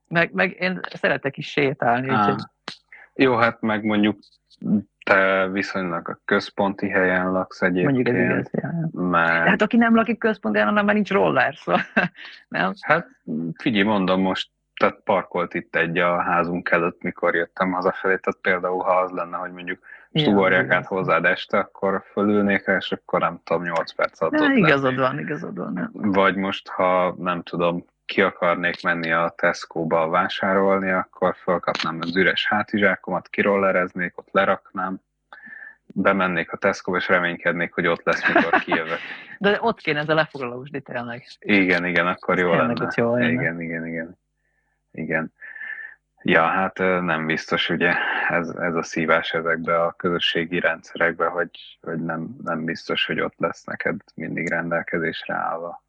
Meg, 0.09 0.33
meg 0.33 0.57
én 0.61 0.81
szeretek 0.95 1.37
is 1.37 1.51
sétálni, 1.51 2.11
úgyhogy 2.11 2.43
jó, 3.21 3.37
hát 3.37 3.61
meg 3.61 3.85
mondjuk 3.85 4.19
te 5.05 5.49
viszonylag 5.49 6.09
a 6.09 6.21
központi 6.25 6.89
helyen 6.89 7.33
laksz 7.33 7.63
egyébként. 7.63 7.93
Mondjuk 7.95 8.17
ez 8.17 8.23
igaz, 8.23 8.51
ja. 8.53 8.89
Mert... 8.91 9.49
Hát 9.49 9.63
aki 9.63 9.77
nem 9.77 9.95
lakik 9.95 10.19
központi 10.19 10.59
helyen, 10.59 10.73
annak 10.73 10.85
már 10.85 10.95
nincs 10.95 11.11
roller, 11.11 11.55
szóval 11.57 11.81
nem? 12.49 12.73
Hát 12.81 13.07
figyelj, 13.55 13.83
mondom 13.83 14.21
most, 14.21 14.51
tehát 14.75 15.01
parkolt 15.05 15.55
itt 15.55 15.77
egy 15.77 15.99
a 15.99 16.21
házunk 16.23 16.71
előtt, 16.71 17.03
mikor 17.03 17.35
jöttem 17.35 17.73
hazafelé, 17.73 18.17
tehát 18.17 18.41
például 18.41 18.83
ha 18.83 19.01
az 19.01 19.11
lenne, 19.11 19.37
hogy 19.37 19.53
mondjuk 19.53 19.79
ja, 20.11 20.29
ugorják 20.29 20.71
át 20.71 20.87
hozzád 20.87 21.25
este, 21.25 21.59
akkor 21.59 22.05
fölülnék 22.13 22.65
és 22.79 22.93
akkor 22.93 23.21
nem 23.21 23.41
tudom, 23.45 23.63
8 23.63 23.93
perc 23.93 24.21
alatt 24.21 24.41
ja, 24.41 24.53
Igazad 24.55 24.97
van, 24.97 25.19
igazad 25.19 25.57
van. 25.57 25.73
Nem. 25.73 25.91
Vagy 25.93 26.37
most, 26.37 26.69
ha 26.69 27.15
nem 27.19 27.43
tudom, 27.43 27.85
ki 28.07 28.23
akarnék 28.23 28.83
menni 28.83 29.13
a 29.13 29.35
Tesco-ba 29.37 30.09
vásárolni, 30.09 30.91
akkor 30.91 31.35
felkapnám 31.37 31.99
az 32.01 32.17
üres 32.17 32.47
hátizsákomat, 32.47 33.29
kirollereznék, 33.29 34.19
ott 34.19 34.29
leraknám, 34.31 35.01
bemennék 35.87 36.53
a 36.53 36.57
Tesco-ba, 36.57 36.97
és 36.97 37.09
reménykednék, 37.09 37.73
hogy 37.75 37.87
ott 37.87 38.05
lesz, 38.05 38.35
mikor 38.35 38.61
kijövök. 38.61 38.99
De 39.39 39.59
ott 39.61 39.81
kéne 39.81 39.99
ez 39.99 40.09
a 40.09 40.15
lefoglalós, 40.15 40.69
tényleg. 40.85 41.27
Igen, 41.39 41.85
igen, 41.85 42.07
akkor 42.07 42.39
jó 42.39 42.55
lenne. 42.55 42.85
Ott 42.85 42.95
jó 42.95 43.15
lenne. 43.15 43.31
Igen, 43.31 43.61
igen, 43.61 43.87
igen. 43.87 44.19
Igen. 44.93 45.33
Ja, 46.23 46.43
hát 46.43 46.79
nem 46.79 47.27
biztos, 47.27 47.69
ugye 47.69 47.95
ez, 48.29 48.49
ez 48.49 48.75
a 48.75 48.83
szívás 48.83 49.33
ezekbe 49.33 49.83
a 49.83 49.93
közösségi 49.93 50.61
rendszerekbe, 50.61 51.27
hogy, 51.27 51.79
hogy 51.81 52.05
nem, 52.05 52.37
nem 52.43 52.65
biztos, 52.65 53.07
hogy 53.07 53.21
ott 53.21 53.35
lesz 53.37 53.65
neked 53.65 53.97
mindig 54.15 54.49
rendelkezésre 54.49 55.35
állva. 55.35 55.83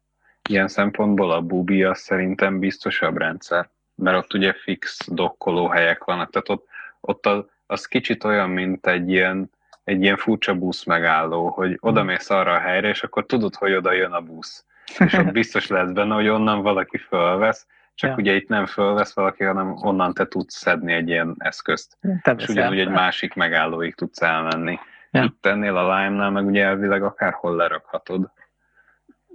Ilyen 0.48 0.68
szempontból 0.68 1.30
a 1.30 1.40
Bubi 1.40 1.84
az 1.84 1.98
szerintem 1.98 2.58
biztosabb 2.58 3.16
rendszer, 3.16 3.68
mert 3.94 4.16
ott 4.16 4.34
ugye 4.34 4.52
fix 4.52 5.08
dokkoló 5.10 5.66
helyek 5.66 6.04
vannak, 6.04 6.30
tehát 6.30 6.48
ott, 6.48 6.68
ott 7.00 7.26
az, 7.26 7.44
az 7.66 7.86
kicsit 7.86 8.24
olyan, 8.24 8.50
mint 8.50 8.86
egy 8.86 9.10
ilyen, 9.10 9.50
egy 9.84 10.02
ilyen 10.02 10.16
furcsa 10.16 10.54
busz 10.54 10.84
megálló, 10.84 11.48
hogy 11.48 11.76
oda 11.80 12.02
mész 12.02 12.30
arra 12.30 12.52
a 12.52 12.58
helyre, 12.58 12.88
és 12.88 13.02
akkor 13.02 13.26
tudod, 13.26 13.54
hogy 13.54 13.72
oda 13.72 13.92
jön 13.92 14.12
a 14.12 14.20
busz. 14.20 14.64
És 14.98 15.12
ott 15.12 15.32
biztos 15.42 15.66
lesz 15.66 15.90
benne, 15.90 16.14
hogy 16.14 16.28
onnan 16.28 16.62
valaki 16.62 16.98
fölvesz, 16.98 17.66
csak 17.94 18.10
ja. 18.10 18.16
ugye 18.16 18.34
itt 18.34 18.48
nem 18.48 18.66
fölvesz 18.66 19.14
valaki, 19.14 19.44
hanem 19.44 19.76
onnan 19.82 20.14
te 20.14 20.26
tudsz 20.26 20.54
szedni 20.54 20.92
egy 20.92 21.08
ilyen 21.08 21.34
eszközt. 21.38 21.98
Te 22.22 22.32
és 22.32 22.48
ugyanúgy 22.48 22.78
egy 22.78 22.90
másik 22.90 23.34
megállóig 23.34 23.94
tudsz 23.94 24.22
elmenni. 24.22 24.78
Ja. 25.10 25.22
Itt 25.22 25.46
ennél 25.46 25.76
a 25.76 25.82
Lime-nál 25.82 26.30
meg 26.30 26.46
ugye 26.46 26.64
elvileg 26.64 27.02
akárhol 27.02 27.56
lerakhatod. 27.56 28.30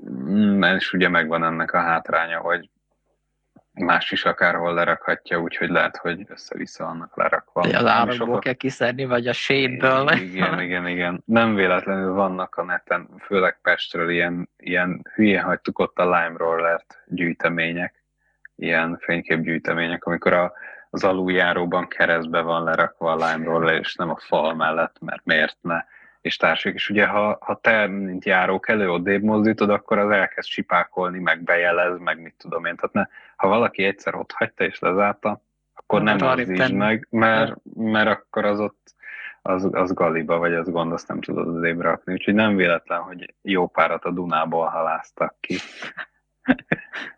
Mm, 0.10 0.64
és 0.64 0.93
ugye 0.93 1.10
megvan 1.10 1.43
ennek 1.43 1.74
a 1.74 1.80
hátránya, 1.80 2.39
hogy 2.39 2.70
más 3.76 4.12
is 4.12 4.26
akárhol 4.26 4.74
lerakhatja, 4.74 5.39
úgyhogy 5.39 5.70
lehet, 5.70 5.97
hogy 5.97 6.26
össze-vissza 6.28 6.86
vannak 6.86 7.18
lerakva. 7.18 7.62
Az 7.62 7.86
árakból 7.86 8.16
sokat... 8.16 8.43
kell 8.43 8.53
kiszedni, 8.53 9.06
vagy 9.06 9.28
a 9.28 9.34
sépből. 9.34 10.10
Igen, 10.10 10.62
igen, 10.62 10.88
igen. 10.88 11.24
Nem 11.26 11.56
véletlenül 11.56 12.14
vannak 12.14 12.56
a 12.56 12.64
neten, 12.64 13.10
főleg 13.20 13.60
Pestről 13.62 14.10
ilyen, 14.10 14.49
ilyen 14.58 15.08
hülye 15.14 15.41
hagytuk 15.41 15.80
ott 15.80 15.97
a 15.97 16.03
Lime 16.03 16.38
Rollert 16.38 17.03
gyűjtemények, 17.08 18.05
ilyen 18.56 18.97
fényképgyűjtemények, 19.01 20.06
amikor 20.06 20.34
a, 20.34 20.53
az 20.89 21.03
aluljáróban 21.03 21.88
keresztbe 21.88 22.41
van 22.41 22.64
lerakva 22.64 23.12
a 23.12 23.38
Roller, 23.43 23.80
és 23.80 23.95
nem 23.95 24.10
a 24.10 24.18
fal 24.18 24.53
mellett, 24.53 24.95
mert 24.99 25.26
miért 25.26 25.58
ne 25.62 25.84
és 26.26 26.38
társak. 26.38 26.74
És 26.74 26.89
ugye, 26.89 27.06
ha, 27.06 27.38
ha 27.41 27.60
te, 27.62 27.88
mint 27.88 28.26
járók 28.26 28.70
elő 28.70 28.89
odébb 28.91 29.24
mozdítod, 29.24 29.70
akkor 29.70 29.97
az 29.97 30.10
elkezd 30.10 30.47
sipákolni, 30.47 31.20
meg 31.20 31.43
bejelez, 31.43 31.99
meg 31.99 32.22
mit 32.22 32.36
tudom 32.38 32.66
én. 32.66 32.76
Tehát 32.76 32.93
ne, 32.93 33.06
ha 33.36 33.47
valaki 33.47 33.84
egyszer 33.84 34.16
ott 34.16 34.32
hagyta 34.32 34.64
és 34.64 34.80
lezárta, 34.80 35.41
akkor 35.74 36.01
nem 36.01 36.18
mozdítsd 36.18 36.74
meg, 36.74 37.08
mert, 37.10 37.56
mert 37.76 38.10
akkor 38.10 38.45
az 38.45 38.60
ott 38.60 38.93
az, 39.41 39.70
az 39.72 39.93
galiba, 39.93 40.38
vagy 40.38 40.53
az 40.53 40.70
gond, 40.70 40.91
azt 40.91 41.08
nem 41.08 41.22
tudod 41.22 41.56
az 41.56 41.64
ébre 41.64 41.89
rakni. 41.89 42.14
Úgyhogy 42.14 42.34
nem 42.34 42.56
véletlen, 42.56 43.01
hogy 43.01 43.34
jó 43.41 43.68
párat 43.68 44.06
a 44.06 44.12
Dunából 44.12 44.66
haláztak 44.66 45.36
ki. 45.39 45.58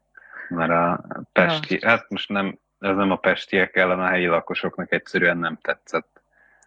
Mert 0.49 0.71
a 0.71 1.03
pesti, 1.31 1.77
ja. 1.81 1.89
hát 1.89 2.05
most 2.09 2.29
nem, 2.29 2.57
ez 2.79 2.95
nem 2.95 3.11
a 3.11 3.15
pestiek 3.15 3.75
ellen, 3.75 3.99
a 3.99 4.07
helyi 4.07 4.25
lakosoknak 4.25 4.91
egyszerűen 4.91 5.37
nem 5.37 5.57
tetszett 5.61 6.17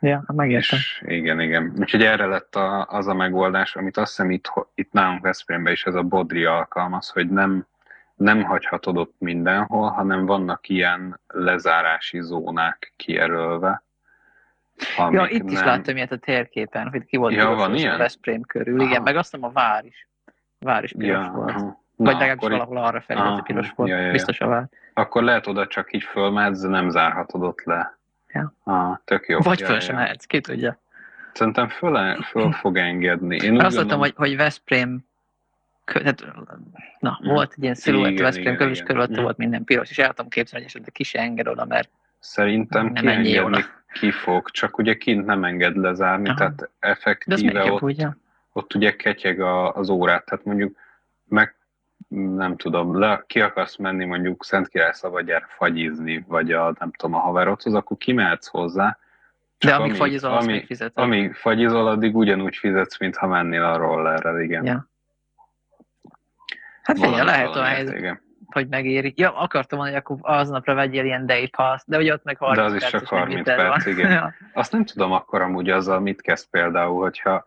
Ja, 0.00 0.24
megértem. 0.26 0.78
És 0.78 1.02
igen, 1.06 1.40
igen. 1.40 1.72
Úgyhogy 1.78 2.02
erre 2.02 2.26
lett 2.26 2.54
a, 2.54 2.86
az 2.86 3.06
a 3.06 3.14
megoldás, 3.14 3.76
amit 3.76 3.96
azt 3.96 4.08
hiszem 4.16 4.30
itt, 4.30 4.52
itt 4.74 4.92
nálunk 4.92 5.22
Veszprémben 5.22 5.72
is 5.72 5.84
ez 5.84 5.94
a 5.94 6.02
Bodri 6.02 6.44
alkalmaz, 6.44 7.08
hogy 7.08 7.28
nem, 7.28 7.66
nem 8.14 8.42
hagyhatod 8.42 8.96
ott 8.96 9.14
mindenhol, 9.18 9.90
hanem 9.90 10.26
vannak 10.26 10.68
ilyen 10.68 11.20
lezárási 11.26 12.20
zónák 12.20 12.92
kijelölve. 12.96 13.82
Ja, 15.10 15.26
itt 15.28 15.42
nem... 15.42 15.52
is 15.52 15.60
láttam 15.60 15.96
ilyet 15.96 16.12
a 16.12 16.16
térképen, 16.16 16.88
hogy 16.88 17.04
ki 17.04 17.16
volt 17.16 17.34
ja, 17.34 17.48
van 17.48 17.74
ilyen? 17.74 17.98
Veszprém 17.98 18.42
körül. 18.42 18.80
Aha. 18.80 18.88
Igen, 18.88 19.02
meg 19.02 19.16
azt 19.16 19.34
a 19.34 19.50
vár 19.50 19.84
is. 19.84 20.08
A 20.58 20.64
vár 20.64 20.84
is 20.84 20.92
piros 20.98 21.24
ja, 21.24 21.32
volt. 21.32 21.50
Aha. 21.50 21.79
Vagy 22.04 22.14
legalábbis 22.18 22.48
valahol 22.48 22.76
arra 22.76 23.00
felé, 23.00 23.20
hogy 23.20 23.42
piros 23.42 23.72
volt. 23.76 23.90
Ja, 23.90 23.96
ja, 23.96 24.04
ja. 24.04 24.12
Biztos 24.12 24.40
a 24.40 24.46
vár. 24.46 24.68
Akkor 24.94 25.22
lehet 25.22 25.46
oda 25.46 25.66
csak 25.66 25.92
így 25.92 26.02
fölmehetsz, 26.02 26.60
nem 26.60 26.90
zárhatod 26.90 27.42
ott 27.42 27.64
le. 27.64 27.98
Ja. 28.32 28.54
Ah, 28.64 28.98
tök 29.04 29.28
jó. 29.28 29.38
Vagy 29.40 29.62
föl 29.62 29.80
sem 29.80 29.96
mehetsz, 29.96 30.24
ki 30.24 30.40
tudja. 30.40 30.78
Szerintem 31.32 31.68
föl, 31.68 32.22
föl 32.22 32.52
fog 32.62 32.76
engedni. 32.76 33.36
Én 33.36 33.60
azt 33.60 33.76
gondolom, 33.76 34.00
hogy, 34.00 34.14
hogy 34.16 34.36
Veszprém 34.36 35.08
tehát, 35.84 36.24
na, 36.98 37.16
hmm. 37.16 37.32
volt 37.32 37.52
egy 37.56 37.62
ilyen 37.62 37.74
sziluett 37.74 38.18
Veszprém 38.18 38.70
és 38.70 38.82
körülött 38.82 39.14
hmm. 39.14 39.22
volt 39.22 39.36
minden 39.36 39.64
piros, 39.64 39.90
és 39.90 39.98
el 39.98 40.08
tudom 40.08 40.30
képzelni, 40.30 40.64
hogy 40.64 40.74
esetleg 40.74 40.92
ki 40.92 41.02
se 41.02 41.18
enged 41.18 41.48
oda, 41.48 41.64
mert 41.64 41.90
Szerintem 42.18 42.86
nem 42.86 43.04
kiengedni 43.04 43.64
ki 43.92 44.10
fog, 44.10 44.50
csak 44.50 44.78
ugye 44.78 44.96
kint 44.96 45.26
nem 45.26 45.44
enged 45.44 45.76
lezárni, 45.76 46.28
Aha. 46.28 46.36
tehát 46.36 46.70
effektíve 46.78 47.72
ott, 47.72 47.82
ugye? 47.82 48.08
ott 48.52 48.74
ugye 48.74 48.96
ketyeg 48.96 49.40
a, 49.40 49.74
az 49.74 49.88
órát, 49.88 50.24
tehát 50.24 50.44
mondjuk 50.44 50.76
meg 51.28 51.54
nem 52.14 52.56
tudom, 52.56 52.98
le, 52.98 53.24
ki 53.26 53.40
akarsz 53.40 53.76
menni 53.76 54.04
mondjuk 54.04 54.44
Szent 54.44 54.68
Király 54.68 54.92
Szabadjára 54.92 55.46
fagyizni, 55.48 56.24
vagy 56.28 56.52
a, 56.52 56.74
nem 56.78 56.90
tudom, 56.92 57.14
a 57.14 57.18
haverodhoz, 57.18 57.74
akkor 57.74 57.96
kimehetsz 57.96 58.46
hozzá, 58.46 58.98
De 59.58 59.74
amíg 59.74 59.94
fagyizol, 59.94 60.30
ami, 60.30 60.52
még 60.52 60.66
fizeted. 60.66 61.04
Amíg 61.04 61.34
fagyizol, 61.34 61.86
addig 61.86 62.16
ugyanúgy 62.16 62.56
fizetsz, 62.56 62.98
mintha 62.98 63.26
mennél 63.26 63.64
a 63.64 63.76
rollerrel, 63.76 64.40
igen. 64.40 64.64
Ja. 64.64 64.88
Hát 66.82 66.98
figyelj, 66.98 67.24
lehet 67.24 67.56
a 67.56 67.62
helyzet, 67.62 67.96
igen. 67.96 68.20
hogy 68.46 68.68
megérik. 68.68 69.18
Ja, 69.18 69.36
akartam 69.36 69.78
mondani, 69.78 70.02
hogy 70.02 70.16
akkor 70.18 70.30
aznapra 70.38 70.74
vegyél 70.74 71.04
ilyen 71.04 71.26
day 71.26 71.48
pass, 71.48 71.82
de 71.86 71.98
ugye 71.98 72.12
ott 72.12 72.24
meg 72.24 72.38
30 72.38 72.58
De 72.58 72.64
az 72.64 72.74
is 72.74 72.90
csak 72.90 73.06
30 73.06 73.44
perc, 73.44 73.84
van. 73.84 73.94
igen. 73.94 74.10
ja. 74.20 74.34
Azt 74.52 74.72
nem 74.72 74.84
tudom 74.84 75.12
akkor 75.12 75.40
amúgy 75.40 75.70
azzal 75.70 76.00
mit 76.00 76.20
kezd 76.20 76.50
például, 76.50 77.00
hogyha 77.00 77.44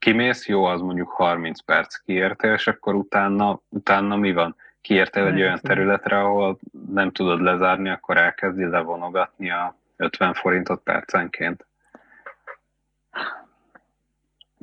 kimész, 0.00 0.48
jó, 0.48 0.64
az 0.64 0.80
mondjuk 0.80 1.10
30 1.10 1.60
perc 1.60 1.96
kiértél, 1.96 2.52
és 2.52 2.66
akkor 2.66 2.94
utána, 2.94 3.60
utána 3.68 4.16
mi 4.16 4.32
van? 4.32 4.56
Kiértél 4.80 5.26
egy 5.26 5.40
olyan 5.40 5.60
területre, 5.62 6.20
ahol 6.20 6.58
nem 6.90 7.10
tudod 7.10 7.40
lezárni, 7.40 7.88
akkor 7.88 8.16
elkezdi 8.16 8.64
levonogatni 8.64 9.50
a 9.50 9.76
50 9.96 10.34
forintot 10.34 10.82
percenként. 10.82 11.66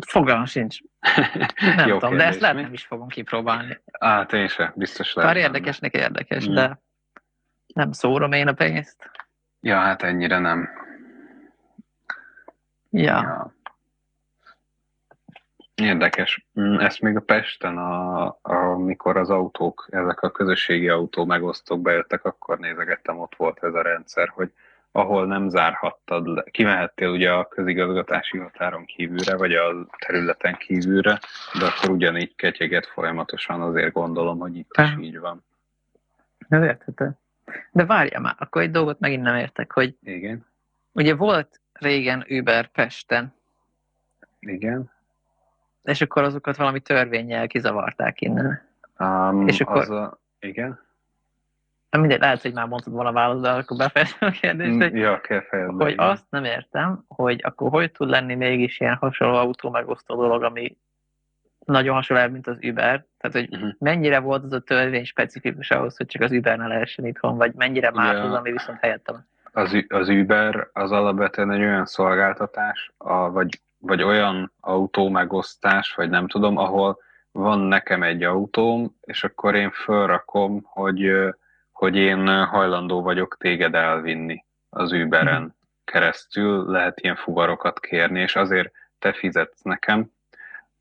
Fogalmam 0.08 0.46
sincs. 0.46 0.78
Nem 1.60 1.88
Jó 1.90 1.98
tudom, 1.98 2.18
de 2.18 2.26
ezt 2.26 2.40
lehet 2.40 2.56
nem 2.56 2.74
is 2.74 2.86
fogom 2.86 3.08
kipróbálni. 3.08 3.82
Hát 4.00 4.34
én 4.34 4.48
sem, 4.48 4.72
biztos 4.76 5.14
lehet. 5.14 5.34
Bár 5.34 5.44
érdekesnek 5.44 5.94
érdekes, 5.94 6.50
mm. 6.50 6.54
de 6.54 6.80
nem 7.74 7.92
szórom 7.92 8.32
én 8.32 8.48
a 8.48 8.54
pénzt. 8.54 9.12
Ja, 9.60 9.80
hát 9.80 10.02
ennyire 10.04 10.40
nem. 10.40 10.70
Ja. 12.90 13.22
ja. 13.22 13.54
Érdekes. 15.82 16.45
Mm, 16.59 16.78
ezt 16.78 17.01
még 17.01 17.15
a 17.15 17.19
Pesten, 17.19 17.78
a, 17.78 18.38
amikor 18.41 19.17
az 19.17 19.30
autók, 19.30 19.88
ezek 19.91 20.21
a 20.21 20.32
közösségi 20.32 20.89
autó 20.89 21.25
megosztók 21.25 21.82
bejöttek, 21.82 22.25
akkor 22.25 22.59
nézegettem, 22.59 23.19
ott 23.19 23.36
volt 23.36 23.63
ez 23.63 23.73
a 23.73 23.82
rendszer, 23.82 24.28
hogy 24.28 24.51
ahol 24.91 25.25
nem 25.25 25.49
zárhattad 25.49 26.28
le. 26.28 26.43
Kimehettél 26.51 27.09
ugye 27.09 27.32
a 27.32 27.47
közigazgatási 27.47 28.38
határon 28.38 28.86
kívülre, 28.86 29.36
vagy 29.36 29.53
a 29.53 29.88
területen 30.05 30.55
kívülre, 30.55 31.19
de 31.59 31.65
akkor 31.65 31.89
ugyanígy 31.89 32.36
ketyeget 32.36 32.86
folyamatosan, 32.86 33.61
azért 33.61 33.93
gondolom, 33.93 34.39
hogy 34.39 34.55
itt 34.55 34.71
is 34.78 34.95
így 34.99 35.19
van. 35.19 35.43
Ez 36.49 36.61
érthető. 36.61 37.11
De 37.71 37.86
várja 37.86 38.19
már, 38.19 38.36
akkor 38.38 38.61
egy 38.61 38.71
dolgot 38.71 38.99
megint 38.99 39.23
nem 39.23 39.36
értek, 39.36 39.71
hogy 39.71 39.95
Igen. 40.03 40.45
ugye 40.91 41.15
volt 41.15 41.59
régen 41.73 42.25
Uber 42.30 42.67
Pesten. 42.67 43.34
Igen. 44.39 44.95
És 45.88 46.02
akkor 46.02 46.24
azokat 46.24 46.58
valami 46.58 46.80
törvényel 46.80 47.48
kizavarták 47.48 48.22
innen. 48.22 48.62
Um, 49.00 49.48
és 49.48 49.62
akkor... 49.62 49.78
Az 49.78 49.90
a... 49.90 50.20
Igen. 50.40 50.86
Nem 51.90 52.02
mindegy, 52.02 52.20
lehet, 52.20 52.42
hogy 52.42 52.54
már 52.54 52.68
mondtad 52.68 52.94
volna 52.94 53.12
választ, 53.12 53.42
de 53.42 53.50
akkor 53.50 53.78
befejezem 53.78 54.18
a 54.20 54.32
kérdést, 54.32 54.82
hogy, 54.82 54.94
ja, 54.94 55.22
fejezni, 55.50 55.84
hogy 55.84 55.94
azt 55.98 56.26
nem 56.30 56.44
értem, 56.44 57.04
hogy 57.08 57.42
akkor 57.44 57.70
hogy 57.70 57.92
tud 57.92 58.10
lenni 58.10 58.36
mégis 58.36 58.80
ilyen 58.80 58.96
hasonló 58.96 59.36
autó 59.36 59.70
megosztó 59.70 60.16
dolog, 60.16 60.44
ami 60.44 60.78
nagyon 61.66 61.94
hasonló, 61.94 62.30
mint 62.30 62.48
az 62.48 62.58
Uber. 62.62 63.06
Tehát, 63.18 63.36
hogy 63.36 63.56
uh-huh. 63.56 63.74
mennyire 63.80 64.20
volt 64.20 64.44
az 64.44 64.54
a 64.54 64.60
törvény 64.60 65.06
specifikus 65.06 65.72
ahhoz, 65.72 65.98
hogy 65.98 66.06
csak 66.06 66.22
az 66.22 66.32
Uber 66.32 66.58
ne 66.58 66.68
lehessen 66.68 67.06
itthon, 67.06 67.38
vagy 67.38 67.54
mennyire 67.54 67.92
más 67.92 68.14
ja. 68.14 68.24
az, 68.24 68.34
ami 68.34 68.52
viszont 68.52 68.80
helyettem. 68.80 69.26
Az, 69.52 69.86
az 69.88 70.10
Uber 70.10 70.70
az 70.74 70.92
alapvetően 70.92 71.52
egy 71.52 71.62
olyan 71.62 71.86
szolgáltatás, 71.86 72.92
a, 72.98 73.32
vagy, 73.32 73.62
vagy 73.88 74.04
olyan 74.04 74.54
autó 74.60 75.10
megosztás, 75.10 75.94
vagy 75.94 76.10
nem 76.10 76.28
tudom, 76.28 76.58
ahol 76.58 77.00
van 77.32 77.60
nekem 77.60 78.04
egy 78.04 78.24
autóm, 78.24 78.96
és 79.02 79.24
akkor 79.24 79.56
én 79.56 79.72
felrakom, 79.72 80.62
hogy 80.64 81.12
hogy 81.78 81.96
én 81.96 82.46
hajlandó 82.46 83.02
vagyok 83.02 83.38
téged 83.40 83.76
elvinni 83.76 84.46
az 84.70 84.92
Uberen 84.92 85.42
mm. 85.42 85.46
keresztül, 85.86 86.66
lehet 86.72 87.00
ilyen 87.00 87.16
fuvarokat 87.16 87.80
kérni, 87.80 88.20
és 88.20 88.36
azért 88.36 88.72
te 89.00 89.14
fizetsz 89.14 89.62
nekem, 89.62 90.12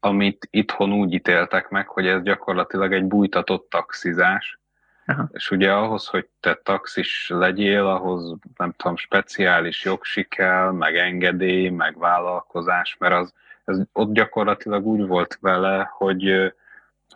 amit 0.01 0.49
itthon 0.51 0.93
úgy 0.93 1.13
ítéltek 1.13 1.69
meg, 1.69 1.89
hogy 1.89 2.07
ez 2.07 2.23
gyakorlatilag 2.23 2.93
egy 2.93 3.05
bújtatott 3.05 3.71
taxizás, 3.71 4.59
Aha. 5.07 5.29
és 5.33 5.51
ugye 5.51 5.73
ahhoz, 5.73 6.07
hogy 6.07 6.27
te 6.41 6.61
taxis 6.63 7.29
legyél, 7.29 7.87
ahhoz 7.87 8.35
nem 8.57 8.73
tudom, 8.73 8.97
speciális 8.97 9.85
jogsi 9.85 10.25
kell, 10.25 10.71
meg 10.71 10.97
engedély, 10.97 11.69
meg 11.69 11.99
vállalkozás, 11.99 12.97
mert 12.99 13.15
az, 13.15 13.35
ez 13.65 13.81
ott 13.93 14.13
gyakorlatilag 14.13 14.87
úgy 14.87 15.07
volt 15.07 15.39
vele, 15.41 15.91
hogy 15.93 16.53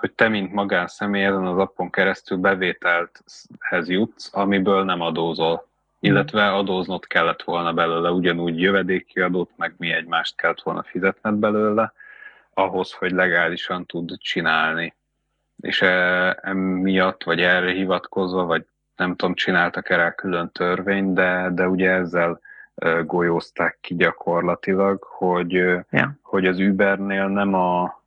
hogy 0.01 0.13
te, 0.13 0.29
mint 0.29 0.53
magánszemély 0.53 1.25
ezen 1.25 1.47
az 1.47 1.59
appon 1.59 1.91
keresztül 1.91 2.39
bevételthez 2.39 3.89
jutsz, 3.89 4.31
amiből 4.33 4.85
nem 4.85 5.01
adózol. 5.01 5.69
Illetve 6.01 6.53
adóznod 6.53 7.07
kellett 7.07 7.43
volna 7.43 7.73
belőle, 7.73 8.11
ugyanúgy 8.11 8.61
jövedéki 8.61 9.21
adót, 9.21 9.51
meg 9.57 9.75
mi 9.77 9.93
egymást 9.93 10.37
kellett 10.37 10.63
volna 10.63 10.83
fizetned 10.83 11.35
belőle, 11.35 11.93
ahhoz, 12.55 12.93
hogy 12.93 13.11
legálisan 13.11 13.87
tud 13.87 14.19
csinálni. 14.19 14.95
És 15.61 15.83
emiatt, 16.41 17.25
vagy 17.25 17.41
erre 17.41 17.73
hivatkozva, 17.73 18.45
vagy 18.45 18.67
nem 18.97 19.17
tudom, 19.17 19.35
csináltak 19.35 19.91
erre 19.91 20.11
külön 20.11 20.51
törvény, 20.53 21.13
de, 21.13 21.49
de 21.53 21.69
ugye 21.69 21.91
ezzel 21.91 22.41
golyózták 23.05 23.79
ki 23.81 23.95
gyakorlatilag, 23.95 25.03
hogy, 25.03 25.53
yeah. 25.53 26.11
hogy 26.23 26.47
az 26.47 26.59
Ubernél 26.59 27.27
nem 27.27 27.55
a 27.55 28.03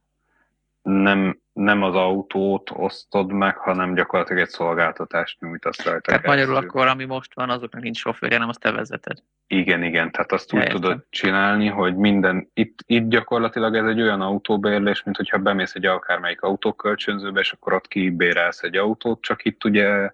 nem, 0.81 1.39
nem 1.53 1.83
az 1.83 1.95
autót 1.95 2.71
osztod 2.73 3.31
meg, 3.31 3.57
hanem 3.57 3.93
gyakorlatilag 3.93 4.41
egy 4.41 4.49
szolgáltatást 4.49 5.39
nyújtasz 5.39 5.83
rajta. 5.83 6.01
Tehát 6.01 6.25
magyarul 6.25 6.55
akkor, 6.55 6.87
ami 6.87 7.05
most 7.05 7.33
van, 7.33 7.49
azoknak 7.49 7.81
nincs 7.81 7.97
sofőrje, 7.97 8.37
nem 8.37 8.49
azt 8.49 8.59
te 8.59 8.71
vezeted. 8.71 9.17
Igen, 9.47 9.83
igen, 9.83 10.11
tehát 10.11 10.31
azt 10.31 10.53
úgy 10.53 10.67
tudod 10.67 11.05
csinálni, 11.09 11.67
hogy 11.67 11.95
minden, 11.95 12.49
itt, 12.53 12.79
itt 12.85 13.09
gyakorlatilag 13.09 13.75
ez 13.75 13.85
egy 13.85 14.01
olyan 14.01 14.21
autóbérlés, 14.21 15.03
mint 15.03 15.17
hogyha 15.17 15.37
bemész 15.37 15.75
egy 15.75 15.85
akármelyik 15.85 16.41
autókölcsönzőbe, 16.41 17.39
és 17.39 17.51
akkor 17.51 17.73
ott 17.73 17.87
kibérelsz 17.87 18.63
egy 18.63 18.75
autót, 18.75 19.21
csak 19.21 19.45
itt 19.45 19.63
ugye 19.63 20.11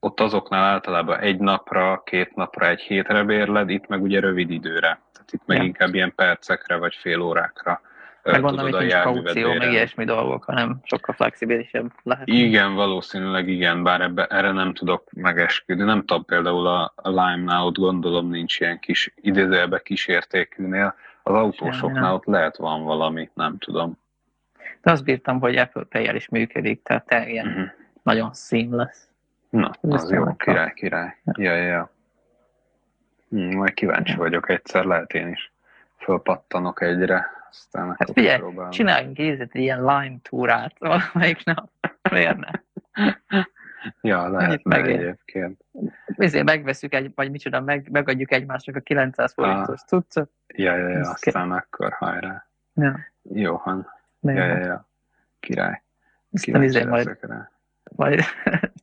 ott 0.00 0.20
azoknál 0.20 0.64
általában 0.64 1.18
egy 1.18 1.38
napra, 1.38 2.02
két 2.04 2.34
napra, 2.34 2.68
egy 2.68 2.80
hétre 2.80 3.22
bérled, 3.22 3.70
itt 3.70 3.86
meg 3.86 4.02
ugye 4.02 4.20
rövid 4.20 4.50
időre. 4.50 5.00
Tehát 5.12 5.32
itt 5.32 5.46
meg 5.46 5.58
ja. 5.58 5.64
inkább 5.64 5.94
ilyen 5.94 6.14
percekre 6.14 6.76
vagy 6.76 6.94
fél 6.94 7.20
órákra 7.20 7.80
meg 8.32 8.40
gondolom, 8.40 8.72
hogy 8.72 8.80
nincs 8.80 8.94
kaució, 8.94 9.52
meg 9.54 9.72
ilyesmi 9.72 10.04
dolgok, 10.04 10.44
hanem 10.44 10.80
sokkal 10.82 11.14
flexibilisebb 11.14 11.92
lehet. 12.02 12.26
Igen, 12.26 12.74
valószínűleg 12.74 13.48
igen, 13.48 13.82
bár 13.82 14.00
ebbe, 14.00 14.26
erre 14.26 14.52
nem 14.52 14.74
tudok 14.74 15.12
megesküdni. 15.12 15.84
Nem 15.84 16.04
tudom, 16.04 16.24
például 16.24 16.66
a, 16.66 16.92
Lime-nál 17.02 17.64
ott 17.64 17.76
gondolom 17.76 18.28
nincs 18.28 18.60
ilyen 18.60 18.78
kis, 18.78 19.14
idézőjelbe 19.20 19.80
kísértékűnél. 19.80 20.94
Az 21.22 21.34
autósoknál 21.34 22.14
ott 22.14 22.24
lehet 22.24 22.56
van 22.56 22.84
valami, 22.84 23.30
nem 23.34 23.58
tudom. 23.58 23.98
De 24.82 24.90
azt 24.90 25.04
bírtam, 25.04 25.40
hogy 25.40 25.56
Apple 25.56 25.84
pay 25.84 26.14
is 26.14 26.28
működik, 26.28 26.82
tehát 26.82 27.06
te 27.06 27.28
ilyen 27.28 27.46
uh-huh. 27.46 27.68
nagyon 28.02 28.32
seamless. 28.34 28.96
Na, 29.50 29.70
az, 29.80 30.02
az 30.02 30.10
jó, 30.10 30.34
király, 30.34 30.72
király. 30.74 31.16
Ja, 31.24 31.54
ja, 31.54 31.64
ja. 31.64 31.90
Hm, 33.28 33.56
majd 33.56 33.74
kíváncsi 33.74 34.12
ja. 34.12 34.18
vagyok, 34.18 34.48
egyszer 34.48 34.84
lehet 34.84 35.12
én 35.12 35.28
is 35.28 35.52
fölpattanok 35.96 36.82
egyre 36.82 37.37
aztán 37.50 37.94
hát 37.98 38.10
figyelj, 38.12 38.38
próbálom. 38.38 38.70
csináljunk 38.70 39.18
egy 39.18 39.48
ilyen 39.52 39.78
Lime 39.78 40.16
túrát 40.22 40.74
valamelyik 41.12 41.44
nap. 41.44 41.70
Miért 42.10 42.36
ne? 42.36 42.50
Ja, 44.00 44.28
lehetne 44.28 44.76
egyébként. 44.82 45.64
Ezért 46.06 46.44
megveszük 46.44 46.94
egy, 46.94 47.12
vagy 47.14 47.30
micsoda, 47.30 47.60
meg, 47.60 47.90
megadjuk 47.90 48.32
egymásnak 48.32 48.76
a 48.76 48.80
900 48.80 49.32
forintos 49.32 49.80
cuccot. 49.80 50.30
Ja, 50.46 50.76
ja, 50.76 50.88
ja, 50.88 51.10
aztán 51.10 51.52
akkor 51.52 51.92
hajrá. 51.92 52.46
Ja. 52.74 52.98
Jóhan. 53.22 53.86
Ja, 54.20 54.32
ja, 54.32 54.56
ja. 54.56 54.88
Király. 55.40 55.82
Aztán 56.32 56.62
izé 56.62 56.84
majd, 56.84 57.18
majd 57.96 58.24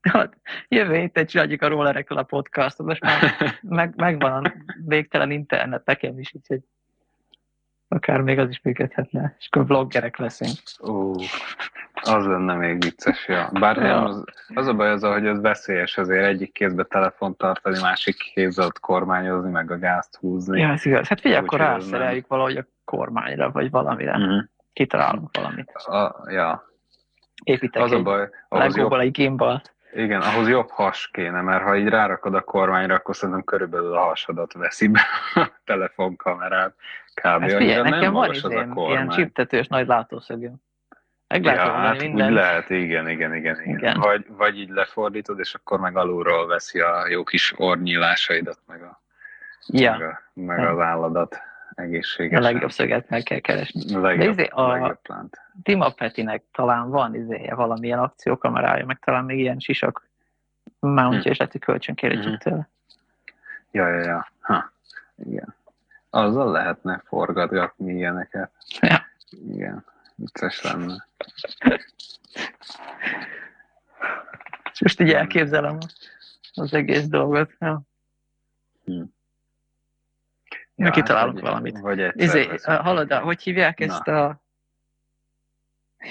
jövő 0.67 0.95
héten 0.95 1.25
csináljuk 1.25 1.61
a 1.61 1.67
rollerekkel 1.67 2.17
a 2.17 2.23
podcastot, 2.23 2.85
most 2.85 3.01
már 3.01 3.31
meg, 3.61 3.93
megvan 3.95 4.45
a 4.45 4.53
végtelen 4.85 5.31
internet 5.31 5.85
nekem 5.85 6.19
is, 6.19 6.33
úgyhogy 6.33 6.61
Akár 7.87 8.21
még 8.21 8.39
az 8.39 8.49
is 8.49 8.61
működhetne, 8.61 9.35
és 9.39 9.47
akkor 9.51 9.67
vloggerek 9.67 10.17
leszünk. 10.17 10.57
Ó, 10.87 11.13
az 12.01 12.25
lenne 12.25 12.53
még 12.53 12.81
vicces, 12.81 13.27
ja. 13.27 13.49
Bár 13.59 13.77
ja. 13.77 14.03
az, 14.03 14.23
az 14.55 14.67
a 14.67 14.73
baj 14.73 14.89
az, 14.89 15.03
hogy 15.03 15.25
ez 15.25 15.41
veszélyes, 15.41 15.97
azért 15.97 16.25
egyik 16.25 16.51
kézbe 16.51 16.83
telefont 16.83 17.37
tartani, 17.37 17.79
másik 17.81 18.15
kézzel 18.33 18.65
ott 18.65 18.79
kormányozni, 18.79 19.51
meg 19.51 19.71
a 19.71 19.77
gázt 19.77 20.15
húzni. 20.15 20.59
Ja, 20.59 20.71
ez 20.71 20.85
igaz. 20.85 21.07
Hát 21.07 21.21
figyelj, 21.21 21.43
akkor 21.43 21.59
rászereljük 21.59 22.27
valahogy 22.27 22.57
a 22.57 22.65
kormányra, 22.83 23.51
vagy 23.51 23.71
valamire. 23.71 24.17
Mm-hmm. 24.17 24.39
Kitalálunk 24.73 25.29
valamit. 25.37 25.71
A, 25.71 26.31
ja. 26.31 26.69
Építek 27.43 27.83
az 27.83 27.91
egy 27.91 27.99
a 27.99 28.03
baj, 28.03 28.29
legóból 28.49 29.01
egy 29.01 29.11
gimbal. 29.11 29.61
Igen, 29.95 30.21
ahhoz 30.21 30.47
jobb 30.47 30.69
has 30.69 31.09
kéne, 31.13 31.41
mert 31.41 31.63
ha 31.63 31.75
így 31.75 31.87
rárakod 31.87 32.35
a 32.35 32.41
kormányra, 32.41 32.95
akkor 32.95 33.15
szerintem 33.15 33.43
körülbelül 33.43 33.93
a 33.93 34.03
hasadat 34.03 34.53
veszi 34.53 34.87
be 34.87 35.01
a 35.33 35.51
telefonkamerát. 35.63 36.75
Kb. 37.13 37.25
Hát 37.25 37.51
figyelj, 37.51 37.89
nekem 37.89 38.13
van 38.13 38.29
az 38.29 38.45
ilyen, 38.49 38.73
ilyen 38.75 39.09
csiptetős 39.09 39.67
nagy 39.67 39.87
látószögöm. 39.87 40.55
Meg 41.27 41.43
ja, 41.43 41.71
hát 41.71 42.03
úgy 42.03 42.15
lehet, 42.17 42.69
igen, 42.69 43.09
igen, 43.09 43.35
igen. 43.35 43.61
igen. 43.61 43.77
igen. 43.77 43.99
Vagy, 43.99 44.25
vagy 44.27 44.59
így 44.59 44.69
lefordítod, 44.69 45.39
és 45.39 45.53
akkor 45.53 45.79
meg 45.79 45.97
alulról 45.97 46.47
veszi 46.47 46.79
a 46.79 47.07
jó 47.09 47.23
kis 47.23 47.53
ornyilásaidat, 47.57 48.59
meg 48.67 48.81
a 48.81 49.03
Ja. 49.67 49.91
meg, 49.91 50.01
a, 50.01 50.21
meg 50.33 50.59
Ja. 50.59 50.69
az 50.69 50.79
álladat 50.79 51.39
egészségesen. 51.75 52.43
A 52.43 52.45
legjobb 52.51 52.71
szöget 52.71 53.09
meg 53.09 53.23
kell 53.23 53.39
keresni. 53.39 53.93
Legjobb, 54.01 54.35
De 54.35 54.41
izé, 54.41 54.49
a- 54.51 54.67
legjobb 54.71 55.01
plánt. 55.01 55.41
Tima 55.63 55.89
Petinek 55.89 56.43
talán 56.51 56.89
van 56.89 57.15
izéje, 57.15 57.55
valamilyen 57.55 57.99
akciókamerája, 57.99 58.85
meg 58.85 58.99
talán 58.99 59.25
még 59.25 59.39
ilyen 59.39 59.59
sisak 59.59 60.07
mountja, 60.79 61.21
Hm. 61.21 61.29
és 61.29 61.37
lehet, 61.37 61.51
hogy 61.53 61.61
kölcsön 61.61 61.95
kérjük 61.95 62.23
Mhm. 62.23 62.35
tőle. 62.35 62.69
Ja, 63.71 63.87
ja, 63.87 64.01
ja. 64.03 64.27
Ha, 64.39 64.71
igen. 65.15 65.55
Azzal 66.09 66.51
lehetne 66.51 67.01
forgatgatni 67.05 67.93
ilyeneket. 67.93 68.51
Ja. 68.81 69.05
Igen, 69.53 69.85
vicces 70.15 70.61
lenne. 70.61 71.07
Most 74.79 74.99
így 74.99 75.11
elképzelem 75.11 75.77
az 76.53 76.73
egész 76.73 77.07
dolgot. 77.07 77.51
Ja. 77.59 77.81
Ja, 80.75 80.89
kitalálunk 80.89 81.33
vagy- 81.33 81.43
valamit. 81.43 81.79
Vagy 81.79 81.99
egyszer 81.99 82.21
Izé, 82.23 82.47
veszünk. 82.47 82.77
hallod, 82.77 83.13
hogy 83.13 83.41
hívják 83.41 83.79
ezt 83.79 84.07
a... 84.07 84.39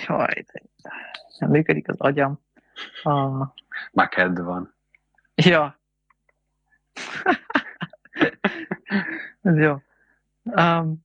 Jaj, 0.07 0.45
de 0.53 0.63
nem 1.39 1.51
működik 1.51 1.89
az 1.89 2.01
agyam. 2.01 2.41
A... 3.03 3.45
Maked 3.93 4.41
van. 4.41 4.75
Ja. 5.35 5.79
Ez 9.43 9.57
jó. 9.57 9.77
Um, 10.45 11.05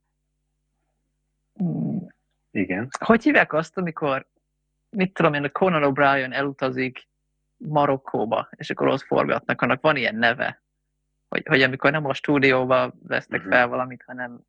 Igen. 2.51 2.87
hogy 3.05 3.23
hívják 3.23 3.53
azt, 3.53 3.77
amikor, 3.77 4.25
mit 4.89 5.13
tudom 5.13 5.33
én, 5.33 5.43
a 5.43 5.49
Conan 5.49 5.91
O'Brien 5.93 6.33
elutazik 6.33 7.07
Marokkóba, 7.57 8.49
és 8.55 8.69
akkor 8.69 8.87
ott 8.87 9.01
forgatnak, 9.01 9.61
annak 9.61 9.81
van 9.81 9.95
ilyen 9.95 10.15
neve, 10.15 10.61
hogy, 11.29 11.43
hogy 11.47 11.61
amikor 11.61 11.91
nem 11.91 12.05
a 12.05 12.13
stúdióba 12.13 12.93
vesznek 13.07 13.41
Mhm. 13.41 13.49
fel 13.49 13.67
valamit, 13.67 14.03
hanem 14.07 14.39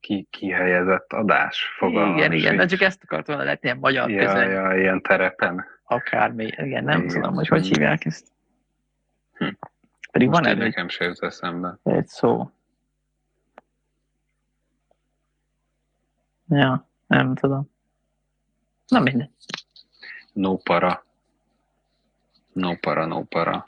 Ki, 0.00 0.26
kihelyezett 0.30 1.12
adás 1.12 1.74
fogalmam 1.78 2.16
igen, 2.16 2.32
igen, 2.32 2.56
de 2.56 2.66
csak 2.66 2.80
ezt 2.80 3.02
akartam 3.02 3.24
volna 3.34 3.44
lehet 3.44 3.64
ilyen 3.64 3.76
magyar 3.78 4.10
Ja, 4.10 4.26
közön, 4.26 4.50
ja, 4.50 4.76
ilyen 4.78 5.02
terepen. 5.02 5.64
akármi, 5.84 6.44
igen, 6.44 6.84
nem 6.84 6.98
Igen. 7.02 7.08
tudom, 7.14 7.34
hogy 7.34 7.48
hogy 7.48 7.66
hívják 7.66 8.04
ezt. 8.04 8.26
Hm. 9.32 9.48
Pedig 10.10 10.28
Most 10.28 10.40
van 10.42 10.50
egy, 10.50 10.58
nekem 10.58 10.88
se 10.88 11.04
jut 11.04 11.22
eszembe. 11.22 11.78
egy 11.82 12.06
szó. 12.06 12.50
Ja, 16.48 16.88
nem 17.06 17.34
tudom. 17.34 17.70
Na 18.86 19.00
mindegy. 19.00 19.30
No 20.32 20.56
para. 20.56 21.04
No 22.52 22.76
para, 22.76 23.06
no 23.06 23.24
para. 23.24 23.66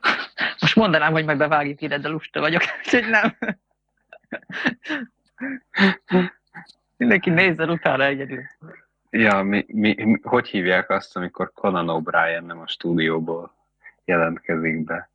Most 0.60 0.76
mondanám, 0.76 1.12
hogy 1.12 1.24
majd 1.24 1.38
bevágjuk 1.38 1.80
ide, 1.80 1.98
de 1.98 2.08
lusta 2.08 2.40
vagyok, 2.40 2.62
úgyhogy 2.84 3.08
nem. 3.08 3.36
Mindenki 6.96 7.30
nézzen 7.30 7.70
utána 7.70 8.04
egyedül. 8.04 8.42
Ja, 9.10 9.42
mi, 9.42 9.64
mi, 9.68 9.94
mi, 10.04 10.18
hogy 10.22 10.48
hívják 10.48 10.90
azt, 10.90 11.16
amikor 11.16 11.52
Conan 11.52 11.86
O'Brien 11.88 12.46
nem 12.46 12.60
a 12.60 12.66
stúdióból 12.66 13.52
jelentkezik 14.04 14.84
be? 14.84 15.08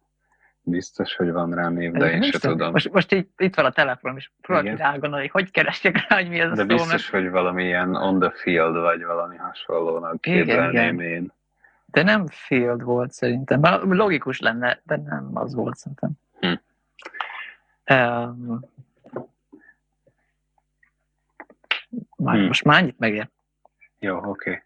Biztos, 0.61 1.15
hogy 1.15 1.31
van 1.31 1.53
rá 1.53 1.69
név, 1.69 1.91
de 1.91 2.11
én 2.11 2.21
se 2.21 2.39
tudom. 2.39 2.71
Most, 2.71 2.91
most 2.91 3.13
így, 3.13 3.27
itt 3.37 3.55
van 3.55 3.65
a 3.65 3.71
telefonom, 3.71 4.17
és 4.17 4.31
próbálok 4.41 4.77
rágondolni, 4.77 5.27
hogy 5.27 5.41
hogy 5.41 5.51
keresjek 5.51 6.07
rá, 6.07 6.15
hogy 6.15 6.29
mi 6.29 6.39
ez 6.39 6.51
a 6.51 6.55
De 6.55 6.61
szó, 6.61 6.65
biztos, 6.65 7.09
hogy 7.09 7.29
valami 7.29 7.63
ilyen 7.63 7.95
on 7.95 8.19
the 8.19 8.31
field, 8.31 8.75
vagy 8.75 9.03
valami 9.03 9.35
hasonlónak 9.35 10.21
képzelném 10.21 10.99
én. 10.99 11.31
De 11.91 12.03
nem 12.03 12.27
field 12.27 12.83
volt 12.83 13.11
szerintem. 13.11 13.61
Bár 13.61 13.81
Logikus 13.81 14.39
lenne, 14.39 14.81
de 14.83 14.97
nem 14.97 15.29
az 15.33 15.53
volt 15.53 15.75
szerintem. 15.75 16.11
Hm. 16.39 16.47
Um, 17.93 18.59
már, 22.17 22.35
Hm. 22.35 22.45
Most 22.45 22.63
már 22.63 22.81
annyit 22.81 22.99
megér. 22.99 23.29
Jó, 23.99 24.17
oké. 24.17 24.27
Okay. 24.29 24.61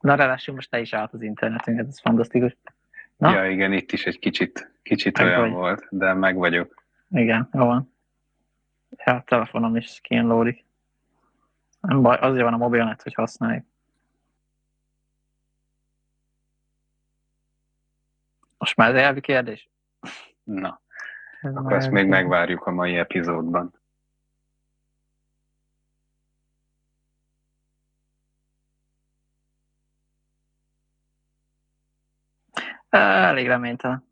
Na, 0.00 0.14
ráadásul 0.14 0.54
most 0.54 0.70
te 0.70 0.80
is 0.80 0.92
állt 0.92 1.12
az 1.12 1.22
internetünket, 1.22 1.86
ez 1.86 2.00
fantasztikus. 2.00 2.56
Na? 3.16 3.30
Ja, 3.30 3.50
igen, 3.50 3.72
itt 3.72 3.92
is 3.92 4.06
egy 4.06 4.18
kicsit, 4.18 4.72
kicsit 4.82 5.18
Meg 5.18 5.26
olyan 5.26 5.40
vagy. 5.40 5.50
volt, 5.50 5.86
de 5.90 6.12
meg 6.14 6.36
vagyok. 6.36 6.82
Igen, 7.10 7.48
jó 7.52 7.64
van. 7.64 7.92
Ja, 9.04 9.14
a 9.14 9.22
telefonom 9.26 9.76
is 9.76 9.98
kínlódik. 10.02 10.64
Nem 11.80 12.02
baj, 12.02 12.16
azért 12.20 12.44
van 12.44 12.52
a 12.52 12.56
mobilnet, 12.56 13.02
hogy 13.02 13.14
használjuk. 13.14 13.64
Most 18.60 18.76
már 18.76 18.90
az 18.90 19.00
elvi 19.00 19.20
kérdés. 19.20 19.68
Na, 20.42 20.80
Ez 21.40 21.54
akkor 21.54 21.72
ezt 21.72 21.90
még 21.90 22.06
megvárjuk 22.06 22.66
a 22.66 22.70
mai 22.70 22.96
epizódban. 22.96 23.74
Elég 32.88 33.46
reménytelen. 33.46 34.08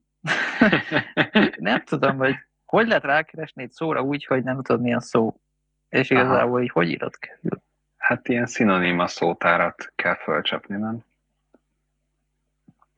nem 1.57 1.85
tudom, 1.85 2.17
hogy 2.17 2.35
hogy 2.65 2.87
lehet 2.87 3.05
rákeresni 3.05 3.63
egy 3.63 3.71
szóra 3.71 4.03
úgy, 4.03 4.25
hogy 4.25 4.43
nem 4.43 4.63
tudod 4.63 4.83
milyen 4.83 5.01
szó. 5.01 5.41
És 5.89 6.11
Aha. 6.11 6.23
igazából 6.23 6.63
így 6.63 6.71
hogy 6.71 6.89
írod 6.89 7.19
kerül. 7.19 7.63
Hát 7.97 8.29
ilyen 8.29 8.47
szinoníma 8.47 9.07
szótárat 9.07 9.93
kell 9.95 10.15
fölcsapni, 10.15 10.77
nem? 10.77 11.05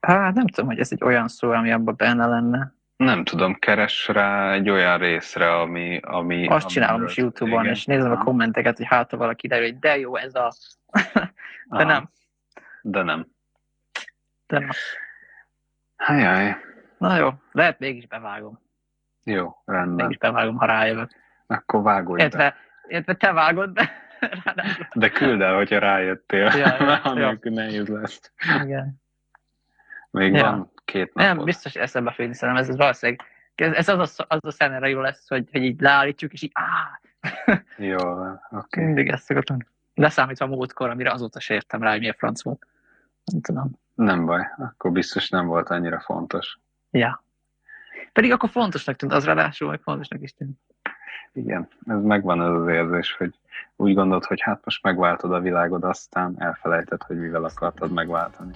Hát 0.01 0.35
nem 0.35 0.47
tudom, 0.47 0.67
hogy 0.67 0.79
ez 0.79 0.93
egy 0.93 1.05
olyan 1.05 1.29
szó, 1.29 1.51
ami 1.51 1.73
abban 1.73 1.95
benne 1.97 2.27
lenne. 2.27 2.73
Nem 2.97 3.25
tudom, 3.25 3.55
keres 3.55 4.09
rá 4.09 4.53
egy 4.53 4.71
olyan 4.71 4.99
részre, 4.99 5.55
ami... 5.55 6.01
ami 6.03 6.47
Azt 6.47 6.69
csinálom 6.69 7.01
most 7.01 7.17
Youtube-on, 7.17 7.67
és 7.67 7.85
nézem 7.85 8.11
a 8.11 8.25
kommenteket, 8.25 8.77
hogy 8.77 8.87
hát 8.87 9.11
ha 9.11 9.17
valaki 9.17 9.49
derül, 9.49 9.67
hogy 9.67 9.79
de 9.79 9.99
jó 9.99 10.17
ez 10.17 10.35
a... 10.35 10.53
de 11.13 11.31
Aha. 11.69 11.85
nem, 11.85 12.11
De 12.83 13.03
nem. 13.03 13.27
de 14.47 14.59
nem. 14.59 14.69
Hájjáj. 15.97 16.57
Na 16.99 17.17
jó, 17.17 17.31
lehet 17.53 17.79
mégis 17.79 18.07
bevágom. 18.07 18.61
Jó, 19.25 19.57
rendben. 19.65 20.07
Mégis 20.07 20.19
bevágom, 20.19 20.57
ha 20.57 20.67
rájövök. 20.67 21.11
Akkor 21.47 21.83
vágolj 21.83 22.17
be. 22.17 22.23
Illetve, 22.23 22.57
illetve 22.89 23.15
te 23.15 23.33
vágod 23.33 23.73
be. 23.73 23.91
Ráadásul. 24.45 24.87
De 24.95 25.09
küld 25.09 25.41
el, 25.41 25.55
hogyha 25.55 25.79
rájöttél. 25.79 26.45
Ja, 26.45 26.57
ja, 26.57 26.85
Mert 26.87 27.05
anélkül 27.05 27.53
nehéz 27.53 27.89
lesz. 27.89 28.33
Igen. 28.63 29.00
Még 30.11 30.33
Ja. 30.33 30.43
van 30.43 30.71
két 30.85 31.15
napod. 31.15 31.37
Nem, 31.37 31.45
biztos 31.45 31.75
eszembe 31.75 32.13
fog 32.13 32.33
szerintem 32.33 32.63
ez, 32.63 32.69
ez 32.69 32.77
valószínűleg, 32.77 33.23
ez, 33.55 33.89
az, 33.89 34.21
a, 34.21 34.25
az 34.29 34.39
a 34.45 34.51
szenario 34.51 35.01
lesz, 35.01 35.29
hogy, 35.29 35.49
hogy 35.53 35.63
így 35.63 35.81
leállítjuk, 35.81 36.33
és 36.33 36.43
így 36.43 36.53
áh, 36.55 37.01
Jó, 37.77 37.99
oké. 38.51 38.85
mindig 38.85 39.09
ezt 39.09 39.25
szokottam. 39.25 39.59
Leszámítva 39.95 40.45
a 40.45 40.49
múltkor, 40.49 40.91
amire 40.91 41.13
azóta 41.13 41.41
se 41.41 41.55
értem 41.55 41.83
rá, 41.83 41.91
hogy 41.91 41.99
milyen 41.99 42.15
franc 42.19 42.43
volt. 42.43 42.67
Nem 43.25 43.41
tudom. 43.41 43.71
Nem 43.95 44.27
baj, 44.27 44.47
akkor 44.59 44.93
biztos 44.93 45.29
nem 45.29 45.47
volt 45.47 45.69
annyira 45.69 46.01
fontos. 46.01 46.59
Ja. 46.91 47.23
Pedig 48.13 48.33
akkor 48.33 48.49
fontosnak 48.49 48.97
tűnt, 48.97 49.13
az 49.13 49.25
ráadásul, 49.25 49.69
hogy 49.69 49.81
fontosnak 49.83 50.23
is 50.23 50.33
tűnt. 50.33 50.59
Igen, 51.33 51.69
ez 51.87 52.03
megvan 52.03 52.41
az 52.41 52.61
az 52.63 52.69
érzés, 52.69 53.13
hogy 53.13 53.35
úgy 53.77 53.95
gondolod, 53.95 54.25
hogy 54.25 54.41
hát 54.41 54.65
most 54.65 54.83
megváltod 54.83 55.33
a 55.33 55.41
világod, 55.41 55.85
aztán 55.85 56.35
elfelejted, 56.39 57.03
hogy 57.03 57.19
mivel 57.19 57.45
akartad 57.45 57.93
megváltani. 57.93 58.53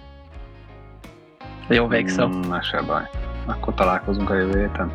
Jó 1.69 1.87
végszó. 1.87 2.27
Mm, 2.27 2.41
Na 2.41 2.63
se 2.63 2.83
baj. 2.83 3.03
Akkor 3.47 3.75
találkozunk 3.75 4.31
a 4.31 4.35
jövő 4.35 4.59
héten. 4.61 4.93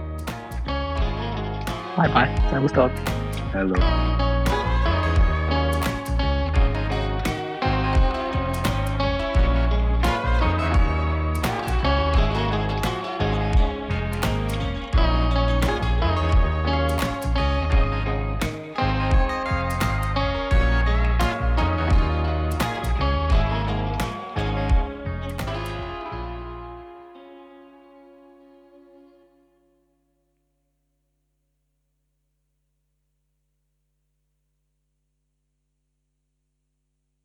Bye 1.95 2.07
bye. 2.13 2.33
Szervusztok. 2.49 2.91
Hello. 3.51 3.73